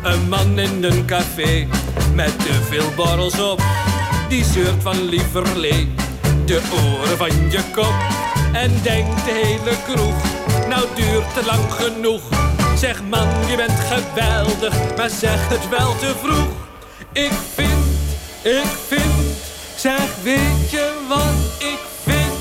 Een 0.04 0.30
man 0.30 0.60
in 0.60 0.84
een 0.84 1.06
café 1.06 1.68
met 2.14 2.40
te 2.40 2.54
veel 2.70 2.92
borrels 2.96 3.40
op. 3.40 3.62
Die 4.30 4.44
zeurt 4.44 4.82
van 4.82 5.04
lieverlee 5.04 5.90
de 6.46 6.62
oren 6.72 7.18
van 7.18 7.50
je 7.52 7.64
kop. 7.74 7.94
En 8.54 8.72
denkt 8.84 9.26
de 9.26 9.32
hele 9.44 9.78
kroeg, 9.84 10.24
nou 10.68 10.86
duurt 10.96 11.34
te 11.34 11.46
lang 11.46 11.72
genoeg. 11.72 12.49
Zeg 12.80 13.04
man, 13.10 13.28
je 13.48 13.56
bent 13.56 13.80
geweldig, 13.92 14.74
maar 14.98 15.10
zeg 15.10 15.50
het 15.50 15.70
wel 15.70 15.96
te 15.98 16.14
vroeg. 16.24 16.48
Ik 17.12 17.32
vind, 17.54 17.86
ik 18.42 18.72
vind, 18.88 19.38
zeg 19.76 20.16
weet 20.24 20.70
je 20.70 21.06
wat 21.08 21.68
ik 21.70 21.80
vind? 22.04 22.34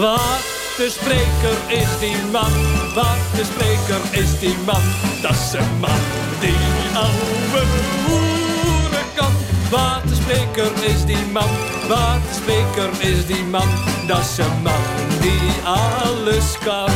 Wat 0.00 0.40
de 0.76 0.90
spreker 0.90 1.80
is 1.80 1.98
die 2.00 2.16
man, 2.32 2.52
wat 2.94 3.20
de 3.34 3.44
spreker 3.44 4.20
is 4.22 4.38
die 4.38 4.56
man. 4.66 4.82
Dat 5.22 5.30
is 5.30 5.52
een 5.52 5.78
man 5.80 6.00
die 6.40 6.56
oude 6.94 7.64
hoeren 8.06 9.06
kan. 9.14 9.32
Wat 9.70 10.08
de 10.08 10.14
spreker 10.14 10.84
is 10.84 11.04
die 11.04 11.26
man, 11.32 11.50
wat 11.88 12.20
de 12.28 12.34
spreker 12.42 13.10
is 13.10 13.26
die 13.26 13.44
man. 13.44 13.68
Dat 14.06 14.18
is 14.18 14.38
een 14.38 14.62
man 14.62 14.82
die 15.20 15.52
alles 15.64 16.58
kan. 16.64 16.92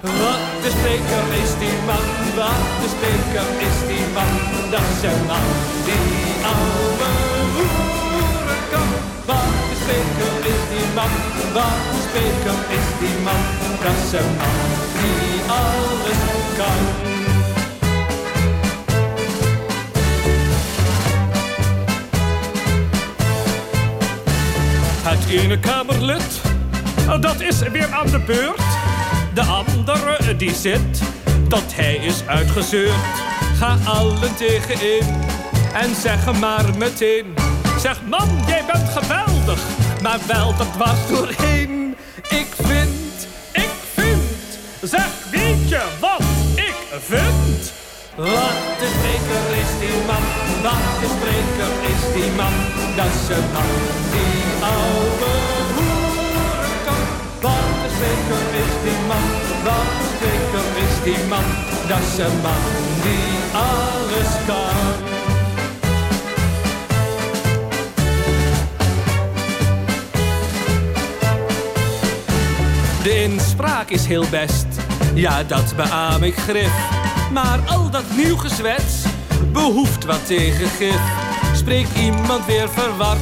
Wat 0.00 0.45
de 0.66 0.72
spreker 0.72 1.26
is 1.42 1.52
die 1.62 1.78
man, 1.86 2.06
wat 2.36 2.62
de 2.80 2.88
spreker 2.94 3.48
is 3.68 3.78
die 3.88 4.06
man. 4.14 4.32
Dat 4.70 4.86
is 4.94 5.02
een 5.10 5.22
man 5.26 5.48
die 5.86 6.32
oude 6.52 7.10
hoeren 7.54 8.62
kan. 8.72 8.90
Wat 9.28 9.50
de 9.68 9.76
spreker 9.82 10.36
is 10.52 10.62
die 10.72 10.88
man, 10.94 11.12
wat 11.56 11.78
de 11.92 12.00
spreker 12.08 12.58
is 12.78 12.88
die 13.00 13.18
man. 13.26 13.42
Dat 13.84 13.96
is 14.04 14.12
een 14.20 14.30
man 14.40 14.58
die 14.98 15.40
alles 15.60 16.22
kan. 16.58 16.80
Het 25.08 25.28
ene 25.28 25.58
kamerlid, 25.58 26.40
dat 27.20 27.40
is 27.40 27.58
weer 27.58 27.88
aan 27.92 28.06
de 28.06 28.18
beurt. 28.18 28.65
De 29.36 29.42
andere 29.42 30.36
die 30.36 30.54
zit, 30.54 31.02
dat 31.48 31.74
hij 31.74 31.94
is 31.94 32.26
uitgezeurd. 32.26 33.14
Ga 33.56 33.76
allen 33.84 34.36
tegenin 34.36 35.20
en 35.72 35.94
zeg 35.94 36.24
hem 36.24 36.38
maar 36.38 36.64
meteen. 36.78 37.34
Zeg 37.78 38.02
man, 38.08 38.28
jij 38.46 38.64
bent 38.72 38.88
geweldig, 38.88 39.60
maar 40.02 40.18
wel 40.26 40.56
dat 40.56 40.76
was 40.76 41.08
doorheen. 41.08 41.96
Ik 42.28 42.46
vind, 42.60 43.28
ik 43.52 43.70
vind, 43.94 44.58
zeg 44.82 45.08
weet 45.30 45.68
je 45.68 45.82
wat 46.00 46.22
ik 46.54 46.76
vind? 47.00 47.72
Wat 48.16 48.56
de 48.78 48.88
spreker 48.96 49.58
is 49.62 49.72
die 49.80 50.04
man, 50.06 50.24
wat 50.62 51.00
de 51.00 51.08
spreker 51.16 51.72
is 51.92 52.14
die 52.14 52.32
man. 52.32 52.52
Dat 52.96 53.06
is 53.06 53.36
een 53.36 53.52
man 53.52 53.70
die 54.12 54.64
oude. 54.64 55.55
Wat 57.46 57.54
de 57.82 57.88
spreker 57.94 58.46
is 58.64 58.74
die 58.84 59.00
man, 59.06 59.28
wat 59.64 59.90
spreker 60.14 60.68
is 60.84 60.94
die 61.04 61.24
man. 61.28 61.48
Dat 61.88 61.98
is 61.98 62.18
een 62.18 62.40
man 62.42 62.64
die 63.02 63.28
alles 63.52 64.32
kan. 64.46 65.14
De 73.02 73.22
inspraak 73.22 73.88
is 73.88 74.06
heel 74.06 74.26
best, 74.30 74.66
ja 75.14 75.42
dat 75.42 75.76
beaam 75.76 76.22
ik 76.22 76.36
grif. 76.36 76.72
Maar 77.32 77.58
al 77.66 77.90
dat 77.90 78.04
nieuw 78.16 78.36
gezwets 78.36 79.04
behoeft 79.52 80.04
wat 80.04 80.26
tegengif. 80.26 81.00
Spreek 81.54 81.86
iemand 81.96 82.46
weer 82.46 82.68
verward, 82.68 83.18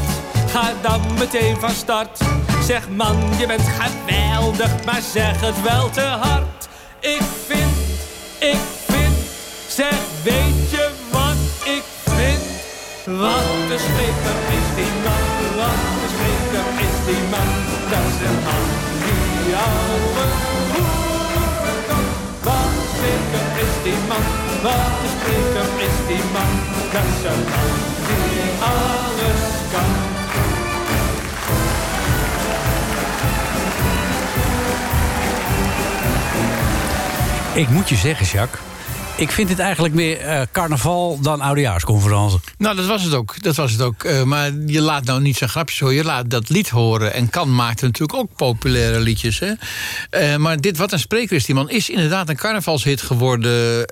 ga 0.47 0.73
dan 0.83 1.01
meteen 1.19 1.57
van 1.61 1.71
start. 1.71 2.34
Zeg 2.67 2.89
man, 2.89 3.17
je 3.39 3.47
bent 3.47 3.63
geweldig, 3.63 4.85
maar 4.85 5.01
zeg 5.13 5.41
het 5.41 5.63
wel 5.63 5.91
te 5.91 6.01
hard. 6.01 6.69
Ik 7.01 7.23
vind, 7.47 7.77
ik 8.39 8.63
vind, 8.87 9.17
zeg 9.69 9.95
weet 10.23 10.71
je 10.71 10.91
wat 11.11 11.41
ik 11.65 11.85
vind? 12.05 12.43
Wat 13.21 13.49
de 13.69 13.79
spreker 13.87 14.39
is 14.59 14.69
die 14.79 14.95
man, 15.05 15.25
wat 15.59 15.81
de 16.01 16.09
spreker 16.15 16.67
is 16.87 16.99
die 17.09 17.25
man. 17.33 17.51
Dat 17.91 18.05
is 18.13 18.19
een 18.29 18.39
man 18.47 18.67
die 19.05 19.55
oude 19.67 20.27
kan. 21.87 22.07
Wat 22.47 22.71
de 22.77 22.85
spreker 22.95 23.47
is 23.65 23.75
die 23.87 24.01
man, 24.11 24.25
wat 24.65 24.91
de 25.01 25.09
spreker 25.17 25.69
is 25.89 25.99
die 26.09 26.25
man. 26.35 26.53
Dat 26.93 27.07
is 27.15 27.25
een 27.31 27.43
man 27.53 27.73
die 28.07 28.51
alles 28.73 29.43
kan. 29.73 30.14
Ik 37.55 37.69
moet 37.69 37.89
je 37.89 37.95
zeggen, 37.95 38.27
Jacques. 38.27 38.74
Ik 39.17 39.31
vind 39.31 39.49
dit 39.49 39.59
eigenlijk 39.59 39.95
meer 39.95 40.19
eh, 40.21 40.41
carnaval 40.53 41.19
dan 41.21 41.41
oudejaarsconferentie. 41.41 42.41
Nou, 42.59 42.77
dat 42.77 42.87
was 42.87 43.03
het 43.03 43.15
ook. 43.15 43.43
Dat 43.43 43.57
was 43.57 43.73
het 43.73 43.81
ook. 43.81 44.05
Eh, 44.05 44.23
maar 44.23 44.51
je 44.67 44.81
laat 44.81 45.05
nou 45.05 45.21
niet 45.21 45.37
zijn 45.37 45.51
grapjes 45.51 45.81
horen. 45.81 45.95
Je 45.97 46.05
laat 46.05 46.31
dat 46.31 46.49
lied 46.49 46.69
horen. 46.69 47.15
En 47.15 47.31
Kan 47.31 47.55
maakt 47.55 47.83
natuurlijk 47.83 48.19
ook 48.19 48.29
populaire 48.37 49.01
liedjes. 49.01 49.39
Hè? 49.39 49.53
Eh, 50.11 50.37
maar 50.37 50.61
dit, 50.61 50.77
wat 50.77 50.93
een 50.93 50.99
spreker 50.99 51.37
is 51.37 51.45
die 51.45 51.55
man, 51.55 51.71
is 51.71 51.91
inderdaad 51.91 52.29
een 52.29 52.37
carnavalshit 52.37 53.03
geworden. 53.03 53.87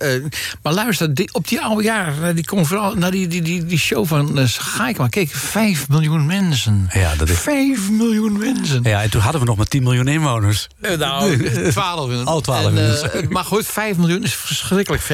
Maar 0.62 0.72
luister, 0.72 1.14
die, 1.14 1.34
op 1.34 1.48
die 1.48 1.60
oude 1.60 1.82
jaar, 1.82 2.12
naar 2.20 2.34
die, 2.34 2.46
naar 2.94 3.10
die, 3.10 3.26
die, 3.26 3.42
die, 3.42 3.64
die 3.66 3.78
show 3.78 4.06
van 4.06 4.38
uh, 4.38 4.44
Gaikman, 4.48 5.08
keken 5.10 5.38
5 5.38 5.88
miljoen 5.88 6.26
mensen. 6.26 6.88
Ja, 6.92 7.14
dat 7.14 7.28
is... 7.28 7.38
5 7.38 7.90
miljoen 7.90 8.38
mensen. 8.38 8.82
Ja, 8.82 9.02
en 9.02 9.10
toen 9.10 9.20
hadden 9.20 9.40
we 9.40 9.46
nog 9.46 9.56
maar 9.56 9.66
10 9.66 9.82
miljoen 9.82 10.08
inwoners. 10.08 10.68
Nou, 10.98 11.48
12 11.70 12.24
Al 12.24 12.40
12 12.40 12.60
en, 12.60 12.66
inmiddels. 12.68 13.02
eh, 13.02 13.28
Maar 13.28 13.44
goed, 13.44 13.66
5 13.66 13.96
miljoen 13.96 14.22
is 14.22 14.34
verschrikkelijk 14.34 15.02
veel. 15.02 15.11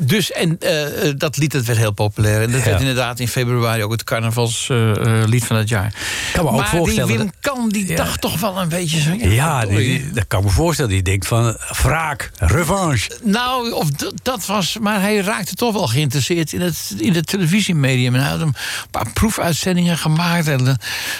Dus, 0.00 0.30
en 0.32 0.56
eh, 0.60 1.08
eh, 1.08 1.14
dat 1.16 1.36
lied 1.36 1.52
dat 1.52 1.64
werd 1.64 1.78
heel 1.78 1.92
populair. 1.92 2.42
En 2.42 2.50
dat 2.50 2.60
Ja. 2.60 2.66
werd 2.66 2.80
inderdaad 2.80 3.20
in 3.20 3.28
februari 3.28 3.82
ook 3.82 3.92
het 3.92 4.04
carnavalslied 4.04 5.44
van 5.44 5.56
het 5.56 5.68
jaar. 5.68 5.94
kan 6.32 6.44
me 6.44 6.50
ook 6.50 6.56
maar 6.56 6.68
voorstellen 6.68 7.08
die 7.08 7.18
Wim 7.18 7.30
Kan, 7.40 7.68
die 7.68 7.88
Ja. 7.88 7.96
dacht 7.96 8.20
toch 8.20 8.40
wel 8.40 8.60
een 8.60 8.68
beetje 8.68 9.00
zo... 9.00 9.10
Ja, 9.18 9.60
die, 9.60 9.74
oei. 9.76 9.84
die- 9.98 10.10
dat 10.12 10.24
kan 10.26 10.44
me 10.44 10.50
voorstellen. 10.50 10.90
Die 10.90 11.02
denkt 11.02 11.26
van 11.26 11.56
wraak, 11.82 12.30
revanche. 12.36 13.10
Nou, 13.22 13.70
of 13.72 13.88
dat 14.22 14.46
was. 14.46 14.76
Maar 14.80 15.00
hij 15.00 15.16
raakte 15.16 15.54
toch 15.54 15.72
wel 15.72 15.86
geïnteresseerd 15.86 16.52
in 16.52 16.60
het, 16.60 16.94
in 16.98 17.14
het 17.14 17.26
televisiemedium. 17.26 18.14
En 18.14 18.20
hij 18.20 18.30
had 18.30 18.40
een 18.40 18.54
paar 18.90 19.12
proefuitzendingen 19.12 19.98
gemaakt. 19.98 20.48
En 20.48 20.66
eh, 20.66 20.74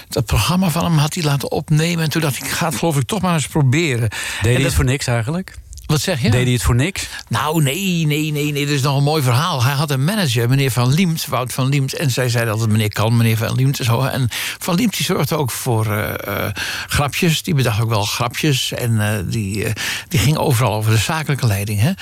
dat 0.09 0.27
programma 0.27 0.69
van 0.71 0.85
hem 0.85 0.99
had 0.99 1.15
hij 1.15 1.23
laten 1.23 1.51
opnemen. 1.51 2.05
En 2.05 2.11
toen 2.11 2.23
dacht 2.23 2.37
ik, 2.37 2.43
ik 2.45 2.51
ga 2.51 2.67
het 2.67 2.77
geloof 2.77 2.97
ik 2.97 3.07
toch 3.07 3.21
maar 3.21 3.35
eens 3.35 3.47
proberen. 3.47 4.09
Deed 4.09 4.41
hij 4.43 4.53
dat- 4.55 4.63
het 4.63 4.75
voor 4.75 4.85
niks 4.85 5.07
eigenlijk? 5.07 5.55
Wat 5.93 6.01
zeg 6.01 6.23
je? 6.23 6.31
Deed 6.31 6.45
hij 6.45 6.53
het 6.53 6.63
voor 6.63 6.75
niks? 6.75 7.09
Nou, 7.29 7.63
nee, 7.63 8.07
nee, 8.07 8.33
nee, 8.33 8.53
nee. 8.53 8.67
Dat 8.67 8.75
is 8.75 8.83
nog 8.83 8.97
een 8.97 9.03
mooi 9.03 9.23
verhaal. 9.23 9.63
Hij 9.63 9.73
had 9.73 9.91
een 9.91 10.05
manager, 10.05 10.49
meneer 10.49 10.71
Van 10.71 10.95
Liemt, 10.95 11.27
Wout 11.27 11.53
van 11.53 11.69
Liemt. 11.69 11.95
En 11.95 12.11
zij 12.11 12.29
zei 12.29 12.51
altijd, 12.51 12.71
meneer 12.71 12.93
Kan, 12.93 13.17
meneer 13.17 13.37
Van 13.37 13.55
Liemt. 13.55 13.79
en 13.79 13.85
Zo. 13.85 14.03
En 14.03 14.29
Van 14.59 14.75
Liemt 14.75 14.97
die 14.97 15.07
zorgde 15.07 15.37
ook 15.37 15.51
voor 15.51 15.87
eh, 15.87 16.45
eh, 16.47 16.55
grapjes. 16.87 17.43
Die 17.43 17.55
bedacht 17.55 17.83
ook 17.83 17.89
wel 17.89 18.05
grapjes. 18.05 18.73
En 18.73 19.01
eh, 19.01 19.19
die, 19.25 19.67
die 20.09 20.19
ging 20.19 20.37
overal 20.37 20.75
over 20.75 20.91
de 20.91 20.99
zakelijke 20.99 21.47
leiding. 21.47 21.81
Hè? 21.81 21.93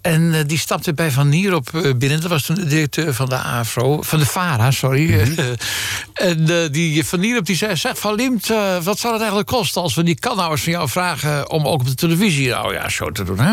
En 0.00 0.46
die 0.46 0.58
stapte 0.58 0.94
bij 0.94 1.10
Van 1.10 1.28
Nierop 1.28 1.74
eh, 1.74 1.94
binnen. 1.96 2.20
Dat 2.20 2.30
was 2.30 2.42
toen 2.42 2.56
de 2.56 2.66
directeur 2.66 3.14
van 3.14 3.28
de 3.28 3.38
AFRO. 3.38 4.02
Van 4.02 4.18
de 4.18 4.26
VARA, 4.26 4.70
sorry. 4.70 5.20
en 6.14 6.48
eh, 6.48 6.70
die 6.70 7.04
Van 7.04 7.20
Nierop 7.20 7.46
die 7.46 7.56
zei, 7.56 7.76
zeg 7.76 7.98
Van 7.98 8.14
Liemt... 8.14 8.46
wat 8.82 8.98
zou 8.98 9.12
het 9.12 9.22
eigenlijk 9.22 9.48
kosten 9.48 9.82
als 9.82 9.94
we 9.94 10.02
die 10.02 10.18
kanhouders 10.18 10.62
van 10.62 10.72
jou 10.72 10.88
vragen... 10.88 11.50
om 11.50 11.66
ook 11.66 11.80
op 11.80 11.86
de 11.86 11.94
televisie 11.94 12.48
nou 12.48 12.74
ja, 12.74 12.88
show 12.88 13.12
te 13.12 13.24
doen, 13.24 13.35
hè? 13.38 13.52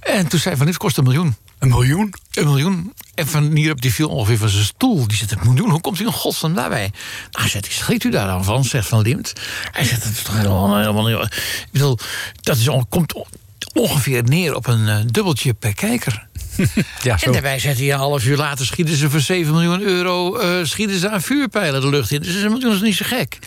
En 0.00 0.28
toen 0.28 0.38
zei 0.40 0.56
Van 0.56 0.64
Liemt, 0.64 0.78
kost 0.78 0.96
een 0.98 1.04
miljoen. 1.04 1.36
Een 1.58 1.68
miljoen? 1.68 2.14
Een 2.32 2.44
miljoen. 2.44 2.92
En 3.14 3.26
van 3.26 3.52
Nierop 3.52 3.82
die 3.82 3.92
viel 3.92 4.08
ongeveer 4.08 4.38
van 4.38 4.48
zijn 4.48 4.64
stoel. 4.64 5.08
Die 5.08 5.16
zegt, 5.16 5.30
een 5.30 5.38
miljoen, 5.42 5.70
hoe 5.70 5.80
komt 5.80 6.00
u 6.00 6.04
in 6.04 6.12
godsnaam 6.12 6.54
daarbij? 6.54 6.92
Nou, 7.30 7.48
zegt 7.48 7.66
hij, 7.66 7.74
schrikt 7.74 8.04
u 8.04 8.10
daar 8.10 8.26
dan 8.26 8.44
van, 8.44 8.64
zegt 8.64 8.88
Van 8.88 9.02
Liemt. 9.02 9.32
Hij 9.70 9.84
zegt, 9.84 10.02
dat 10.02 10.12
is 10.12 10.22
toch 10.22 10.36
helemaal, 10.36 10.78
helemaal 10.78 11.06
niet... 11.06 11.34
Ik 11.34 11.68
bedoel, 11.72 11.98
dat 12.40 12.56
is, 12.56 12.68
komt 12.88 13.24
ongeveer 13.72 14.22
neer 14.22 14.54
op 14.54 14.66
een 14.66 14.88
eh, 14.88 14.96
dubbeltje 15.06 15.54
per 15.54 15.74
kijker. 15.74 16.28
Ja, 17.02 17.18
En 17.20 17.32
daarbij 17.32 17.58
zegt 17.58 17.78
hij, 17.78 17.92
een 17.92 17.98
half 17.98 18.24
uur 18.24 18.36
later 18.36 18.66
schieten 18.66 18.96
ze 18.96 19.10
voor 19.10 19.20
7 19.20 19.52
miljoen 19.52 19.80
euro... 19.80 20.36
eh, 20.36 20.64
schieten 20.64 20.98
ze 20.98 21.10
aan 21.10 21.22
vuurpijlen 21.22 21.80
de 21.80 21.88
lucht 21.88 22.10
in. 22.10 22.22
Dus 22.22 22.34
een 22.34 22.52
miljoen 22.52 22.74
is 22.74 22.80
niet 22.80 22.96
zo 22.96 23.04
gek. 23.08 23.38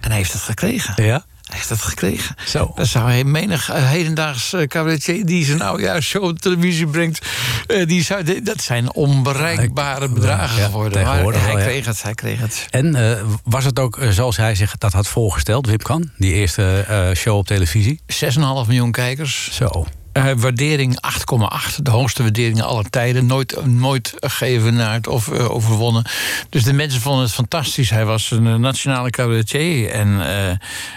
En 0.00 0.08
hij 0.08 0.16
heeft 0.16 0.32
het 0.32 0.42
gekregen. 0.42 1.04
Ja? 1.04 1.24
Hij 1.48 1.56
heeft 1.56 1.68
het 1.68 1.82
gekregen. 1.82 2.36
Zo. 2.46 2.72
Dat 2.74 2.86
zou 2.86 3.10
hij 3.10 3.24
menig 3.24 3.70
eh, 3.70 3.88
hedendaags 3.90 4.52
eh, 4.52 4.62
cabaretier 4.66 5.26
die 5.26 5.44
zijn 5.44 5.62
oudjaarsshow 5.62 6.24
op 6.24 6.38
televisie 6.38 6.86
brengt. 6.86 7.26
eh, 7.66 7.86
die 7.86 8.02
zou, 8.02 8.42
dat 8.42 8.60
zijn 8.60 8.92
onbereikbare 8.92 10.08
bedragen 10.08 10.60
Ja, 10.60 10.66
geworden. 10.66 11.02
Maar 11.02 11.24
hij 11.24 11.54
kreeg 11.54 11.86
het, 11.86 12.02
hij 12.02 12.14
kreeg 12.14 12.40
het. 12.40 12.66
En 12.70 12.96
was 13.44 13.64
het 13.64 13.78
ook 13.78 13.98
zoals 14.10 14.36
hij 14.36 14.54
zich 14.54 14.78
dat 14.78 14.92
had 14.92 15.08
voorgesteld, 15.08 15.66
Wim 15.66 15.76
Kan? 15.78 16.10
Die 16.16 16.32
eerste 16.32 17.12
show 17.16 17.36
op 17.36 17.46
televisie? 17.46 18.00
6,5 18.06 18.38
miljoen 18.66 18.92
kijkers. 18.92 19.48
Zo. 19.52 19.86
Eh, 20.18 20.32
waardering 20.36 20.98
8,8. 21.00 21.82
De 21.82 21.90
hoogste 21.90 22.22
waardering 22.22 22.62
aller 22.62 22.90
tijden. 22.90 23.26
Nooit, 23.26 23.64
nooit 23.66 24.14
geëvenaard 24.20 25.06
of 25.06 25.28
eh, 25.28 25.50
overwonnen. 25.50 26.04
Dus 26.50 26.64
de 26.64 26.72
mensen 26.72 27.00
vonden 27.00 27.22
het 27.22 27.32
fantastisch. 27.32 27.90
Hij 27.90 28.04
was 28.04 28.30
een 28.30 28.46
eh, 28.46 28.54
nationale 28.54 29.10
cabaretier. 29.10 29.90
En 29.90 30.06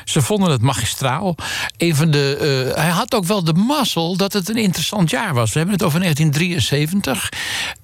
ze 0.06 0.22
vonden 0.22 0.52
het 0.52 0.62
magistraal. 0.62 1.36
Een 1.78 2.12
de, 2.12 2.72
hij 2.76 2.90
had 2.90 3.16
ook 3.16 3.26
wel 3.26 3.44
de 3.44 3.54
mazzel 3.54 4.18
dat 4.18 4.34
het 4.34 4.50
een 4.50 4.58
interessant 4.58 5.10
jaar 5.10 5.34
was. 5.34 5.52
We 5.52 5.58
hebben 5.58 5.76
het 5.76 5.86
over 5.86 6.00
1973. 6.00 7.30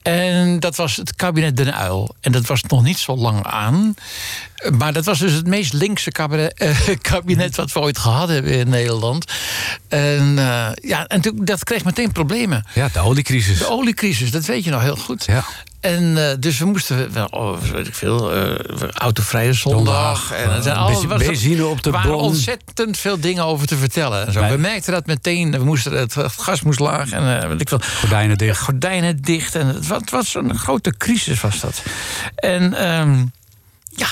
En 0.02 0.60
dat 0.60 0.76
was 0.76 0.96
het 0.96 1.16
kabinet 1.16 1.58
Den 1.58 1.76
Uil. 1.76 2.16
En 2.22 2.32
dat 2.32 2.46
was 2.46 2.64
nog 2.64 2.84
niet 2.84 2.98
zo 2.98 3.16
lang 3.16 3.46
aan. 3.46 3.96
Maar 4.78 4.94
dat 4.94 5.06
was 5.06 5.20
dus 5.20 5.34
het 5.34 5.48
meest 5.48 5.74
linkse 5.74 6.12
cabaret, 6.12 6.54
eh, 6.54 6.78
kabinet 7.02 7.56
wat 7.56 7.72
we 7.72 7.80
ooit 7.80 7.98
gehad 7.98 8.30
hebben 8.30 8.52
in 8.52 8.70
Nederland. 8.70 9.32
En, 9.88 10.38
eh, 10.38 10.70
ja, 10.74 11.08
en 11.08 11.22
toen, 11.22 11.46
dat 11.46 11.64
kreeg 11.64 11.84
meteen 11.84 12.12
problemen. 12.12 12.66
Ja, 12.74 12.90
de 12.94 13.00
oliecrisis. 13.00 13.58
De 13.58 13.70
oliecrisis, 13.70 14.32
dat 14.32 14.46
weet 14.46 14.64
je 14.64 14.72
nog 14.72 14.82
heel 14.82 14.96
goed. 14.96 15.26
Ja. 15.26 15.46
En 15.80 16.30
eh, 16.30 16.36
dus 16.40 16.58
we 16.58 16.66
moesten 16.66 17.14
wel, 17.14 17.26
oh, 17.26 17.58
weet 17.62 17.88
ik 17.88 17.96
veel, 17.96 18.34
eh 18.34 18.90
autovrije 18.94 19.54
zondag. 19.54 20.32
En 20.32 20.50
er 20.50 20.64
zijn 20.64 21.08
was 21.08 21.18
benzine 21.18 21.66
op 21.66 21.84
de 21.84 21.92
waren 21.92 22.12
bon. 22.12 22.22
ontzettend 22.22 22.98
veel 22.98 23.20
dingen 23.20 23.44
over 23.44 23.68
te 23.68 23.78
vertellen. 23.78 24.28
En 24.28 24.34
zo. 24.34 24.48
We 24.48 24.58
merkten 24.58 24.94
dat 24.94 25.06
meteen. 25.06 25.52
We 25.52 25.64
moesten, 25.64 25.92
het, 25.92 26.14
het 26.14 26.34
gas 26.38 26.62
moest 26.62 26.80
laag 26.80 27.10
en 27.10 27.50
weet 27.50 27.62
ik 27.62 27.70
veel. 27.70 27.82
Gordijnen 28.00 28.38
dicht. 28.38 28.60
Gordijnen 28.60 29.22
dicht. 29.22 29.56
En 29.56 29.68
het 29.68 29.88
was, 29.88 30.00
het 30.00 30.10
was 30.10 30.36
een 30.36 30.58
grote 30.58 30.98
crisis 30.98 31.42
was 31.42 31.60
dat. 31.60 31.82
En 32.36 32.74
ehm, 32.74 33.26
ja, 33.96 34.08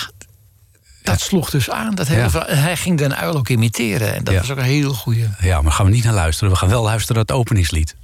dat 1.05 1.19
sloeg 1.19 1.49
dus 1.49 1.69
aan. 1.69 1.95
Dat 1.95 2.07
hele 2.07 2.29
verhaal. 2.29 2.55
Hij 2.57 2.75
ging 2.77 2.97
Den 2.97 3.15
Uil 3.15 3.35
ook 3.35 3.49
imiteren. 3.49 4.13
En 4.15 4.23
dat 4.23 4.33
Ja. 4.33 4.39
was 4.39 4.51
ook 4.51 4.57
een 4.57 4.63
heel 4.63 4.93
goede. 4.93 5.29
Ja, 5.41 5.61
maar 5.61 5.71
gaan 5.71 5.85
we 5.85 5.91
niet 5.91 6.03
naar 6.03 6.13
luisteren. 6.13 6.51
We 6.53 6.57
gaan 6.57 6.69
wel 6.69 6.83
luisteren 6.83 7.15
naar 7.15 7.25
het 7.25 7.35
openingslied. 7.35 7.95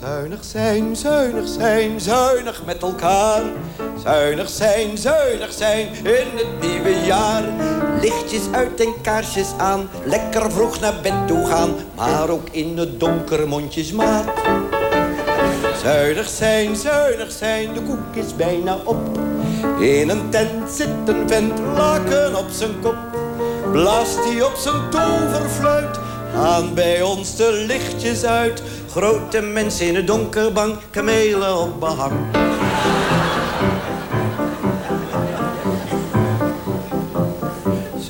Zuinig 0.00 0.44
zijn, 0.44 0.96
zuinig 0.96 1.48
zijn, 1.48 2.00
zuinig 2.00 2.62
met 2.66 2.82
elkaar. 2.82 3.42
Zuinig 4.02 4.48
zijn, 4.48 4.98
zuinig 4.98 5.52
zijn 5.52 5.88
in 6.04 6.26
het 6.36 6.60
nieuwe 6.60 7.04
jaar. 7.04 7.42
Lichtjes 8.00 8.42
uit 8.52 8.80
en 8.80 8.94
kaarsjes 9.02 9.46
aan, 9.58 9.88
lekker 10.04 10.52
vroeg 10.52 10.80
naar 10.80 10.94
bed 11.02 11.26
toe 11.26 11.46
gaan. 11.46 11.70
Maar 11.96 12.28
ook 12.28 12.48
in 12.50 12.78
het 12.78 13.00
donker 13.00 13.48
mondjesmaat. 13.48 14.24
Zuinig 15.82 16.28
zijn, 16.28 16.76
zuinig 16.76 17.32
zijn, 17.32 17.72
de 17.74 17.80
koek 17.82 18.24
is 18.24 18.36
bijna 18.36 18.74
op. 18.84 19.18
In 19.80 20.08
een 20.08 20.30
tent 20.30 20.70
zit 20.70 20.88
een 21.06 21.28
vent, 21.28 21.58
laken 21.58 22.36
op 22.36 22.46
zijn 22.50 22.80
kop. 22.82 22.96
Blaast 23.72 24.24
hij 24.24 24.42
op 24.42 24.54
zijn 24.56 24.90
toverfluit, 24.90 25.98
gaan 26.34 26.74
bij 26.74 27.02
ons 27.02 27.36
de 27.36 27.64
lichtjes 27.66 28.24
uit. 28.24 28.62
Grote 28.90 29.40
mensen 29.40 29.86
in 29.86 29.94
het 29.94 30.06
donker 30.06 30.52
bang, 30.52 30.76
kamelen 30.90 31.56
op 31.58 31.80
behang. 31.80 32.12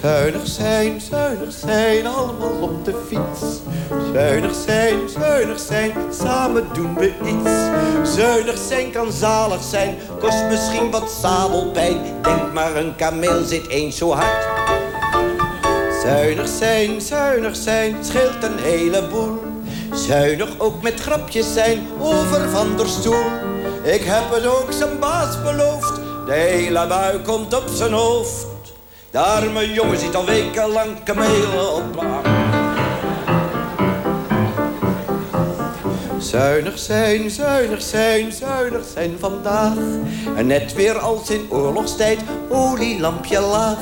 Zuinig 0.02 0.46
zijn, 0.46 1.00
zuinig 1.00 1.52
zijn, 1.52 2.06
allemaal 2.06 2.60
op 2.60 2.84
de 2.84 2.94
fiets. 3.08 3.60
Zuinig 4.12 4.54
zijn, 4.66 5.08
zuinig 5.08 5.58
zijn, 5.58 5.92
samen 6.12 6.66
doen 6.72 6.94
we 6.94 7.06
iets. 7.06 8.14
Zuinig 8.14 8.58
zijn 8.58 8.90
kan 8.90 9.12
zalig 9.12 9.62
zijn, 9.62 9.96
kost 10.20 10.44
misschien 10.48 10.90
wat 10.90 11.10
zadelpijn. 11.20 11.98
Denk 12.22 12.52
maar, 12.52 12.76
een 12.76 12.96
kameel 12.96 13.44
zit 13.44 13.68
eens 13.68 13.96
zo 13.96 14.12
hard. 14.12 14.46
Zuinig 16.02 16.48
zijn, 16.48 17.00
zuinig 17.00 17.56
zijn, 17.56 17.96
scheelt 18.00 18.42
een 18.42 18.58
heleboel. 18.58 19.42
Zuinig 19.92 20.48
ook 20.58 20.82
met 20.82 21.00
grapjes 21.00 21.52
zijn 21.52 21.86
over 21.98 22.48
van 22.50 22.76
der 22.76 22.88
stoel. 22.88 23.24
Ik 23.82 24.02
heb 24.02 24.30
het 24.30 24.46
ook 24.46 24.72
zijn 24.72 24.98
baas 24.98 25.42
beloofd, 25.42 26.00
de 26.26 26.32
hele 26.32 26.86
bui 26.86 27.18
komt 27.18 27.54
op 27.54 27.64
zijn 27.74 27.92
hoofd. 27.92 28.49
De 29.10 29.18
arme 29.18 29.72
jongen 29.72 29.98
zit 29.98 30.14
al 30.14 30.24
wekenlang 30.24 31.02
kamelen 31.02 31.74
op. 31.74 32.04
Zuinig 36.18 36.78
zijn, 36.78 37.30
zuinig 37.30 37.82
zijn, 37.82 38.32
zuinig 38.32 38.84
zijn 38.94 39.16
vandaag. 39.18 39.76
En 40.36 40.46
net 40.46 40.74
weer 40.74 40.98
als 40.98 41.30
in 41.30 41.46
oorlogstijd, 41.48 42.20
olielampje 42.48 43.40
laag. 43.40 43.78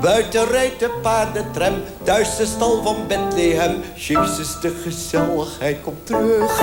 Buiten 0.00 0.46
rijdt 0.46 0.80
de 0.80 0.90
paardentram, 1.02 1.74
thuis 2.02 2.36
de 2.36 2.46
stal 2.46 2.82
van 2.82 3.06
Bethlehem. 3.08 3.82
Jezus, 3.94 4.60
de 4.60 4.80
gezelligheid 4.84 5.80
komt 5.82 6.06
terug. 6.06 6.62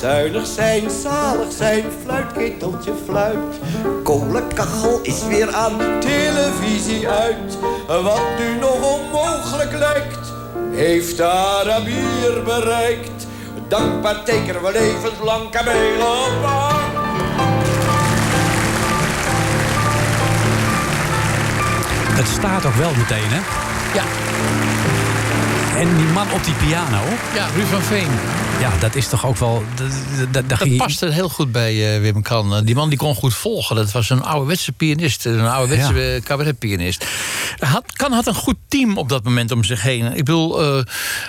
Zuinig 0.00 0.46
zijn, 0.46 0.90
zalig 0.90 1.52
zijn, 1.52 1.84
fluitketeltje 2.04 2.92
fluit. 3.04 3.58
Kolenkachel 4.02 5.00
is 5.02 5.26
weer 5.26 5.54
aan, 5.54 6.00
televisie 6.00 7.08
uit. 7.08 7.58
Wat 7.86 8.22
nu 8.38 8.58
nog 8.58 8.98
onmogelijk 8.98 9.72
lijkt, 9.72 10.32
heeft 10.72 11.16
de 11.16 11.26
Arabier 11.26 12.42
bereikt. 12.44 13.26
Dankbaar 13.68 14.22
tekenen 14.24 14.62
we 14.62 14.72
levenslang 14.72 15.50
kamelen 15.50 16.06
op. 16.06 16.34
Het 22.16 22.28
staat 22.28 22.66
ook 22.66 22.74
wel 22.74 22.94
meteen, 22.94 23.28
hè? 23.28 23.40
Ja, 23.94 24.04
En 25.80 25.96
die 25.96 26.06
man 26.06 26.32
op 26.32 26.44
die 26.44 26.54
piano, 26.54 27.02
ja 27.34 27.46
Ruud 27.54 27.66
van 27.66 27.82
Veen. 27.82 28.45
Ja, 28.60 28.72
dat 28.80 28.94
is 28.94 29.08
toch 29.08 29.26
ook 29.26 29.36
wel... 29.36 29.62
Dat, 30.30 30.44
ging 30.58 30.70
je- 30.72 30.76
paste 30.76 31.06
heel 31.10 31.28
goed 31.28 31.52
bij 31.52 31.94
eh, 31.94 32.00
Wim 32.00 32.22
Kan. 32.22 32.64
Die 32.64 32.74
man 32.74 32.88
die 32.88 32.98
kon 32.98 33.14
goed 33.14 33.34
volgen. 33.34 33.76
Dat 33.76 33.92
was 33.92 34.10
een 34.10 34.22
ouderwetse 34.22 34.72
pianist. 34.72 35.24
Een 35.24 35.46
ouderwetse 35.46 35.94
Ja. 35.94 36.14
eh, 36.14 36.22
cabaretpianist. 36.22 37.06
Had, 37.58 37.84
kan 37.92 38.12
had 38.12 38.26
een 38.26 38.34
goed 38.34 38.56
team 38.68 38.98
op 38.98 39.08
dat 39.08 39.24
moment 39.24 39.50
om 39.50 39.64
zich 39.64 39.82
heen. 39.82 40.06
Ik 40.06 40.24
bedoel, 40.24 40.62
eh 40.78 40.82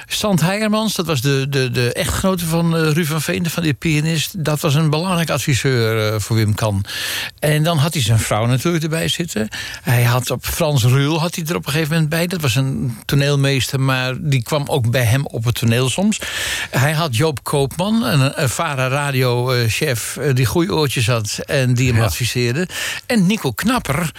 Sant 0.07 0.41
Heijermans, 0.41 0.95
dat 0.95 1.05
was 1.05 1.21
de, 1.21 1.45
de, 1.49 1.71
de 1.71 1.93
echtgenote 1.93 2.45
van 2.45 2.75
eh 2.77 2.91
Ruud 2.91 3.05
van 3.07 3.21
Veen, 3.21 3.49
van 3.49 3.63
die 3.63 3.73
pianist. 3.73 4.43
Dat 4.45 4.59
was 4.59 4.75
een 4.75 4.89
belangrijk 4.89 5.29
adviseur 5.29 6.21
voor 6.21 6.35
Wim 6.35 6.53
Kan. 6.55 6.85
En 7.39 7.63
dan 7.63 7.77
had 7.77 7.93
hij 7.93 8.01
zijn 8.03 8.19
vrouw 8.19 8.45
natuurlijk 8.45 8.83
erbij 8.83 9.07
zitten. 9.07 9.47
Hij 9.81 10.03
had 10.03 10.31
op 10.31 10.45
Frans 10.45 10.83
Ruul 10.83 11.19
had 11.19 11.35
hij 11.35 11.45
er 11.47 11.55
op 11.55 11.65
een 11.65 11.71
gegeven 11.71 11.91
moment 11.93 12.09
bij. 12.09 12.27
Dat 12.27 12.41
was 12.41 12.55
een 12.55 12.97
toneelmeester, 13.05 13.79
maar 13.79 14.13
die 14.19 14.43
kwam 14.43 14.63
ook 14.67 14.91
bij 14.91 15.03
hem 15.03 15.25
op 15.25 15.43
het 15.45 15.55
toneel 15.55 15.89
soms. 15.89 16.19
Hij 16.69 16.91
had 16.93 17.15
Joop 17.17 17.43
Koopman, 17.43 18.03
een, 18.03 18.49
Vara 18.49 18.87
radio-chef... 18.87 20.17
die 20.33 20.45
goede 20.45 20.73
oortjes 20.73 21.07
had 21.07 21.39
en 21.45 21.73
die 21.73 21.87
hem 21.87 21.97
Ja. 21.97 22.03
adviseerde. 22.03 22.67
En 23.05 23.25
Nico 23.25 23.51
Knapper, 23.51 24.11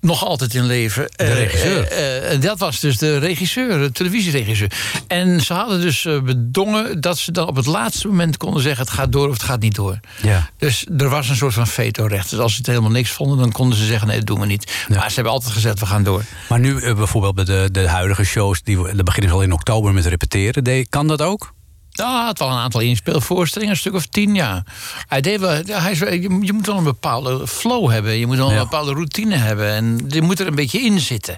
nog 0.00 0.24
altijd 0.24 0.54
in 0.54 0.64
leven. 0.66 1.02
De 1.16 1.24
eh, 1.24 1.32
regisseur. 1.34 1.82
eh, 1.88 2.32
eh, 2.32 2.40
dat 2.40 2.58
was 2.58 2.80
dus 2.80 2.96
de 2.98 3.18
regisseur, 3.18 3.78
de 3.78 3.92
televisieregisseur. 3.92 4.70
En 5.06 5.40
ze 5.40 5.52
hadden 5.54 5.80
dus 5.80 6.04
eh, 6.04 6.20
bedongen 6.20 7.00
dat 7.00 7.18
ze 7.18 7.32
dan 7.32 7.46
op 7.46 7.56
het 7.56 7.66
laatste 7.66 8.06
moment 8.08 8.36
konden 8.36 8.62
zeggen... 8.62 8.84
het 8.84 8.94
gaat 8.94 9.12
door 9.12 9.26
of 9.26 9.32
het 9.32 9.42
gaat 9.42 9.60
niet 9.60 9.74
door. 9.74 10.00
Ja. 10.22 10.50
Dus 10.58 10.86
er 10.98 11.08
was 11.08 11.28
een 11.28 11.36
soort 11.36 11.54
van 11.54 11.66
veto-recht. 11.66 12.30
Dus 12.30 12.38
als 12.38 12.52
ze 12.52 12.58
het 12.58 12.66
helemaal 12.66 12.90
niks 12.90 13.10
vonden, 13.10 13.38
dan 13.38 13.52
konden 13.52 13.78
ze 13.78 13.84
zeggen... 13.86 14.08
nee, 14.08 14.16
dat 14.16 14.26
doen 14.26 14.40
we 14.40 14.46
niet. 14.46 14.72
Maar 14.88 15.08
ze 15.08 15.14
hebben 15.14 15.32
altijd 15.32 15.52
gezegd, 15.52 15.80
we 15.80 15.86
gaan 15.86 16.02
door. 16.02 16.22
Maar 16.48 16.60
nu 16.60 16.80
eh, 16.80 16.94
bijvoorbeeld 16.94 17.34
bij 17.34 17.44
de, 17.44 17.68
de 17.72 17.88
huidige 17.88 18.24
shows... 18.24 18.62
Die, 18.62 18.76
beginnen 19.02 19.30
ze 19.30 19.36
al 19.36 19.42
in 19.42 19.52
oktober 19.52 19.92
met 19.94 20.06
repeteren. 20.06 20.88
Kan 20.88 21.06
dat 21.06 21.22
ook? 21.22 21.56
Ja, 21.98 22.16
hij 22.16 22.24
had 22.24 22.38
wel 22.38 22.48
een 22.48 22.56
aantal 22.58 22.80
inspeelvoorstellingen, 22.80 23.72
een 23.74 23.80
stuk 23.80 23.94
of 23.94 24.06
tien 24.06 24.34
jaar. 24.34 24.62
Hij 25.08 25.20
deed 25.20 25.40
wel, 25.40 25.50
hij, 25.66 25.90
is 25.90 25.98
je, 25.98 26.20
je 26.42 26.52
moet 26.52 26.66
wel 26.66 26.76
een 26.76 26.84
bepaalde 26.84 27.46
flow 27.46 27.90
hebben. 27.90 28.18
Je 28.18 28.26
moet 28.26 28.36
wel 28.36 28.48
een 28.48 28.54
Ja. 28.54 28.62
bepaalde 28.62 28.92
routine 28.92 29.36
hebben. 29.36 29.68
En 29.72 30.04
je 30.08 30.22
moet 30.22 30.40
er 30.40 30.46
een 30.46 30.54
beetje 30.54 30.80
in 30.80 31.00
zitten. 31.00 31.36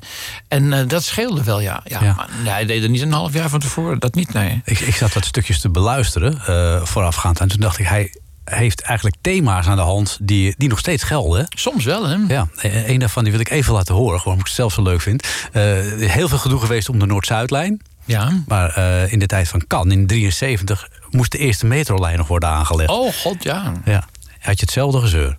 En 0.49 0.73
eh, 0.73 0.89
dat 0.89 1.03
scheelde 1.05 1.43
wel, 1.45 1.61
ja. 1.61 1.81
ja, 1.85 2.03
Ja. 2.03 2.15
Maar, 2.15 2.29
nee, 2.43 2.53
hij 2.53 2.67
deed 2.67 2.83
er 2.83 2.89
niet 2.89 3.01
een 3.03 3.13
half 3.13 3.33
jaar 3.33 3.49
van 3.49 3.61
tevoren. 3.61 3.99
Dat 3.99 4.15
niet, 4.15 4.33
nee. 4.33 4.61
Ik, 4.65 4.81
ik 4.81 4.95
zat 4.95 5.15
wat 5.15 5.25
stukjes 5.25 5.61
te 5.61 5.71
beluisteren 5.71 6.41
eh, 6.47 6.85
voorafgaand. 6.85 7.41
En 7.41 7.49
toen 7.49 7.61
dacht 7.61 7.79
ik, 7.79 7.87
hij 7.87 8.15
heeft 8.45 8.81
eigenlijk 8.81 9.17
thema's 9.21 9.67
aan 9.67 9.77
de 9.77 9.83
hand 9.83 10.19
die, 10.23 10.55
die 10.59 10.69
nog 10.69 10.79
steeds 10.79 11.03
gelden. 11.03 11.47
Soms 11.57 11.85
wel, 11.85 12.07
hè? 12.09 12.17
Ja, 12.29 12.49
e- 12.57 12.85
een 12.93 12.99
daarvan 12.99 13.23
die 13.23 13.33
wil 13.33 13.41
ik 13.41 13.51
even 13.51 13.73
laten 13.75 13.95
horen, 13.95 14.19
gewoon 14.21 14.33
omdat 14.39 14.41
ik 14.41 14.47
het 14.47 14.55
zelf 14.55 14.73
zo 14.73 14.83
leuk 14.83 15.01
vind. 15.01 15.27
Eh, 15.53 15.63
heel 16.11 16.29
veel 16.29 16.39
gedoe 16.39 16.61
geweest 16.61 16.89
om 16.89 16.99
de 16.99 17.07
Noord-Zuidlijn. 17.07 17.81
Ja. 18.05 18.43
Maar 18.47 18.77
eh, 18.77 19.13
in 19.13 19.19
de 19.19 19.27
tijd 19.27 19.49
van 19.49 19.67
Kan, 19.67 19.93
in 19.93 20.07
73, 20.07 20.89
moest 21.11 21.33
de 21.33 21.39
eerste 21.39 21.67
metrolijn 21.67 22.19
nog 22.19 22.29
worden 22.29 22.49
aangelegd. 22.49 22.91
Oh, 22.91 23.13
god, 23.13 23.43
ja. 23.43 23.73
Ja, 23.85 24.05
had 24.41 24.59
je 24.59 24.65
hetzelfde 24.65 25.01
gezeur. 25.01 25.39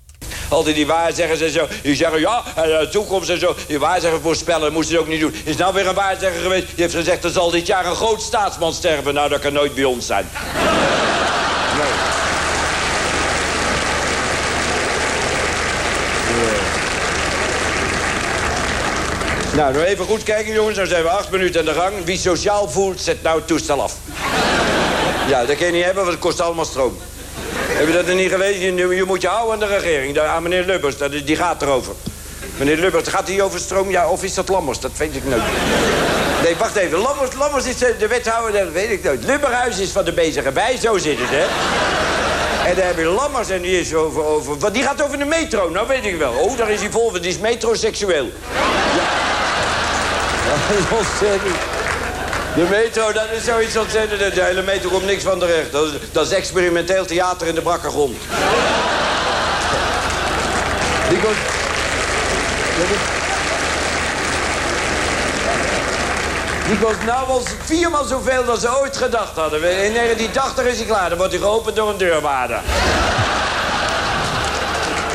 Altijd 0.50 0.76
die 0.76 0.86
waarzeggers 0.86 1.42
en 1.42 1.52
zo. 1.52 1.68
Die 1.82 1.96
zeggen 1.96 2.20
ja, 2.20 2.44
en 2.56 2.64
de 2.64 2.88
toekomst 2.92 3.30
en 3.30 3.40
zo. 3.40 3.56
Die 3.68 3.80
waarzegger 3.80 4.22
voorspellen, 4.22 4.62
dat 4.62 4.72
moesten 4.72 4.96
ze 4.96 5.02
ook 5.02 5.08
niet 5.08 5.20
doen. 5.20 5.34
Is 5.44 5.56
nou 5.56 5.74
weer 5.74 5.88
een 5.88 5.96
waarzegger 5.96 6.42
geweest. 6.42 6.66
Die 6.66 6.84
heeft 6.84 6.96
gezegd, 6.96 7.24
er 7.24 7.30
zal 7.30 7.52
dit 7.52 7.68
jaar 7.68 7.86
een 7.86 7.96
groot 7.96 8.22
staatsman 8.22 8.74
sterven. 8.74 9.14
Nou, 9.14 9.30
dat 9.30 9.40
kan 9.40 9.54
nooit 9.54 9.76
bij 9.76 9.84
ons 9.84 10.06
zijn. 10.06 10.26
Nee. 11.78 11.92
Nou, 19.56 19.74
nog 19.74 19.84
even 19.84 20.06
goed 20.06 20.24
kijken, 20.24 20.54
jongens. 20.54 20.78
Dan 20.78 20.88
zijn 20.88 21.04
we 21.04 21.10
acht 21.10 21.32
minuten 21.32 21.60
aan 21.60 21.66
de 21.66 21.74
gang. 21.74 21.94
Wie 22.06 22.18
sociaal 22.18 22.70
voelt, 22.70 23.02
zet 23.02 23.22
nou 23.24 23.38
het 23.38 23.48
toestel 23.48 23.82
af. 23.82 23.96
Ja, 25.28 25.46
dat 25.46 25.58
kan 25.58 25.66
je 25.66 25.72
niet 25.72 25.84
hebben, 25.84 26.04
want 26.04 26.16
het 26.16 26.26
kost 26.26 26.42
allemaal 26.42 26.66
stroom. 26.66 26.98
Heb 27.68 27.88
je 27.88 27.94
dat 27.94 28.06
nog 28.06 28.16
niet 28.16 28.32
gelezen? 28.32 28.76
Je, 28.76 29.04
moet 29.04 29.22
je 29.22 29.28
houden 29.28 29.54
aan 29.54 29.60
de 29.60 29.78
regering, 29.78 30.20
aan 30.20 30.44
meneer 30.44 30.66
Lubbers. 30.66 30.96
Die 31.26 31.36
gaat 31.36 31.62
erover. 31.62 31.94
Meneer 32.58 32.78
Lubbers, 32.78 33.08
gaat 33.08 33.28
hij 33.28 33.42
over 33.42 33.60
stroom? 33.60 33.90
Ja, 33.90 34.10
of 34.10 34.24
is 34.24 34.34
dat 34.34 34.50
Lammers? 34.50 34.80
Dat 34.80 34.92
weet 34.98 35.16
ik 35.16 35.26
nooit. 35.26 35.42
Nee, 36.44 36.56
wacht 36.56 36.76
even. 36.76 36.98
Lammers, 36.98 37.36
Lammers 37.36 37.66
is 37.66 37.78
de 37.78 38.08
wethouder, 38.10 38.64
dat 38.64 38.72
weet 38.72 38.90
ik 38.90 39.04
nooit. 39.04 39.24
Lubberhuis 39.24 39.80
is 39.80 39.90
van 39.90 40.06
de 40.06 40.14
bezige 40.14 40.52
bij, 40.52 40.78
zo 40.78 40.98
zit 40.98 41.18
het, 41.20 41.30
hè? 41.30 41.46
En 42.66 42.76
dan 42.76 42.86
heb 42.86 42.98
je 42.98 43.06
Lammers 43.06 43.50
en 43.50 43.62
die 43.62 43.80
is 43.80 43.94
over, 43.94 44.24
over... 44.24 44.58
Wat, 44.58 44.74
die 44.74 44.84
gaat 44.84 45.04
over 45.04 45.18
de 45.18 45.26
metro, 45.26 45.70
nou 45.70 45.88
weet 45.88 46.06
ik 46.06 46.18
wel. 46.18 46.32
Oh, 46.32 46.58
daar 46.58 46.70
is 46.70 46.80
hij 46.80 46.90
vol 46.90 47.12
die 47.12 47.22
is 47.22 47.38
metroseksueel. 47.38 48.26
Ja. 48.96 49.30
Dat 50.50 50.78
is 50.78 50.98
ontzettend. 50.98 51.56
De 52.56 52.66
metro, 52.70 53.12
dat 53.12 53.26
is 53.32 53.44
zoiets 53.44 53.78
ontzettend. 53.78 54.36
De 54.36 54.44
hele 54.44 54.62
metro 54.62 54.90
komt 54.90 55.06
niks 55.06 55.24
van 55.24 55.40
terecht. 55.40 55.72
Dat 55.72 55.86
is, 55.86 55.92
dat 56.12 56.26
is 56.26 56.34
experimenteel 56.34 57.06
theater 57.06 57.48
in 57.48 57.56
de 57.56 57.62
brakke 57.62 57.90
grond. 57.90 58.18
Die 61.10 61.20
komt... 61.20 61.38
Die 66.72 66.80
kost 66.80 67.04
nou 67.06 67.28
wel 67.28 67.42
viermaal 67.64 68.04
zoveel 68.04 68.46
dan 68.46 68.58
ze 68.58 68.80
ooit 68.80 68.98
gedacht 68.98 69.36
hadden. 69.36 69.60
In 69.60 69.94
1980 69.94 70.66
is 70.66 70.78
hij 70.78 70.86
klaar. 70.86 71.10
Dan 71.10 71.18
wordt 71.18 71.34
hij 71.34 71.42
geopend 71.42 71.76
door 71.76 71.90
een 71.90 71.98
deurwaarder. 71.98 72.60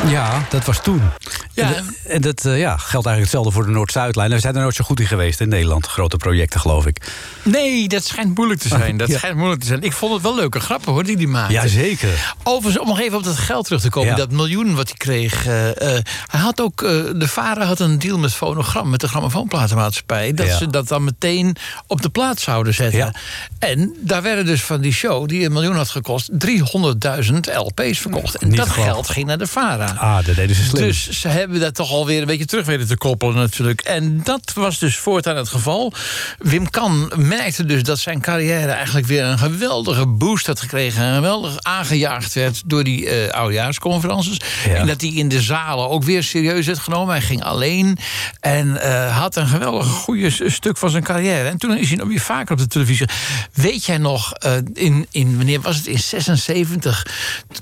Ja, 0.07 0.47
dat 0.49 0.65
was 0.65 0.81
toen. 0.83 1.11
Ja. 1.57 1.75
En, 1.75 1.97
en 2.09 2.21
dat 2.21 2.45
eh, 2.45 2.59
ja, 2.59 2.77
geldt 2.77 3.07
eigenlijk 3.07 3.21
hetzelfde 3.21 3.51
voor 3.51 3.65
de 3.67 3.71
Noord-Zuidlijn. 3.71 4.31
We 4.31 4.39
zijn 4.39 4.55
er 4.55 4.61
nooit 4.61 4.75
zo 4.75 4.85
goed 4.85 5.01
in 5.01 5.07
geweest 5.07 5.41
in 5.41 5.49
Nederland. 5.49 5.87
Grote 5.87 6.17
projecten, 6.17 6.61
geloof 6.61 6.87
ik. 6.87 6.97
Nee, 7.43 7.89
dat 7.89 8.05
schijnt 8.05 8.35
moeilijk 8.37 8.61
te 8.61 8.69
zijn. 8.69 8.97
Dat 9.07 9.09
Ja. 9.09 9.17
schijnt 9.19 9.37
moeilijk 9.37 9.61
te 9.61 9.67
zijn. 9.67 9.83
Ik 9.83 9.93
vond 9.93 10.13
het 10.13 10.23
wel 10.23 10.35
leuke 10.35 10.61
grappen, 10.61 10.93
hoor, 10.93 11.05
die 11.05 11.17
die 11.17 11.29
maakte. 11.29 11.53
Jazeker. 11.53 12.35
Overigens, 12.43 12.83
om 12.83 12.89
nog 12.89 13.01
even 13.01 13.19
op 13.19 13.25
dat 13.25 13.37
geld 13.37 13.65
terug 13.65 13.81
te 13.81 13.91
komen. 13.91 14.11
Ja. 14.11 14.17
Dat 14.17 14.31
miljoen 14.31 14.75
wat 14.75 14.89
hij 14.89 14.97
kreeg. 14.97 15.47
eh, 15.47 15.69
eh, 15.97 16.03
hij 16.27 16.41
had 16.41 16.61
ook, 16.61 16.79
de 16.81 17.29
vader 17.29 17.65
had 17.65 17.81
een 17.81 17.99
deal 17.99 18.19
met 18.19 18.33
Fonogram, 18.35 18.91
met 18.91 19.01
de 19.01 19.09
grammofoonplatenmaatschappij. 19.09 20.35
Dat 20.35 20.49
ze 20.51 20.71
dat 20.71 20.89
dan 20.89 21.05
meteen 21.05 21.57
op 21.87 22.03
de 22.03 22.09
plaat 22.09 22.41
zouden 22.41 22.75
zetten. 22.75 23.17
En 23.59 23.95
daar 24.01 24.23
werden 24.23 24.47
dus 24.47 24.63
van 24.63 24.81
die 24.81 24.93
show, 24.93 25.29
die 25.29 25.45
een 25.45 25.53
miljoen 25.53 25.77
had 25.77 25.89
gekost, 25.89 26.31
300.000 26.31 27.53
LP's 27.57 27.99
verkocht. 27.99 28.35
En 28.37 28.49
Niet 28.49 28.57
dat 28.57 28.69
geld 28.71 29.09
ging 29.09 29.27
naar 29.27 29.39
de 29.39 29.47
VARA. 29.47 29.95
Ah, 29.99 30.25
dat 30.27 30.35
deden 30.37 30.57
ze 30.57 30.65
slim. 30.65 30.83
Dus 30.83 31.09
ze 31.11 31.29
hebben 31.29 31.46
dat 31.53 31.75
toch 31.75 31.91
alweer 31.91 32.21
een 32.21 32.27
beetje 32.27 32.45
terug 32.45 32.67
weten 32.67 32.87
te 32.87 32.97
koppelen 32.97 33.35
natuurlijk. 33.35 33.81
En 33.81 34.21
dat 34.25 34.53
was 34.55 34.79
dus 34.79 34.97
voortaan 34.97 35.37
het 35.37 35.49
geval. 35.49 35.93
Wim 36.39 36.71
Kan 36.71 37.13
merkte 37.17 37.65
dus 37.65 37.83
dat 37.83 37.99
zijn 37.99 38.21
carrière 38.21 38.73
eigenlijk 38.73 39.07
weer 39.07 39.25
een 39.25 39.39
geweldige 39.39 40.07
boost 40.07 40.47
had 40.47 40.61
gekregen. 40.61 41.03
En 41.03 41.15
geweldig 41.15 41.59
aangejaagd 41.63 42.35
werd 42.35 42.63
door 42.67 42.85
die 42.85 43.09
eh 43.09 43.31
oudejaarsconferences. 43.31 44.41
Ja. 44.65 44.75
En 44.75 44.87
dat 44.87 45.01
hij 45.01 45.11
in 45.11 45.29
de 45.29 45.41
zalen 45.41 45.89
ook 45.89 46.05
weer 46.05 46.23
serieus 46.23 46.67
werd 46.67 46.79
genomen. 46.79 47.15
Hij 47.15 47.23
ging 47.23 47.43
alleen 47.43 47.99
en 48.41 48.83
eh, 48.83 49.19
had 49.19 49.37
een 49.37 49.47
geweldig 49.47 49.87
goede 49.87 50.51
stuk 50.51 50.77
van 50.77 50.91
zijn 50.91 51.03
carrière. 51.03 51.49
En 51.49 51.59
toen 51.59 51.77
is 51.77 51.89
hij 51.89 51.97
nog 51.97 52.09
weer 52.09 52.21
vaker 52.21 52.53
op 52.53 52.59
de 52.59 52.67
televisie. 52.67 53.09
Weet 53.53 53.85
jij 53.85 53.99
nog, 53.99 54.33
eh, 54.33 54.53
in, 54.73 55.07
in, 55.11 55.37
wanneer 55.37 55.61
was 55.61 55.77
het? 55.77 55.87
In 55.87 55.99
76. 55.99 57.07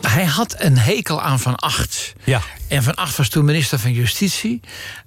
Hij 0.00 0.24
had 0.24 0.54
een 0.58 0.78
hekel 0.78 1.22
aan 1.22 1.40
Van 1.40 1.56
Acht. 1.56 2.12
Ja. 2.24 2.42
En 2.68 2.82
Van 2.82 2.94
Acht 2.94 3.16
was 3.16 3.28
toen 3.28 3.44
minister 3.44 3.78
van 3.78 3.92
Justitie. 3.92 4.60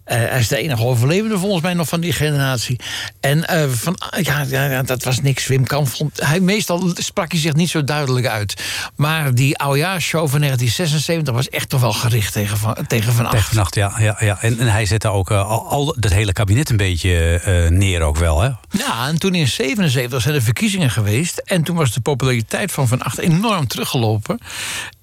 Eh, 0.07 0.17
hij 0.17 0.39
is 0.39 0.47
de 0.47 0.57
enige 0.57 0.83
overlevende 0.83 1.37
volgens 1.37 1.61
mij 1.61 1.73
nog 1.73 1.87
van 1.87 1.99
die 1.99 2.13
generatie. 2.13 2.79
En 3.19 3.47
eh, 3.47 3.69
van, 3.69 3.97
ja, 4.21 4.45
ja, 4.49 4.83
dat 4.83 5.03
was 5.03 5.21
niks. 5.21 5.47
Wim 5.47 5.65
Kan 5.65 5.87
vond... 5.87 6.23
Hij, 6.23 6.39
meestal 6.39 6.91
sprak 6.93 7.31
hij 7.31 7.39
zich 7.39 7.53
niet 7.53 7.69
zo 7.69 7.83
duidelijk 7.83 8.27
uit. 8.27 8.63
Maar 8.95 9.35
die 9.35 9.57
oudejaarsshow 9.57 10.29
van 10.29 10.39
1976 10.39 11.33
was 11.33 11.49
echt 11.49 11.69
toch 11.69 11.81
wel 11.81 11.93
gericht 11.93 12.33
tegen 12.33 12.57
Van, 12.57 12.77
tegen 12.87 13.13
van 13.13 13.25
Acht. 13.25 13.33
Tegen 13.33 13.47
vannacht, 13.47 13.75
ja. 13.75 13.93
ja, 13.99 14.17
ja. 14.19 14.41
En, 14.41 14.59
en 14.59 14.67
hij 14.67 14.85
zette 14.85 15.07
ook 15.07 15.31
eh, 15.31 15.49
al, 15.49 15.67
al 15.67 15.95
dat 15.99 16.11
hele 16.11 16.33
kabinet 16.33 16.69
een 16.69 16.77
beetje 16.77 17.41
neer 17.69 18.01
ook 18.01 18.17
wel, 18.17 18.41
hè? 18.41 18.49
Ja, 18.69 19.07
en 19.07 19.19
toen 19.19 19.35
in 19.35 19.47
77 19.47 20.21
zijn 20.21 20.35
er 20.35 20.41
verkiezingen 20.41 20.91
geweest. 20.91 21.37
En 21.37 21.63
toen 21.63 21.75
was 21.75 21.93
de 21.93 22.01
populariteit 22.01 22.71
van 22.71 22.87
Van 22.87 23.01
Acht 23.01 23.17
enorm 23.17 23.67
teruggelopen. 23.67 24.39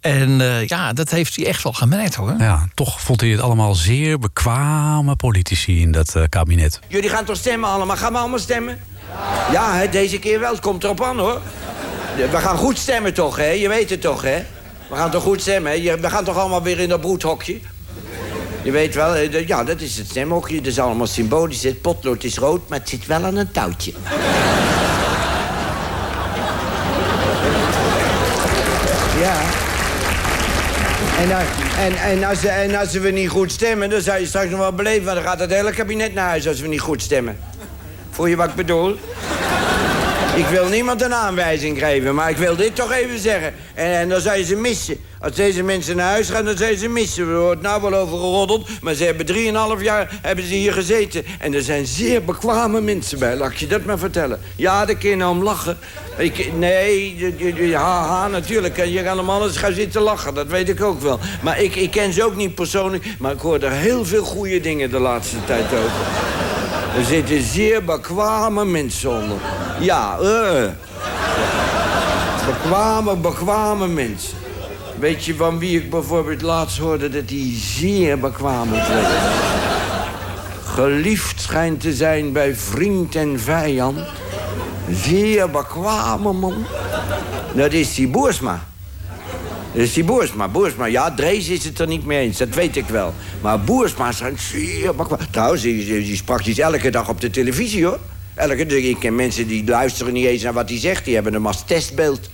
En 0.00 0.30
ja, 0.66 0.92
dat 0.92 1.10
heeft 1.10 1.36
hij 1.36 1.46
echt 1.46 1.62
wel 1.62 1.72
gemerkt 1.72 2.14
hoor. 2.14 2.34
Ja, 2.38 2.68
toch 2.74 3.00
vond 3.00 3.20
hij 3.20 3.30
het 3.30 3.40
allemaal 3.40 3.74
zeer 3.74 4.18
bekwame 4.94 5.16
politici 5.16 5.80
in 5.80 5.92
dat 5.92 6.14
eh, 6.14 6.22
kabinet. 6.28 6.80
Jullie 6.88 7.08
gaan 7.10 7.24
toch 7.24 7.36
stemmen 7.36 7.70
allemaal? 7.70 7.96
Gaan 7.96 8.12
we 8.12 8.18
allemaal 8.18 8.38
stemmen? 8.38 8.80
Ja, 9.52 9.74
hè, 9.76 9.88
deze 9.88 10.18
keer 10.18 10.40
wel. 10.40 10.50
Het 10.50 10.60
komt 10.60 10.84
erop 10.84 11.02
aan, 11.02 11.18
hoor. 11.18 11.40
We 12.30 12.36
gaan 12.38 12.56
goed 12.56 12.78
stemmen 12.78 13.14
toch, 13.14 13.36
hè? 13.36 13.48
Je 13.50 13.68
weet 13.68 13.90
het 13.90 14.00
toch, 14.00 14.22
hè? 14.22 14.42
We 14.88 14.96
gaan 14.96 15.10
toch 15.10 15.22
goed 15.22 15.40
stemmen, 15.40 15.72
hè? 15.82 15.98
We 16.00 16.10
gaan 16.10 16.24
toch 16.24 16.36
allemaal 16.38 16.62
weer 16.62 16.78
in 16.78 16.88
dat 16.88 17.00
broedhokje? 17.00 17.58
Je 18.62 18.70
weet 18.70 18.94
wel, 18.94 19.16
ja, 19.46 19.64
dat 19.64 19.80
is 19.80 19.96
het 19.96 20.08
stemhokje. 20.08 20.56
Dat 20.56 20.66
is 20.66 20.78
allemaal 20.78 21.06
symbolisch. 21.06 21.62
Het 21.62 21.80
potlood 21.80 22.24
is 22.24 22.36
rood, 22.38 22.68
maar 22.68 22.78
het 22.78 22.88
zit 22.88 23.06
wel 23.06 23.24
aan 23.24 23.36
een 23.36 23.50
touwtje. 23.52 23.92
Ja. 29.20 29.36
En, 31.18 31.28
dan- 31.28 31.63
en, 31.78 31.96
en, 31.96 32.24
als, 32.24 32.44
en 32.44 32.74
als 32.74 32.92
we 32.92 33.10
niet 33.10 33.28
goed 33.28 33.52
stemmen, 33.52 33.90
dan 33.90 34.00
zou 34.00 34.20
je 34.20 34.26
straks 34.26 34.50
nog 34.50 34.58
wel 34.58 34.72
beleven... 34.72 35.04
want 35.04 35.16
dan 35.16 35.26
gaat 35.26 35.40
het 35.40 35.50
hele 35.50 35.72
kabinet 35.72 36.14
naar 36.14 36.28
huis 36.28 36.48
als 36.48 36.60
we 36.60 36.68
niet 36.68 36.80
goed 36.80 37.02
stemmen. 37.02 37.38
Voel 38.10 38.26
je 38.26 38.36
wat 38.36 38.48
ik 38.48 38.54
bedoel? 38.54 38.98
Ik 40.36 40.46
wil 40.46 40.68
niemand 40.68 41.02
een 41.02 41.14
aanwijzing 41.14 41.78
geven, 41.78 42.14
maar 42.14 42.30
ik 42.30 42.36
wil 42.36 42.56
dit 42.56 42.76
toch 42.76 42.92
even 42.92 43.18
zeggen. 43.18 43.54
En, 43.74 43.86
en 43.86 44.08
dan 44.08 44.20
zou 44.20 44.38
je 44.38 44.44
ze 44.44 44.56
missen. 44.56 44.96
Als 45.24 45.34
deze 45.34 45.62
mensen 45.62 45.96
naar 45.96 46.10
huis 46.10 46.28
gaan, 46.28 46.44
dan 46.44 46.54
je 46.56 46.76
ze 46.76 46.88
missen. 46.88 47.28
Er 47.28 47.40
wordt 47.40 47.62
nou 47.62 47.82
wel 47.82 47.94
over 47.94 48.18
geroddeld, 48.18 48.68
maar 48.80 48.94
ze 48.94 49.04
hebben 49.04 49.26
drieënhalf 49.26 49.82
jaar 49.82 50.18
hebben 50.22 50.44
ze 50.44 50.54
hier 50.54 50.72
gezeten. 50.72 51.24
En 51.38 51.54
er 51.54 51.62
zijn 51.62 51.86
zeer 51.86 52.24
bekwame 52.24 52.80
mensen 52.80 53.18
bij, 53.18 53.36
laat 53.36 53.50
ik 53.50 53.56
je 53.56 53.66
dat 53.66 53.84
maar 53.84 53.98
vertellen. 53.98 54.40
Ja, 54.56 54.84
kun 54.84 55.10
je 55.10 55.16
nou 55.16 55.36
om 55.36 55.42
lachen. 55.42 55.78
Ik, 56.16 56.52
nee, 56.56 57.74
haha, 57.74 58.28
natuurlijk. 58.28 58.78
En 58.78 58.92
Je 58.92 59.02
kan 59.02 59.18
hem 59.18 59.30
alles 59.30 59.56
gaan 59.56 59.72
zitten 59.72 60.02
lachen, 60.02 60.34
dat 60.34 60.46
weet 60.46 60.68
ik 60.68 60.82
ook 60.82 61.00
wel. 61.00 61.18
Maar 61.42 61.60
ik, 61.60 61.76
ik 61.76 61.90
ken 61.90 62.12
ze 62.12 62.24
ook 62.24 62.36
niet 62.36 62.54
persoonlijk, 62.54 63.04
maar 63.18 63.32
ik 63.32 63.40
hoor 63.40 63.60
er 63.60 63.72
heel 63.72 64.04
veel 64.04 64.24
goede 64.24 64.60
dingen 64.60 64.90
de 64.90 64.98
laatste 64.98 65.36
tijd 65.44 65.64
over. 65.64 66.06
Er 66.96 67.04
zitten 67.04 67.42
zeer 67.42 67.84
bekwame 67.84 68.64
mensen 68.64 69.10
onder. 69.10 69.36
Ja, 69.80 70.18
eh. 70.18 70.68
Bekwame, 72.46 73.16
bekwame 73.16 73.86
mensen. 73.86 74.43
Weet 75.04 75.24
je 75.24 75.34
van 75.34 75.58
wie 75.58 75.78
ik 75.78 75.90
bijvoorbeeld 75.90 76.42
laatst 76.42 76.78
hoorde 76.78 77.08
dat 77.08 77.30
hij 77.30 77.52
zeer 77.54 78.18
bekwaam 78.18 78.68
moet? 78.68 78.86
Geliefd 80.64 81.40
schijnt 81.40 81.80
te 81.80 81.92
zijn 81.92 82.32
bij 82.32 82.54
vriend 82.54 83.14
en 83.14 83.40
vijand. 83.40 83.98
Zeer 84.90 85.50
bekwame 85.50 86.32
man. 86.32 86.66
Dat 87.54 87.72
is 87.72 87.94
die 87.94 88.08
Boersma. 88.08 88.66
Dat 89.72 89.82
is 89.82 89.92
die 89.92 90.04
Boersma. 90.04 90.48
Boersma, 90.48 90.84
ja, 90.84 91.14
Drees 91.14 91.48
is 91.48 91.64
het 91.64 91.78
er 91.78 91.86
niet 91.86 92.06
mee 92.06 92.20
eens, 92.20 92.38
dat 92.38 92.54
weet 92.54 92.76
ik 92.76 92.88
wel. 92.88 93.14
Maar 93.40 93.60
Boersma 93.60 94.12
zijn 94.12 94.38
zeer 94.38 94.94
bekwaam. 94.94 95.18
Trouwens, 95.30 95.62
die, 95.62 95.86
die 95.86 96.16
sprak 96.16 96.44
dus 96.44 96.58
elke 96.58 96.90
dag 96.90 97.08
op 97.08 97.20
de 97.20 97.30
televisie, 97.30 97.84
hoor. 97.84 97.98
Elke, 98.34 98.66
ik 98.66 98.98
ken 98.98 99.14
mensen 99.14 99.46
die 99.46 99.64
luisteren 99.66 100.12
niet 100.12 100.26
eens 100.26 100.42
naar 100.42 100.52
wat 100.52 100.68
hij 100.68 100.78
zegt. 100.78 101.04
Die 101.04 101.14
hebben 101.14 101.32
hem 101.32 101.46
als 101.46 101.64
testbeeld. 101.64 102.28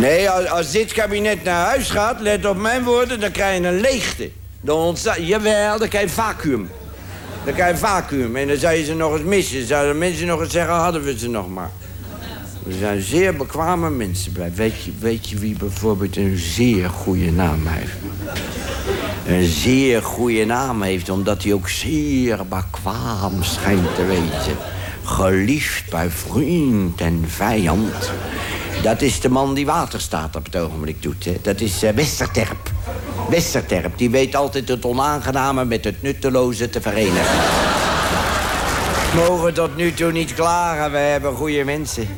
Nee, 0.00 0.30
als, 0.30 0.70
dit 0.70 0.92
kabinet 0.92 1.44
naar 1.44 1.66
huis 1.66 1.90
gaat, 1.90 2.20
let 2.20 2.46
op 2.46 2.56
mijn 2.56 2.84
woorden, 2.84 3.20
dan 3.20 3.30
krijg 3.30 3.60
je 3.60 3.66
een 3.66 3.80
leegte. 3.80 4.30
Dan 4.60 4.76
ontstaat, 4.76 5.26
jawel, 5.26 5.78
dan 5.78 5.88
krijg 5.88 6.04
je 6.04 6.10
vacuüm. 6.10 6.70
Dan 7.44 7.54
krijg 7.54 7.70
je 7.70 7.86
vacuüm. 7.86 8.36
En 8.36 8.48
dan 8.48 8.56
zou 8.56 8.74
je 8.74 8.84
ze 8.84 8.94
nog 8.94 9.12
eens 9.12 9.22
missen. 9.22 9.66
Zouden 9.66 9.98
mensen 9.98 10.26
nog 10.26 10.40
eens 10.40 10.52
zeggen, 10.52 10.74
hadden 10.74 11.02
we 11.02 11.18
ze 11.18 11.28
nog 11.28 11.48
maar. 11.48 11.70
We 12.62 12.72
zijn 12.78 13.02
zeer 13.02 13.36
bekwame 13.36 13.90
mensen 13.90 14.32
bij. 14.32 14.52
Weet 14.54 14.82
je, 14.82 14.92
weet 14.98 15.28
je 15.28 15.36
wie 15.36 15.56
bijvoorbeeld 15.58 16.16
een 16.16 16.38
zeer 16.38 16.88
goede 16.88 17.32
naam 17.32 17.66
heeft? 17.66 17.92
Een 19.26 19.48
zeer 19.48 20.02
goede 20.02 20.44
naam 20.44 20.82
heeft, 20.82 21.08
omdat 21.08 21.42
hij 21.42 21.52
ook 21.52 21.68
zeer 21.68 22.46
bekwaam 22.46 23.42
schijnt 23.42 23.94
te 23.94 24.04
weten. 24.04 24.56
Geliefd 25.04 25.90
bij 25.90 26.10
vriend 26.10 27.00
en 27.00 27.24
vijand. 27.26 28.12
Dat 28.82 29.02
is 29.02 29.20
de 29.20 29.28
man 29.28 29.54
die 29.54 29.66
waterstaat 29.66 30.36
op 30.36 30.44
het 30.44 30.56
ogenblik 30.56 31.02
doet. 31.02 31.28
Dat 31.42 31.60
is 31.60 31.84
uh, 31.84 31.90
Westerterp. 31.90 32.70
Westerterp, 33.28 33.98
die 33.98 34.10
weet 34.10 34.34
altijd 34.34 34.68
het 34.68 34.84
onaangename 34.84 35.64
met 35.64 35.84
het 35.84 36.02
nutteloze 36.02 36.70
te 36.70 36.80
verenigen. 36.80 37.36
Mogen 39.14 39.54
tot 39.54 39.76
nu 39.76 39.94
toe 39.94 40.12
niet 40.12 40.34
klagen, 40.34 40.90
we 40.90 40.98
hebben 40.98 41.34
goede 41.34 41.64
mensen. 41.64 42.08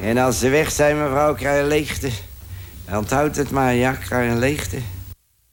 En 0.00 0.18
als 0.18 0.38
ze 0.38 0.48
weg 0.48 0.70
zijn, 0.72 1.02
mevrouw, 1.02 1.34
krijg 1.34 1.62
je 1.62 1.68
leegte. 1.68 2.10
Onthoud 2.90 3.36
het 3.36 3.50
maar, 3.50 3.74
ja, 3.74 3.92
krijg 3.92 4.34
leegte. 4.34 4.78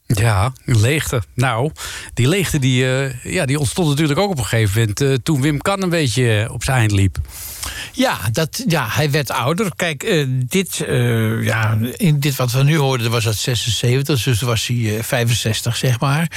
Ja, 0.06 0.54
leegte. 0.66 1.22
Nou, 1.34 1.72
die 2.14 2.28
leegte 2.28 2.60
die, 2.60 2.84
uh, 2.84 3.24
ja, 3.24 3.46
die 3.46 3.60
ontstond 3.60 3.90
natuurlijk 3.90 4.20
ook 4.20 4.30
op 4.30 4.38
een 4.38 4.46
gegeven 4.46 4.80
moment... 4.80 5.02
Uh, 5.02 5.14
toen 5.24 5.42
Wim 5.42 5.62
Kan 5.62 5.82
een 5.82 5.90
beetje 5.90 6.50
op 6.52 6.64
zijn 6.64 6.78
eind 6.78 6.92
liep. 6.92 7.18
Ja, 7.92 8.18
dat, 8.32 8.64
ja, 8.68 8.88
hij 8.90 9.12
werd 9.12 9.32
ouder. 9.32 9.72
Kijk, 9.76 10.04
uh, 10.04 10.26
dit, 10.30 10.86
uh, 10.88 11.46
ja, 11.46 11.78
in 11.96 12.20
dit 12.20 12.36
wat 12.36 12.52
we 12.52 12.64
nu 12.64 12.78
hoorden, 12.78 13.12
was 13.12 13.24
dat 13.24 13.36
76, 13.36 14.24
dus 14.24 14.42
was 14.42 14.68
hij 14.68 14.76
uh, 14.76 15.04
65, 15.04 15.76
zeg 15.76 16.00
maar. 16.00 16.32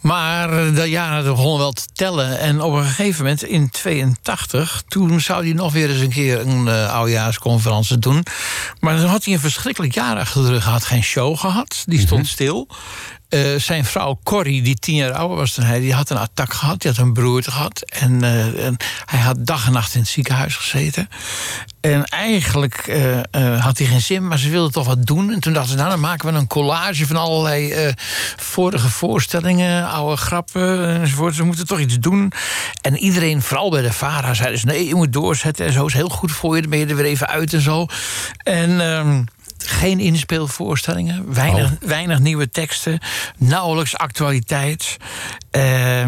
Maar 0.00 0.74
de 0.74 0.90
jaren 0.90 1.24
begonnen 1.24 1.58
wel 1.58 1.72
te 1.72 1.86
tellen. 1.92 2.38
En 2.38 2.60
op 2.60 2.72
een 2.72 2.84
gegeven 2.84 3.22
moment, 3.22 3.42
in 3.42 3.70
82, 3.70 4.82
toen 4.88 5.20
zou 5.20 5.44
hij 5.44 5.52
nog 5.52 5.72
weer 5.72 5.90
eens 5.90 6.00
een 6.00 6.10
keer 6.10 6.40
een 6.40 6.68
oudejaarsconferentie 6.68 7.98
doen. 7.98 8.24
Maar 8.80 8.96
dan 8.96 9.06
had 9.06 9.24
hij 9.24 9.34
een 9.34 9.40
verschrikkelijk 9.40 9.94
jaar 9.94 10.18
achter 10.18 10.42
de 10.42 10.48
rug. 10.48 10.64
Hij 10.64 10.72
had 10.72 10.84
geen 10.84 11.02
show 11.02 11.38
gehad, 11.38 11.82
die 11.86 11.98
stond 11.98 12.10
mm 12.10 12.16
-hmm. 12.16 12.26
stil. 12.26 12.68
Uh, 13.34 13.58
zijn 13.58 13.84
vrouw 13.84 14.18
Corrie, 14.22 14.62
die 14.62 14.74
tien 14.74 14.94
jaar 14.94 15.12
ouder 15.12 15.36
was 15.36 15.54
dan 15.54 15.64
hij, 15.64 15.80
die 15.80 15.94
had 15.94 16.10
een 16.10 16.16
attack 16.16 16.52
gehad. 16.52 16.80
Die 16.80 16.90
had 16.90 17.00
een 17.00 17.12
broerte 17.12 17.50
gehad. 17.50 17.80
En, 17.80 18.22
uh, 18.22 18.66
en 18.66 18.76
hij 19.04 19.20
had 19.20 19.46
dag 19.46 19.66
en 19.66 19.72
nacht 19.72 19.94
in 19.94 20.00
het 20.00 20.08
ziekenhuis 20.08 20.56
gezeten. 20.56 21.08
En 21.80 22.04
eigenlijk 22.04 22.86
uh, 22.86 23.64
had 23.64 23.78
hij 23.78 23.86
geen 23.86 24.00
zin, 24.00 24.28
maar 24.28 24.38
ze 24.38 24.48
wilden 24.48 24.72
toch 24.72 24.86
wat 24.86 25.06
doen. 25.06 25.32
En 25.32 25.40
toen 25.40 25.52
dachten 25.52 25.70
ze, 25.70 25.76
nou, 25.76 25.90
dan 25.90 26.00
maken 26.00 26.32
we 26.32 26.38
een 26.38 26.46
collage 26.46 27.06
van 27.06 27.16
allerlei 27.16 27.92
vorige 28.36 28.88
voorstellingen, 28.88 29.88
oude 29.88 30.16
grappen 30.16 31.00
enzovoort. 31.00 31.34
Ze 31.34 31.42
moeten 31.42 31.66
toch 31.66 31.80
iets 31.80 31.98
doen. 31.98 32.32
En 32.80 32.96
iedereen, 32.96 33.42
vooral 33.42 33.70
bij 33.70 33.82
de 33.82 33.92
VARA, 33.92 34.34
zei 34.34 34.50
dus, 34.50 34.64
nee, 34.64 34.86
je 34.86 34.94
moet 34.94 35.12
doorzetten. 35.12 35.66
En 35.66 35.72
zo 35.72 35.86
is 35.86 35.94
heel 35.94 36.08
goed 36.08 36.32
voor 36.32 36.54
je, 36.54 36.60
dan 36.60 36.70
ben 36.70 36.78
je 36.78 36.86
er 36.86 36.96
weer 36.96 37.04
even 37.04 37.28
uit 37.28 37.52
en 37.52 37.60
zo. 37.60 37.86
En... 38.36 39.28
Ehm, 39.64 39.78
geen 39.78 40.00
inspeelvoorstellingen, 40.00 41.34
weinig, 41.34 41.72
oh. 41.72 41.88
weinig 41.88 42.18
nieuwe 42.18 42.50
teksten, 42.50 43.00
nauwelijks 43.38 43.96
actualiteit. 43.96 44.96
Uh, 45.52 46.06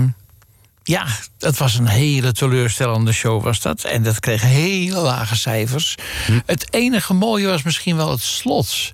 ja, 0.82 1.06
het 1.38 1.58
was 1.58 1.74
een 1.74 1.86
hele 1.86 2.32
teleurstellende 2.32 3.12
show 3.12 3.42
was 3.42 3.60
dat. 3.60 3.84
En 3.84 4.02
dat 4.02 4.20
kreeg 4.20 4.42
hele 4.42 5.00
lage 5.00 5.36
cijfers. 5.36 5.94
Hm. 6.26 6.40
Het 6.46 6.66
enige 6.70 7.14
mooie 7.14 7.46
was 7.46 7.62
misschien 7.62 7.96
wel 7.96 8.10
het 8.10 8.20
slot. 8.20 8.90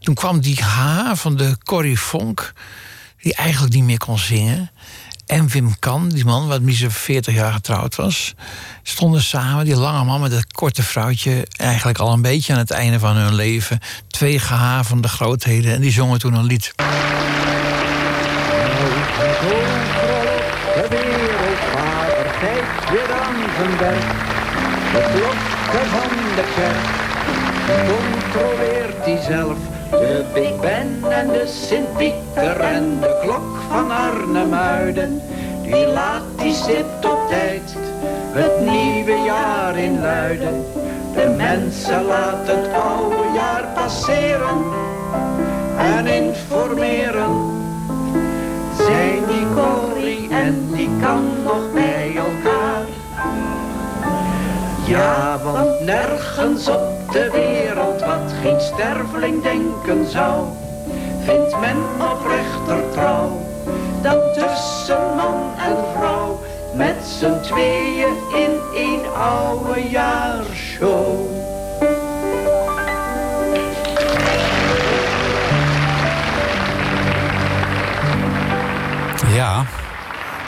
Toen 0.00 0.14
kwam 0.14 0.40
die 0.40 0.62
H 0.62 1.12
van 1.14 1.36
de 1.36 1.56
Corrie 1.64 1.98
Fonk... 1.98 2.52
die 3.22 3.34
eigenlijk 3.34 3.74
niet 3.74 3.84
meer 3.84 3.98
kon 3.98 4.18
zingen... 4.18 4.70
En 5.26 5.48
Wim 5.48 5.78
Kan, 5.78 6.08
die 6.08 6.24
man 6.24 6.48
wat 6.48 6.60
ze 6.66 6.90
40 6.90 7.34
jaar 7.34 7.52
getrouwd 7.52 7.94
was, 7.94 8.34
stonden 8.82 9.22
samen, 9.22 9.64
die 9.64 9.76
lange 9.76 10.04
man 10.04 10.20
met 10.20 10.30
dat 10.30 10.52
korte 10.52 10.82
vrouwtje, 10.82 11.46
eigenlijk 11.56 11.98
al 11.98 12.12
een 12.12 12.22
beetje 12.22 12.52
aan 12.52 12.58
het 12.58 12.70
einde 12.70 12.98
van 12.98 13.16
hun 13.16 13.34
leven. 13.34 13.78
Twee 14.08 14.38
gehavende 14.38 15.08
grootheden 15.08 15.74
en 15.74 15.80
die 15.80 15.92
zongen 15.92 16.18
toen 16.18 16.34
een 16.34 16.44
lied. 16.44 16.72
De 25.72 25.82
van 25.90 26.08
de 26.34 26.44
kerk 26.54 27.04
controleert 27.88 29.04
hij 29.04 29.22
zelf. 29.22 29.83
De 29.90 30.24
Big 30.34 30.60
Ben 30.60 31.04
en 31.10 31.26
de 31.26 31.46
Sint-Pieter 31.46 32.60
en 32.60 33.00
de 33.00 33.18
klok 33.22 33.56
van 33.70 33.90
Arnhemuiden. 33.90 35.22
Die 35.62 35.86
laat 35.86 36.22
die 36.36 36.54
zit 36.54 37.04
op 37.04 37.18
tijd, 37.28 37.76
het 38.32 38.60
nieuwe 38.60 39.22
jaar 39.24 39.78
in 39.78 40.00
luiden. 40.00 40.64
De 41.14 41.34
mensen 41.36 42.04
laten 42.04 42.62
het 42.62 42.72
oude 42.72 43.32
jaar 43.34 43.64
passeren 43.74 44.62
en 45.78 46.06
informeren. 46.06 47.52
Zijn 48.76 49.24
die 49.26 49.46
Corrie 49.54 50.28
en 50.30 50.68
die 50.72 50.90
kan 51.00 51.24
nog 51.44 51.72
bij 51.72 52.12
elkaar. 52.16 52.83
Ja, 54.86 55.38
want 55.42 55.80
nergens 55.80 56.68
op 56.68 57.12
de 57.12 57.30
wereld 57.30 58.00
wat 58.00 58.32
geen 58.42 58.60
sterveling 58.60 59.42
denken 59.42 60.10
zou, 60.10 60.46
vindt 61.24 61.60
men 61.60 61.76
oprechter 62.10 62.90
trouw 62.92 63.44
dan 64.04 64.20
tussen 64.32 65.16
man 65.16 65.52
en 65.58 65.76
vrouw, 65.96 66.40
met 66.74 66.96
z'n 67.18 67.40
tweeën 67.40 68.16
in 68.34 68.60
één 68.74 69.14
oude 69.14 69.88
jaarshow. 69.88 71.26
Ja, 79.32 79.64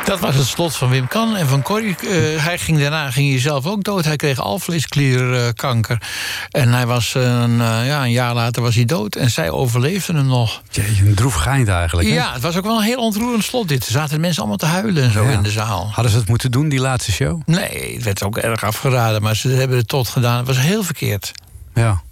dat 0.07 0.21
was 0.21 0.35
het 0.35 0.47
slot 0.47 0.77
van 0.77 0.91
Wim 0.91 1.09
Kan 1.09 1.37
en 1.37 1.49
van 1.49 1.63
Corrie. 1.63 1.97
Uh, 2.03 2.45
hij 2.45 2.59
ging 2.59 2.79
daarna 2.79 3.11
ging 3.11 3.31
hij 3.31 3.41
zelf 3.41 3.67
ook 3.67 3.85
dood. 3.85 4.05
Hij 4.05 4.17
kreeg 4.17 4.41
alvleesklierkanker. 4.41 6.03
en 6.51 6.73
hij 6.73 6.87
was 6.87 7.15
een, 7.15 7.51
uh, 7.51 7.87
ja, 7.87 8.03
een 8.03 8.11
jaar 8.11 8.35
later 8.35 8.63
was 8.63 8.75
hij 8.75 8.85
dood. 8.85 9.17
En 9.17 9.31
zij 9.31 9.51
overleefde 9.51 10.13
hem 10.13 10.27
nog. 10.27 10.63
Jeetje, 10.71 11.05
een 11.05 11.15
droef 11.15 11.35
geind 11.35 11.69
eigenlijk. 11.69 12.09
Hè? 12.09 12.15
Ja, 12.15 12.33
het 12.33 12.43
was 12.43 12.57
ook 12.57 12.65
wel 12.65 12.77
een 12.77 12.85
heel 12.85 13.03
ontroerend 13.03 13.45
slot 13.45 13.69
dit. 13.69 13.87
Er 13.87 13.93
zaten 13.93 14.21
mensen 14.21 14.39
allemaal 14.39 14.59
te 14.59 14.67
huilen 14.67 15.03
en 15.03 15.13
zo 15.13 15.25
ja. 15.25 15.31
in 15.31 15.43
de 15.43 15.51
zaal. 15.51 15.91
Hadden 15.93 16.13
ze 16.13 16.19
het 16.19 16.29
moeten 16.29 16.51
doen, 16.51 16.69
die 16.69 16.81
laatste 16.81 17.13
show? 17.13 17.41
Nee, 17.47 17.95
het 17.95 18.05
werd 18.05 18.23
ook 18.23 18.37
erg 18.37 18.65
afgeraden. 18.65 19.23
Maar 19.23 19.37
ze 19.37 19.49
hebben 19.49 19.77
het 19.77 19.89
tot 19.89 20.09
gedaan. 20.09 20.37
Het 20.37 20.47
was 20.47 20.59
heel 20.59 20.83
verkeerd. 20.83 21.33
Ja. 21.75 22.03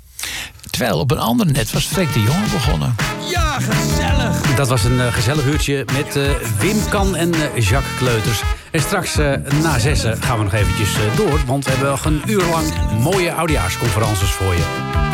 Terwijl 0.75 0.99
op 0.99 1.11
een 1.11 1.19
ander 1.19 1.47
net 1.47 1.73
was 1.73 1.85
Freek 1.85 2.13
de 2.13 2.21
Jonge 2.21 2.49
begonnen. 2.53 2.95
Ja, 3.31 3.59
gezellig! 3.61 4.55
Dat 4.57 4.69
was 4.69 4.85
een 4.85 4.99
uh, 4.99 5.13
gezellig 5.13 5.45
uurtje 5.45 5.85
met 5.93 6.17
uh, 6.17 6.31
Wim 6.59 6.89
Kan 6.89 7.17
en 7.17 7.29
uh, 7.29 7.69
Jacques 7.69 7.97
Kleuters. 7.97 8.43
En 8.71 8.81
straks 8.81 9.17
na 9.63 9.79
zessen 9.79 10.23
gaan 10.23 10.39
we 10.39 10.45
nog 10.45 10.53
eventjes 10.53 10.91
door... 11.17 11.41
want 11.47 11.65
we 11.65 11.71
hebben 11.71 11.91
nog 11.91 12.05
een 12.05 12.23
uur 12.27 12.45
lang 12.45 12.67
mooie 13.01 13.33
oudejaarsconferences 13.33 14.31
voor 14.31 14.55
je. 14.55 15.14